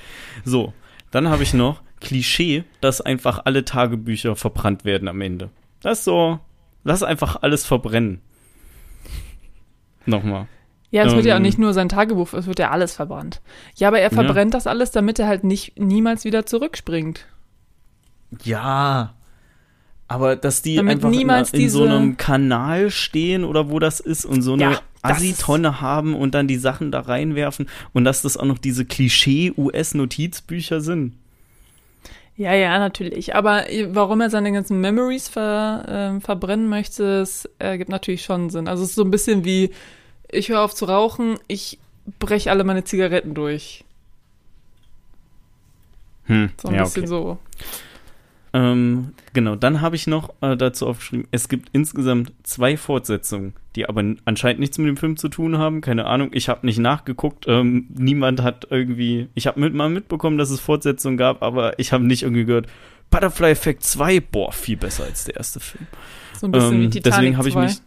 [0.45, 0.73] So,
[1.11, 5.49] dann habe ich noch Klischee, dass einfach alle Tagebücher verbrannt werden am Ende.
[5.81, 6.39] Das ist so,
[6.83, 8.21] lass einfach alles verbrennen.
[10.05, 10.47] Nochmal.
[10.91, 11.43] Ja, es ähm, wird ja auch ähm.
[11.43, 13.41] nicht nur sein Tagebuch, es wird ja alles verbrannt.
[13.75, 14.57] Ja, aber er verbrennt ja.
[14.57, 17.25] das alles, damit er halt nicht niemals wieder zurückspringt.
[18.43, 19.13] Ja.
[20.07, 21.11] Aber dass die damit einfach
[21.53, 25.81] in, in so einem Kanal stehen oder wo das ist und so eine ja, Assi-Tonne
[25.81, 31.13] haben und dann die Sachen da reinwerfen und dass das auch noch diese Klischee-US-Notizbücher sind.
[32.39, 33.35] Ja, ja, natürlich.
[33.35, 38.69] Aber warum er seine ganzen Memories ver, äh, verbrennen möchte, es ergibt natürlich schon Sinn.
[38.69, 39.71] Also es ist so ein bisschen wie,
[40.31, 41.79] ich höre auf zu rauchen, ich
[42.17, 43.83] breche alle meine Zigaretten durch.
[46.27, 47.09] Hm, so ein ja, bisschen okay.
[47.09, 47.37] so.
[48.53, 53.87] Ähm, genau, dann habe ich noch äh, dazu aufgeschrieben, es gibt insgesamt zwei Fortsetzungen, die
[53.87, 55.81] aber anscheinend nichts mit dem Film zu tun haben.
[55.81, 57.45] Keine Ahnung, ich habe nicht nachgeguckt.
[57.47, 61.93] Ähm, niemand hat irgendwie, ich habe mit, mal mitbekommen, dass es Fortsetzungen gab, aber ich
[61.93, 62.67] habe nicht irgendwie gehört,
[63.11, 65.87] Butterfly Effect 2, boah, viel besser als der erste Film.
[66.39, 67.77] So ein bisschen ähm, wie Titanic Deswegen habe ich mich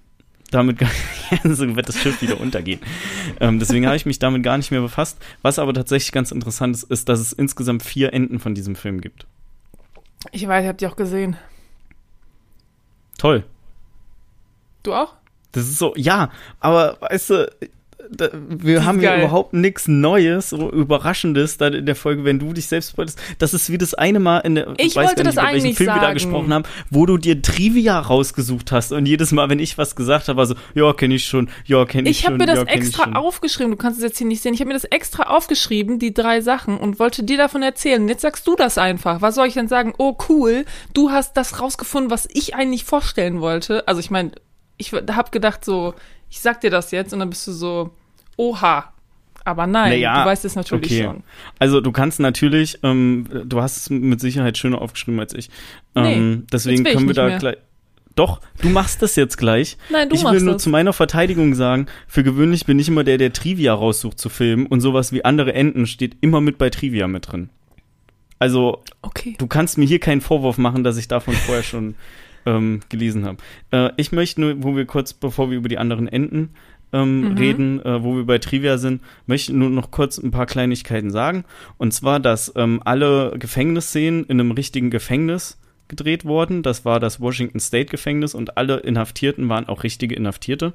[0.53, 2.81] damit gar nicht, so wird das Schiff wieder untergehen.
[3.41, 5.19] ähm, deswegen habe ich mich damit gar nicht mehr befasst.
[5.43, 9.01] Was aber tatsächlich ganz interessant ist, ist, dass es insgesamt vier Enden von diesem Film
[9.01, 9.27] gibt.
[10.31, 11.37] Ich weiß, ich habe die auch gesehen.
[13.19, 13.45] Toll.
[14.83, 15.15] Du auch?
[15.53, 16.31] Das ist so, ja,
[16.61, 17.57] aber weißt du,
[18.17, 22.53] da, wir haben ja überhaupt nichts Neues, so Überraschendes dann in der Folge, wenn du
[22.53, 23.21] dich selbst spoilst.
[23.39, 25.75] Das ist wie das eine Mal in der, ich weiß wollte nicht, das über welchen
[25.75, 26.01] Film sagen.
[26.01, 29.79] wir da gesprochen haben, wo du dir Trivia rausgesucht hast und jedes Mal, wenn ich
[29.79, 32.37] was gesagt habe, war so, ja, kenne ich schon, ja, kenne ich, ich schon.
[32.37, 34.61] Ich habe mir das ja, extra aufgeschrieben, du kannst es jetzt hier nicht sehen, ich
[34.61, 38.07] habe mir das extra aufgeschrieben, die drei Sachen und wollte dir davon erzählen.
[38.09, 39.21] Jetzt sagst du das einfach.
[39.23, 39.95] Was soll ich denn sagen?
[39.99, 40.65] Oh, cool,
[40.95, 43.87] du hast das rausgefunden, was ich eigentlich vorstellen wollte.
[43.89, 44.33] Also ich meine,
[44.77, 45.95] ich habe gedacht so,
[46.29, 47.91] ich sag dir das jetzt und dann bist du so,
[48.37, 48.93] oha.
[49.45, 51.03] Aber nein, naja, du weißt es natürlich okay.
[51.05, 51.23] schon.
[51.59, 55.51] Also du kannst natürlich, ähm, du hast es mit Sicherheit schöner aufgeschrieben als ich.
[55.97, 57.39] Ähm, nee, deswegen können wir da mehr.
[57.39, 57.57] gleich.
[58.15, 59.79] Doch, du machst das jetzt gleich.
[59.91, 60.63] Nein, du ich machst will nur das.
[60.63, 64.67] zu meiner Verteidigung sagen, für gewöhnlich bin ich immer der, der Trivia raussucht zu filmen
[64.67, 67.49] und sowas wie andere Enden steht immer mit bei Trivia mit drin.
[68.39, 69.35] Also, okay.
[69.39, 71.95] du kannst mir hier keinen Vorwurf machen, dass ich davon vorher schon
[72.45, 73.39] ähm, gelesen habe.
[73.71, 76.51] Äh, ich möchte nur, wo wir kurz, bevor wir über die anderen Enden
[76.93, 77.37] ähm, mhm.
[77.39, 81.45] reden, äh, wo wir bei Trivia sind, möchte nur noch kurz ein paar Kleinigkeiten sagen.
[81.79, 85.59] Und zwar, dass ähm, alle Gefängnisszenen in einem richtigen Gefängnis
[85.89, 86.63] gedreht wurden.
[86.63, 90.73] Das war das Washington State Gefängnis und alle Inhaftierten waren auch richtige Inhaftierte.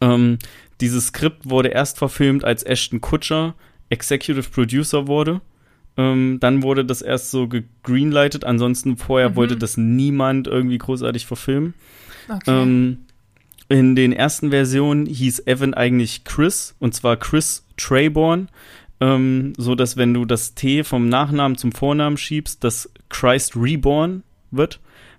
[0.00, 0.38] Ähm,
[0.80, 3.54] dieses Skript wurde erst verfilmt, als Ashton Kutcher
[3.90, 5.40] Executive Producer wurde
[5.96, 8.44] Ähm, dann wurde das erst so gegreenlightet.
[8.44, 9.36] Ansonsten vorher Mhm.
[9.36, 11.74] wollte das niemand irgendwie großartig verfilmen.
[12.28, 12.62] Okay.
[12.62, 13.03] Ähm,
[13.74, 18.48] in den ersten Versionen hieß Evan eigentlich Chris und zwar Chris Trayborn,
[19.00, 24.22] ähm, so dass wenn du das T vom Nachnamen zum Vornamen schiebst, das Christ Reborn
[24.52, 24.78] wird.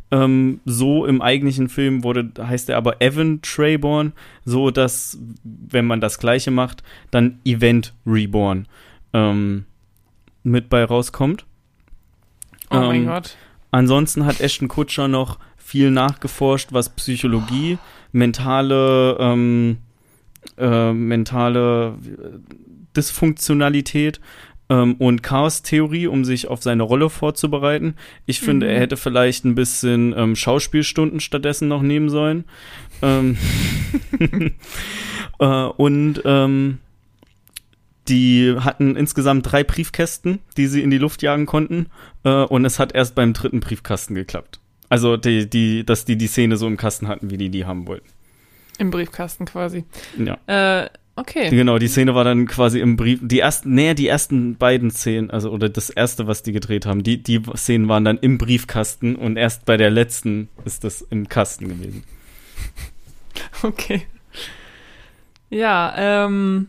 [0.09, 4.13] Ähm, so im eigentlichen Film wurde heißt er aber Evan Trayborn,
[4.45, 8.69] so dass wenn man das Gleiche macht, dann Event Reborn
[9.11, 9.65] ähm,
[10.43, 11.45] mit bei rauskommt.
[12.69, 13.35] oh mein ähm, Gott.
[13.71, 17.79] Ansonsten hat Ashton Kutscher noch viel nachgeforscht, was Psychologie,
[18.15, 19.77] mentale, ähm,
[20.57, 22.39] äh, mentale äh,
[22.95, 24.21] Dysfunktionalität
[24.69, 27.95] ähm, und Chaos-Theorie, um sich auf seine Rolle vorzubereiten.
[28.25, 28.71] Ich finde, Mhm.
[28.71, 32.45] er hätte vielleicht ein bisschen ähm, Schauspielstunden stattdessen noch nehmen sollen.
[33.01, 33.37] Ähm,
[35.39, 36.79] äh, und ähm,
[38.07, 41.87] die hatten insgesamt drei Briefkästen, die sie in die Luft jagen konnten.
[42.23, 44.59] Äh, und es hat erst beim dritten Briefkasten geklappt.
[44.89, 47.87] Also, die, die, dass die die Szene so im Kasten hatten, wie die die haben
[47.87, 48.07] wollten.
[48.77, 49.85] Im Briefkasten quasi.
[50.17, 50.37] Ja.
[50.47, 51.49] Äh, okay.
[51.49, 53.19] Genau, die Szene war dann quasi im Brief.
[53.21, 57.03] Die ersten, nee, die ersten beiden Szenen, also oder das erste, was die gedreht haben,
[57.03, 61.29] die, die Szenen waren dann im Briefkasten und erst bei der letzten ist das im
[61.29, 62.03] Kasten gewesen.
[63.63, 64.01] Okay.
[65.49, 66.67] Ja, ähm.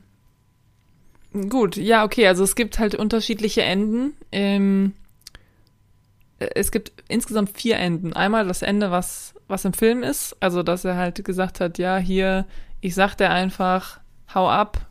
[1.49, 4.15] Gut, ja, okay, also es gibt halt unterschiedliche Enden.
[4.33, 5.06] Ähm, äh,
[6.39, 8.13] es gibt insgesamt vier Enden.
[8.13, 11.97] Einmal das Ende, was, was im Film ist, also dass er halt gesagt hat, ja,
[11.97, 12.47] hier,
[12.81, 14.01] ich sag dir einfach,
[14.35, 14.87] hau ab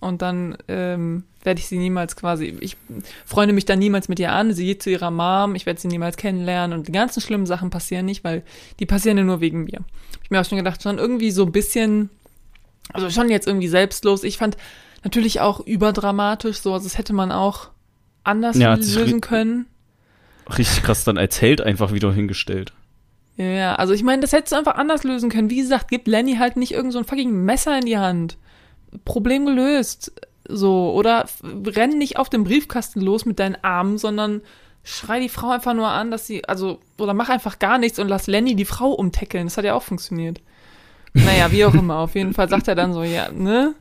[0.00, 2.76] und dann ähm, werde ich sie niemals quasi, ich
[3.26, 5.88] freunde mich dann niemals mit ihr an, sie geht zu ihrer Mom, ich werde sie
[5.88, 8.42] niemals kennenlernen und die ganzen schlimmen Sachen passieren nicht, weil
[8.80, 9.80] die passieren ja nur wegen mir.
[10.22, 12.10] Ich mir auch schon gedacht, schon irgendwie so ein bisschen,
[12.92, 14.24] also schon jetzt irgendwie selbstlos.
[14.24, 14.56] Ich fand
[15.04, 17.70] natürlich auch überdramatisch, so, also das hätte man auch
[18.24, 19.66] anders Ja, lösen können.
[20.56, 22.72] Richtig krass dann als Held einfach wieder hingestellt.
[23.36, 25.50] Ja, also ich meine, das hättest du einfach anders lösen können.
[25.50, 28.36] Wie gesagt, gibt Lenny halt nicht irgend so ein fucking Messer in die Hand.
[29.04, 30.12] Problem gelöst.
[30.48, 34.40] So, oder renn nicht auf den Briefkasten los mit deinen Armen, sondern
[34.82, 38.08] schrei die Frau einfach nur an, dass sie, also, oder mach einfach gar nichts und
[38.08, 39.46] lass Lenny die Frau umtackeln.
[39.46, 40.40] Das hat ja auch funktioniert.
[41.12, 41.98] Naja, wie auch immer.
[41.98, 43.74] Auf jeden Fall sagt er dann so, ja, ne?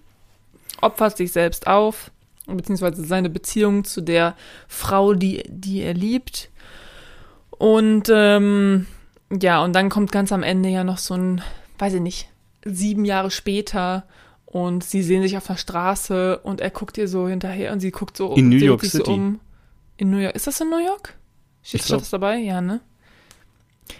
[0.81, 2.11] Opfert sich selbst auf,
[2.45, 4.35] beziehungsweise seine Beziehung zu der
[4.68, 6.49] Frau, die, die er liebt.
[7.57, 8.85] Und ähm,
[9.31, 11.41] ja, und dann kommt ganz am Ende ja noch so ein,
[11.79, 12.29] weiß ich nicht,
[12.63, 14.05] sieben Jahre später
[14.45, 17.91] und sie sehen sich auf der Straße und er guckt ihr so hinterher und sie
[17.91, 19.05] guckt so In New York City.
[19.05, 19.39] So um.
[19.97, 20.35] In New York.
[20.35, 21.15] Ist das in New York?
[21.63, 21.99] Steht glaub.
[21.99, 22.38] das dabei?
[22.38, 22.79] Ja, ne?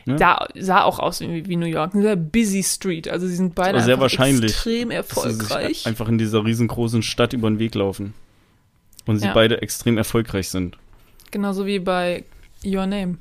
[0.06, 0.16] Ja.
[0.16, 1.94] Da sah auch aus wie, New York.
[1.94, 3.08] Eine sehr busy Street.
[3.08, 5.86] Also sie sind beide sehr wahrscheinlich, extrem erfolgreich.
[5.86, 8.14] einfach in dieser riesengroßen Stadt über den Weg laufen.
[9.06, 9.34] Und sie Ja.
[9.34, 10.78] beide extrem erfolgreich sind.
[11.32, 12.26] Genauso wie bei
[12.66, 13.18] Your Name.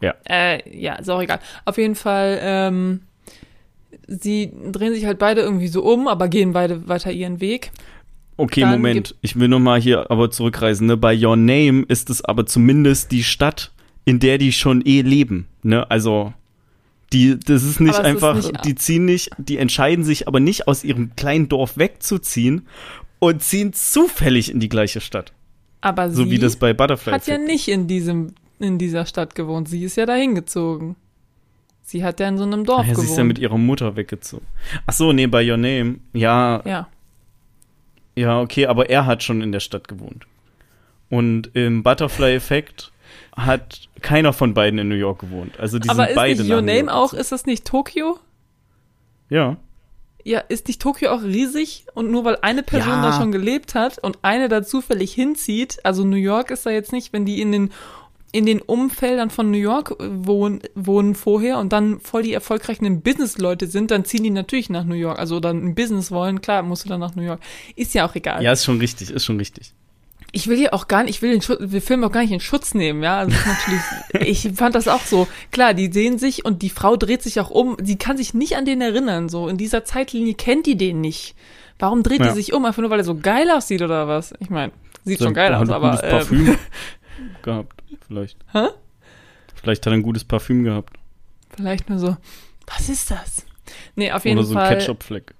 [0.00, 0.14] Ja.
[0.28, 1.40] Äh, ja, ist auch egal.
[1.64, 3.00] Auf jeden Fall, ähm,
[4.06, 7.70] sie drehen sich halt beide irgendwie so um, aber gehen beide weiter ihren Weg.
[8.36, 9.14] Okay, Dann Moment.
[9.22, 10.86] Ich will nochmal hier aber zurückreisen.
[10.86, 10.96] Ne?
[10.96, 13.72] Bei Your Name ist es aber zumindest die Stadt,
[14.04, 15.48] in der die schon eh leben.
[15.62, 15.90] Ne?
[15.90, 16.34] Also,
[17.12, 20.40] die, das ist nicht es ist einfach, nicht- die ziehen nicht, die entscheiden sich aber
[20.40, 22.66] nicht aus ihrem kleinen Dorf wegzuziehen
[23.20, 25.32] und ziehen zufällig in die gleiche Stadt.
[25.80, 29.68] Aber So wie das bei Butterfly hat ja nicht in diesem, in dieser Stadt gewohnt.
[29.68, 30.96] Sie ist ja dahin gezogen.
[31.82, 33.10] Sie hat ja in so einem Dorf ja, sie gewohnt.
[33.10, 34.46] ist ja mit ihrer Mutter weggezogen.
[34.86, 35.96] Ach so, nee, bei Your Name.
[36.12, 36.88] Ja, ja.
[38.16, 40.26] Ja, okay, aber er hat schon in der Stadt gewohnt.
[41.10, 42.90] Und im Butterfly-Effekt
[43.36, 45.60] hat keiner von beiden in New York gewohnt.
[45.60, 48.18] Also die Aber sind ist beide nicht Your Name auch, ist das nicht Tokio?
[49.28, 49.56] Ja.
[50.24, 51.86] Ja, ist nicht Tokio auch riesig?
[51.94, 53.02] Und nur weil eine Person Ja.
[53.10, 56.92] da schon gelebt hat und eine da zufällig hinzieht, also New York ist da jetzt
[56.92, 57.70] nicht, wenn die in den,
[58.32, 63.66] in den Umfeldern von New York wohnen, wohnen vorher und dann voll die erfolgreichen Business-Leute
[63.66, 65.18] sind, dann ziehen die natürlich nach New York.
[65.18, 67.40] Also dann ein Business wollen, klar, musst du dann nach New York.
[67.76, 68.42] Ist ja auch egal.
[68.42, 69.72] Ja, ist schon richtig, ist schon richtig.
[70.32, 72.32] Ich will hier auch gar nicht, ich will den Schutz, wir Film auch gar nicht
[72.32, 73.18] in Schutz nehmen, ja.
[73.20, 75.26] Also natürlich, ich fand das auch so.
[75.50, 77.76] Klar, die sehen sich und die Frau dreht sich auch um.
[77.82, 79.48] Sie kann sich nicht an den erinnern, so.
[79.48, 81.34] In dieser Zeitlinie kennt die den nicht.
[81.78, 82.28] Warum dreht Ja.
[82.28, 82.64] die sich um?
[82.66, 84.34] Einfach nur, weil er so geil aussieht oder was?
[84.40, 84.72] Ich meine,
[85.04, 86.02] sieht schon geil aus, aber.
[86.02, 86.58] ähm, Parfüm
[87.42, 88.38] gehabt, vielleicht.
[88.52, 88.68] Hä?
[89.54, 90.96] Vielleicht hat er ein gutes Parfüm gehabt.
[91.56, 92.16] Vielleicht nur so,
[92.66, 93.46] was ist das?
[93.94, 94.76] Nee, auf Oder jeden so ein Fall.
[94.76, 95.34] Ketchup-Fleck.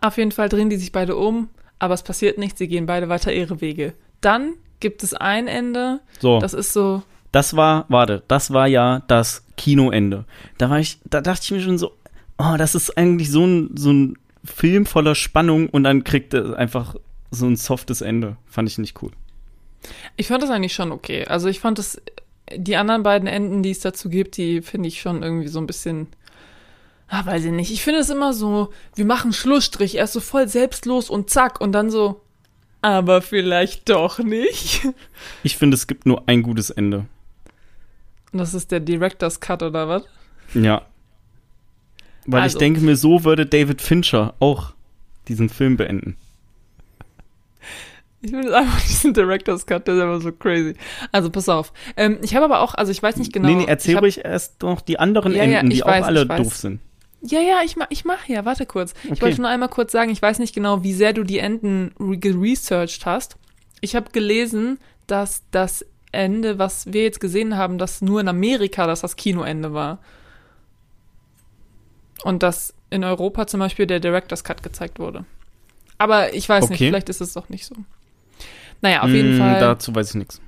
[0.00, 1.48] Auf jeden Fall drehen die sich beide um,
[1.78, 3.94] aber es passiert nichts, sie gehen beide weiter ihre Wege.
[4.20, 9.02] Dann gibt es ein Ende, so, das ist so, das war, warte, das war ja
[9.08, 10.26] das Kinoende.
[10.58, 11.92] Da war ich, da dachte ich mir schon so,
[12.36, 16.56] oh, das ist eigentlich so ein, so ein Film voller Spannung und dann kriegt er
[16.58, 16.96] einfach
[17.32, 18.36] so ein softes Ende.
[18.46, 19.10] Fand ich nicht cool.
[20.16, 21.24] Ich fand das eigentlich schon okay.
[21.26, 22.00] Also ich fand das,
[22.54, 25.66] die anderen beiden Enden, die es dazu gibt, die finde ich schon irgendwie so ein
[25.66, 26.06] bisschen,
[27.08, 27.72] ah, weiß ich nicht.
[27.72, 31.72] Ich finde es immer so, wir machen Schlussstrich, erst so voll selbstlos und zack und
[31.72, 32.20] dann so,
[32.82, 34.86] aber vielleicht doch nicht.
[35.42, 37.06] Ich finde, es gibt nur ein gutes Ende.
[38.32, 40.02] Und das ist der Director's Cut oder was?
[40.54, 40.82] Ja.
[42.26, 44.74] Weil Also- ich denke mir, so würde David Fincher auch
[45.28, 46.16] diesen Film beenden.
[48.22, 50.74] Ich finde einfach diesen Director's Cut, der ist einfach so crazy.
[51.10, 51.72] Also pass auf.
[51.96, 53.48] Ähm, ich habe aber auch, also ich weiß nicht genau.
[53.48, 55.88] nee, nee, erzähl ich ruhig erst noch die anderen Ja, ja, Enden, die ich auch
[55.88, 56.42] weiß, alle ich weiß.
[56.42, 56.80] doof sind.
[57.24, 58.94] Ja, ja, ich mach, ich mach ja, warte kurz.
[59.04, 59.22] Ich Okay.
[59.22, 62.16] wollte nur einmal kurz sagen, ich weiß nicht genau, wie sehr du die Enden re-
[62.18, 63.36] geresearched hast.
[63.80, 68.86] Ich habe gelesen, dass das Ende, was wir jetzt gesehen haben, dass nur in Amerika
[68.86, 69.98] das das Kinoende war.
[72.24, 75.24] Und dass in Europa zum Beispiel der Director's Cut gezeigt wurde.
[75.98, 76.88] Aber ich weiß nicht, Okay.
[76.88, 77.74] vielleicht ist es doch nicht so.
[78.82, 79.60] Naja, auf jeden Mm, Fall.
[79.60, 80.40] Dazu weiß ich nichts.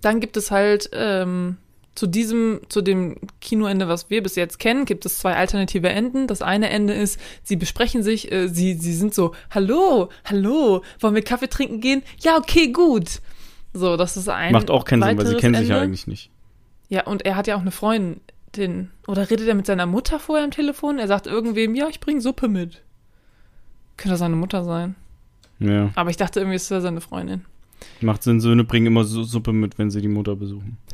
[0.00, 1.56] Dann gibt es halt ähm,
[1.96, 6.28] zu diesem, zu dem Kinoende, was wir bis jetzt kennen, gibt es zwei alternative Enden.
[6.28, 11.14] Das eine Ende ist, sie besprechen sich, äh, sie, sie sind so, hallo, hallo, wollen
[11.16, 12.02] wir Kaffee trinken gehen?
[12.20, 13.20] Ja, okay, gut.
[13.72, 14.52] So, das ist ein.
[14.52, 15.86] Macht auch keinen Sinn, weil sie kennen sich ja Ende.
[15.86, 16.30] eigentlich nicht.
[16.88, 18.90] Ja, und er hat ja auch eine Freundin.
[19.06, 20.98] Oder redet er mit seiner Mutter vorher am Telefon?
[20.98, 22.82] Er sagt irgendwem, ja, ich bringe Suppe mit.
[23.96, 24.94] Könnte seine Mutter sein.
[25.58, 25.90] Ja.
[25.96, 27.44] Aber ich dachte irgendwie, es wäre seine Freundin.
[28.00, 30.78] Macht Sinn, Söhne bringen immer Su- Suppe mit, wenn sie die Mutter besuchen.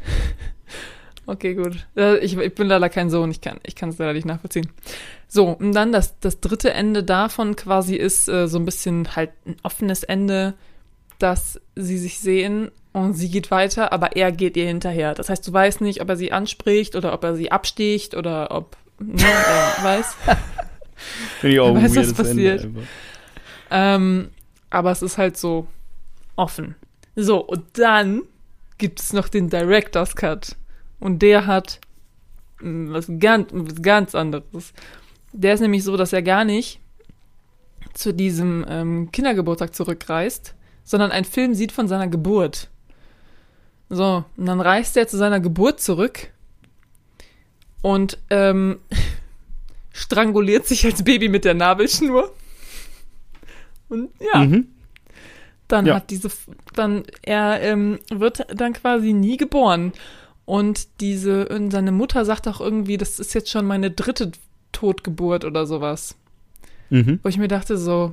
[1.26, 1.86] Okay, gut.
[2.20, 4.68] Ich, ich bin leider kein Sohn, ich kann ich kann es leider nicht nachvollziehen.
[5.26, 9.30] So, und dann das, das dritte Ende davon quasi ist äh, so ein bisschen halt
[9.46, 10.52] ein offenes Ende,
[11.18, 15.14] dass sie sich sehen und sie geht weiter, aber er geht ihr hinterher.
[15.14, 18.50] Das heißt, du weißt nicht, ob er sie anspricht oder ob er sie absticht oder
[18.50, 19.22] ob, ne,
[19.78, 20.16] er weiß.
[21.40, 22.68] Finde ich auch weiß, was passiert.
[23.70, 24.28] Ähm,
[24.68, 25.66] aber es ist halt so
[26.36, 26.74] offen.
[27.16, 28.22] So, und dann
[28.78, 30.56] gibt es noch den Director's Cut.
[31.00, 31.80] Und der hat
[32.60, 34.72] mm, was ganz, was ganz anderes.
[35.32, 36.80] Der ist nämlich so, dass er gar nicht
[37.92, 42.68] zu diesem ähm, Kindergeburtstag zurückreist, sondern einen Film sieht von seiner Geburt.
[43.88, 46.30] So, und dann reist er zu seiner Geburt zurück
[47.82, 48.80] und ähm,
[49.92, 52.32] stranguliert sich als Baby mit der Nabelschnur.
[53.88, 54.73] Und ja, Mhm.
[55.68, 55.94] Dann Ja.
[55.96, 56.30] hat diese,
[56.74, 59.92] dann, er ähm, wird dann quasi nie geboren.
[60.46, 64.32] Und diese, und seine Mutter sagt auch irgendwie, das ist jetzt schon meine dritte
[64.72, 66.16] Totgeburt oder sowas.
[66.90, 67.20] Mhm.
[67.22, 68.12] Wo ich mir dachte, so,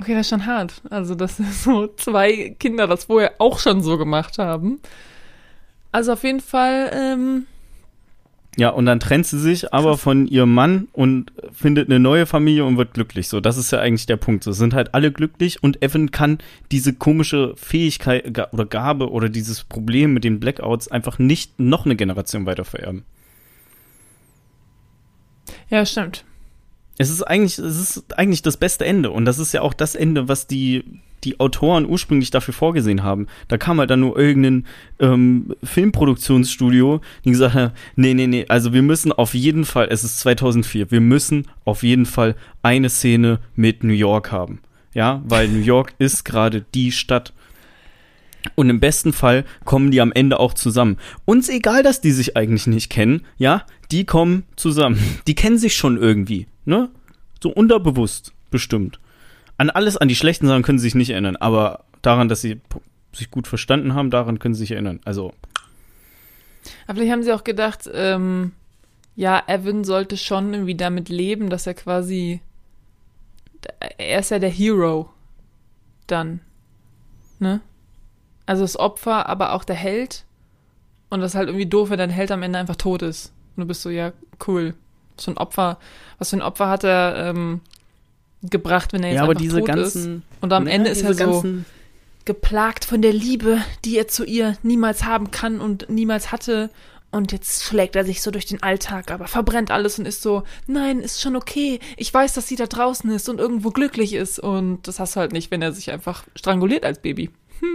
[0.00, 0.82] okay, das ist schon hart.
[0.90, 4.80] Also, dass so zwei Kinder das vorher auch schon so gemacht haben.
[5.92, 7.46] Also auf jeden Fall, ähm,
[8.58, 12.64] Ja, und dann trennt sie sich aber von ihrem Mann und findet eine neue Familie
[12.64, 13.28] und wird glücklich.
[13.28, 14.42] So, das ist ja eigentlich der Punkt.
[14.42, 16.38] So sind halt alle glücklich und Evan kann
[16.72, 21.94] diese komische Fähigkeit oder Gabe oder dieses Problem mit den Blackouts einfach nicht noch eine
[21.94, 23.04] Generation weiter vererben.
[25.68, 26.24] ja, stimmt.
[26.98, 29.94] Es ist eigentlich, es ist eigentlich das beste Ende und das ist ja auch das
[29.94, 30.82] Ende, was die
[31.28, 33.26] die Autoren ursprünglich dafür vorgesehen haben.
[33.48, 34.66] Da kam halt dann nur irgendein
[34.98, 40.04] ähm, Filmproduktionsstudio, die gesagt hat, nee, nee, nee, also wir müssen auf jeden Fall, es
[40.04, 44.60] ist 2004, wir müssen auf jeden Fall eine Szene mit New York haben.
[44.94, 47.34] Ja, weil New York ist gerade die Stadt.
[48.54, 50.96] Und im besten Fall kommen die am Ende auch zusammen.
[51.26, 54.98] Uns egal, dass die sich eigentlich nicht kennen, ja, die kommen zusammen.
[55.26, 56.88] Die kennen sich schon irgendwie, ne?
[57.42, 58.98] So unterbewusst, bestimmt.
[59.58, 62.60] An alles, an die schlechten Sachen können sie sich nicht erinnern, aber daran, dass sie
[63.12, 65.00] sich gut verstanden haben, daran können sie sich erinnern.
[65.04, 65.34] Also,
[66.86, 68.52] Aber vielleicht haben sie auch gedacht, ähm,
[69.16, 72.40] ja, Evan sollte schon irgendwie damit leben, dass er quasi,
[73.98, 75.10] er ist ja der Hero
[76.06, 76.40] dann,
[77.40, 77.60] ne?
[78.46, 80.24] Also das Opfer, aber auch der Held.
[81.10, 83.32] Und das ist halt irgendwie doof, wenn dein Held am Ende einfach tot ist.
[83.56, 84.12] Und du bist so, ja,
[84.46, 84.74] cool.
[85.18, 85.78] So ein Opfer,
[86.18, 87.60] was für ein Opfer hat er ähm,
[88.42, 90.16] gebracht, wenn er jetzt ja, aber einfach diese tot ganzen.
[90.16, 90.42] ist.
[90.42, 91.44] Und am ja, Ende ist er so,
[92.24, 96.70] geplagt von der Liebe, die er zu ihr niemals haben kann und niemals hatte.
[97.10, 100.42] Und jetzt schlägt er sich so durch den Alltag, aber verbrennt alles und ist so,
[100.66, 101.80] nein, ist schon okay.
[101.96, 104.38] Ich weiß, dass sie da draußen ist und irgendwo glücklich ist.
[104.38, 107.30] Und das hast du halt nicht, wenn er sich einfach stranguliert als Baby.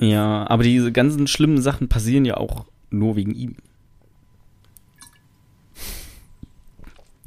[0.00, 3.56] Ja, aber diese ganzen schlimmen Sachen passieren ja auch nur wegen ihm.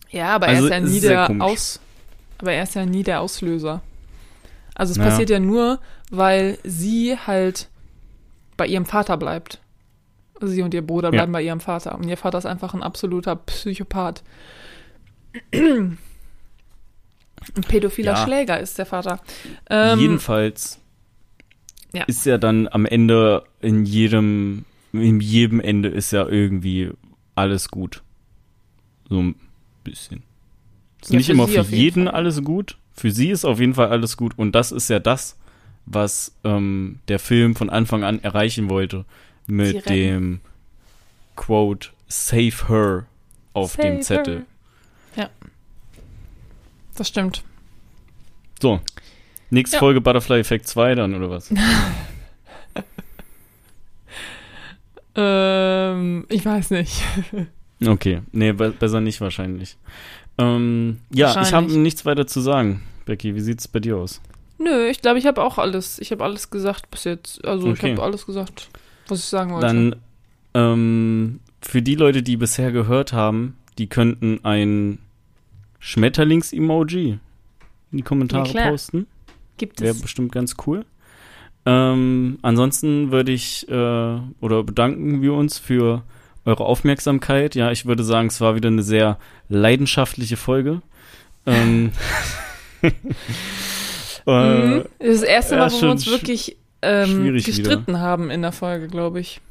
[0.09, 1.43] Ja, aber Also, er ist ja nie der komisch.
[1.43, 1.79] Aus.
[2.39, 3.81] Aber er ist ja nie der Auslöser.
[4.75, 5.05] Also es Ja.
[5.05, 5.79] passiert ja nur,
[6.11, 7.67] weil sie halt
[8.57, 9.59] bei ihrem Vater bleibt.
[10.39, 11.11] Sie und ihr Bruder Ja.
[11.11, 11.95] bleiben bei ihrem Vater.
[11.95, 14.23] Und ihr Vater ist einfach ein absoluter Psychopath.
[15.51, 15.97] Ein
[17.67, 18.23] pädophiler Ja.
[18.23, 19.19] Schläger ist der Vater.
[19.69, 20.79] Ähm, Jedenfalls
[21.93, 22.03] ja.
[22.03, 26.91] ist ja dann am Ende in jedem, in jedem Ende ist ja irgendwie
[27.35, 28.03] alles gut.
[29.09, 29.35] So ein
[29.83, 30.23] bisschen.
[31.01, 32.77] Ist Ja, nicht für immer für jeden jeden alles gut.
[32.93, 34.33] Für sie ist auf jeden Fall alles gut.
[34.37, 35.37] Und das ist ja das,
[35.85, 39.05] was ähm, der Film von Anfang an erreichen wollte.
[39.45, 40.41] Mit dem
[41.35, 43.05] Quote Save her
[43.53, 44.45] auf Save dem Zettel.
[45.13, 45.23] her.
[45.23, 45.47] Ja.
[46.95, 47.43] Das stimmt.
[48.61, 48.81] So.
[49.49, 49.79] Nächste Ja.
[49.79, 51.49] Folge Butterfly Effect 2 dann, oder was?
[55.19, 57.01] Ähm, ich weiß nicht.
[57.85, 59.77] Okay, nee, be besser nicht wahrscheinlich.
[60.37, 62.83] Ähm, ja, ich habe nichts weiter zu sagen.
[63.05, 64.21] Becky, wie sieht's bei dir aus?
[64.59, 65.99] Nö, ich glaube, ich habe auch alles.
[65.99, 67.45] Ich habe alles gesagt bis jetzt.
[67.45, 67.91] Also ich Okay.
[67.91, 68.69] habe alles gesagt,
[69.07, 69.67] was ich sagen wollte.
[69.67, 69.95] Dann
[70.53, 74.99] ähm, für die Leute, die bisher gehört haben, die könnten ein
[75.79, 77.19] Schmetterlings-Emoji
[77.91, 79.07] in die Kommentare Ja, posten.
[79.57, 80.01] gibt Wäre es.
[80.01, 80.85] bestimmt ganz cool.
[81.65, 86.03] Ähm, ansonsten würde ich äh, oder bedanken wir uns für
[86.47, 87.55] eure Aufmerksamkeit.
[87.55, 89.17] Ja, ich würde sagen, es war wieder eine sehr
[89.49, 90.81] leidenschaftliche Folge.
[91.45, 91.91] Ähm,
[92.81, 92.91] äh,
[94.27, 94.85] Mhm.
[94.99, 98.51] Das ist das erste ja, Mal, wo wir uns wirklich ähm, gestritten haben in der
[98.51, 99.41] Folge, glaube ich.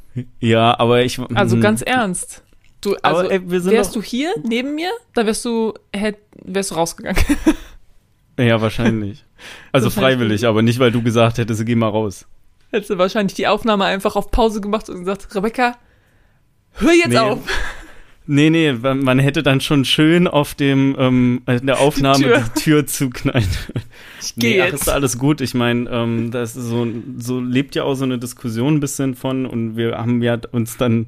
[0.41, 1.19] Ja, aber ich.
[1.35, 1.61] Also mhm.
[1.61, 2.43] ganz ernst.
[2.81, 5.75] Du, also aber, ey, wir sind wärst doch, du hier neben mir, da wärst du,
[5.95, 7.23] hätt, wärst du rausgegangen.
[8.39, 9.25] Ja, wahrscheinlich.
[9.73, 12.27] Also freiwillig, aber nicht, weil du gesagt hättest, geh mal raus.
[12.71, 15.79] Hättest du wahrscheinlich die Aufnahme einfach auf Pause gemacht und gesagt, Rebecca,
[16.77, 17.19] hör jetzt Nee.
[17.19, 17.41] auf.
[18.29, 22.45] Nee, nee, man hätte dann schon schön auf dem, ähm, in der Aufnahme Tür.
[22.57, 23.47] die Tür zuknallen.
[24.21, 24.83] Ich gehe Nee, ach, jetzt.
[24.83, 25.41] ist alles gut.
[25.41, 26.89] Ich meine, ähm, das so,
[27.19, 30.77] so lebt ja auch so eine Diskussion ein bisschen von und wir haben ja uns
[30.77, 31.07] dann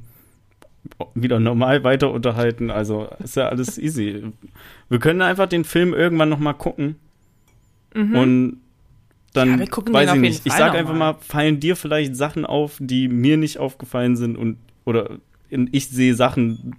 [1.14, 2.70] wieder normal weiter unterhalten.
[2.70, 4.22] Also ist ja alles easy.
[4.88, 6.96] Wir können einfach den Film irgendwann noch mal gucken
[7.94, 8.14] Mhm.
[8.16, 8.56] und
[9.32, 10.46] dann Ja, weiß ich nicht.
[10.46, 11.14] Ich sag einfach mal.
[11.14, 15.18] mal, fallen dir vielleicht Sachen auf, die mir nicht aufgefallen sind und oder
[15.50, 16.76] ich sehe Sachen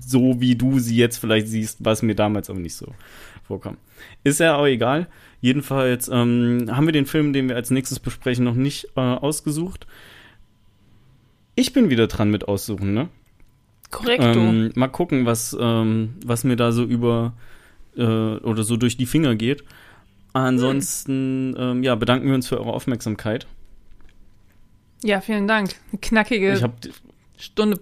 [0.00, 2.94] so, wie du sie jetzt vielleicht siehst, was mir damals aber nicht so
[3.46, 3.76] vorkam.
[4.24, 5.06] Ist ja auch egal.
[5.40, 9.86] Jedenfalls ähm, haben wir den Film, den wir als nächstes besprechen, noch nicht äh, ausgesucht.
[11.54, 13.08] Ich bin wieder dran mit aussuchen, ne?
[13.90, 14.38] Korrekto.
[14.38, 17.34] Ähm, mal gucken, was, ähm, was mir da so über
[17.96, 19.62] äh, oder so durch die Finger geht.
[20.32, 23.46] Ansonsten, ähm, ja, bedanken wir uns für eure Aufmerksamkeit.
[25.02, 25.74] ja, vielen Dank.
[25.92, 26.72] Eine knackige
[27.38, 27.80] Stunde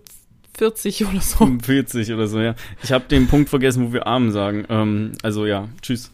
[0.57, 1.59] 40 oder so.
[1.63, 2.55] 40 oder so, ja.
[2.83, 4.65] Ich habe den Punkt vergessen, wo wir Amen sagen.
[4.69, 6.11] Ähm, also ja, tschüss.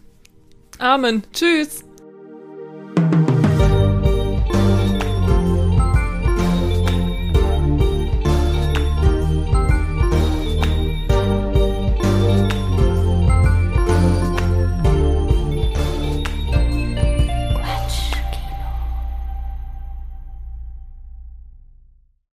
[0.79, 1.85] Amen, tschüss.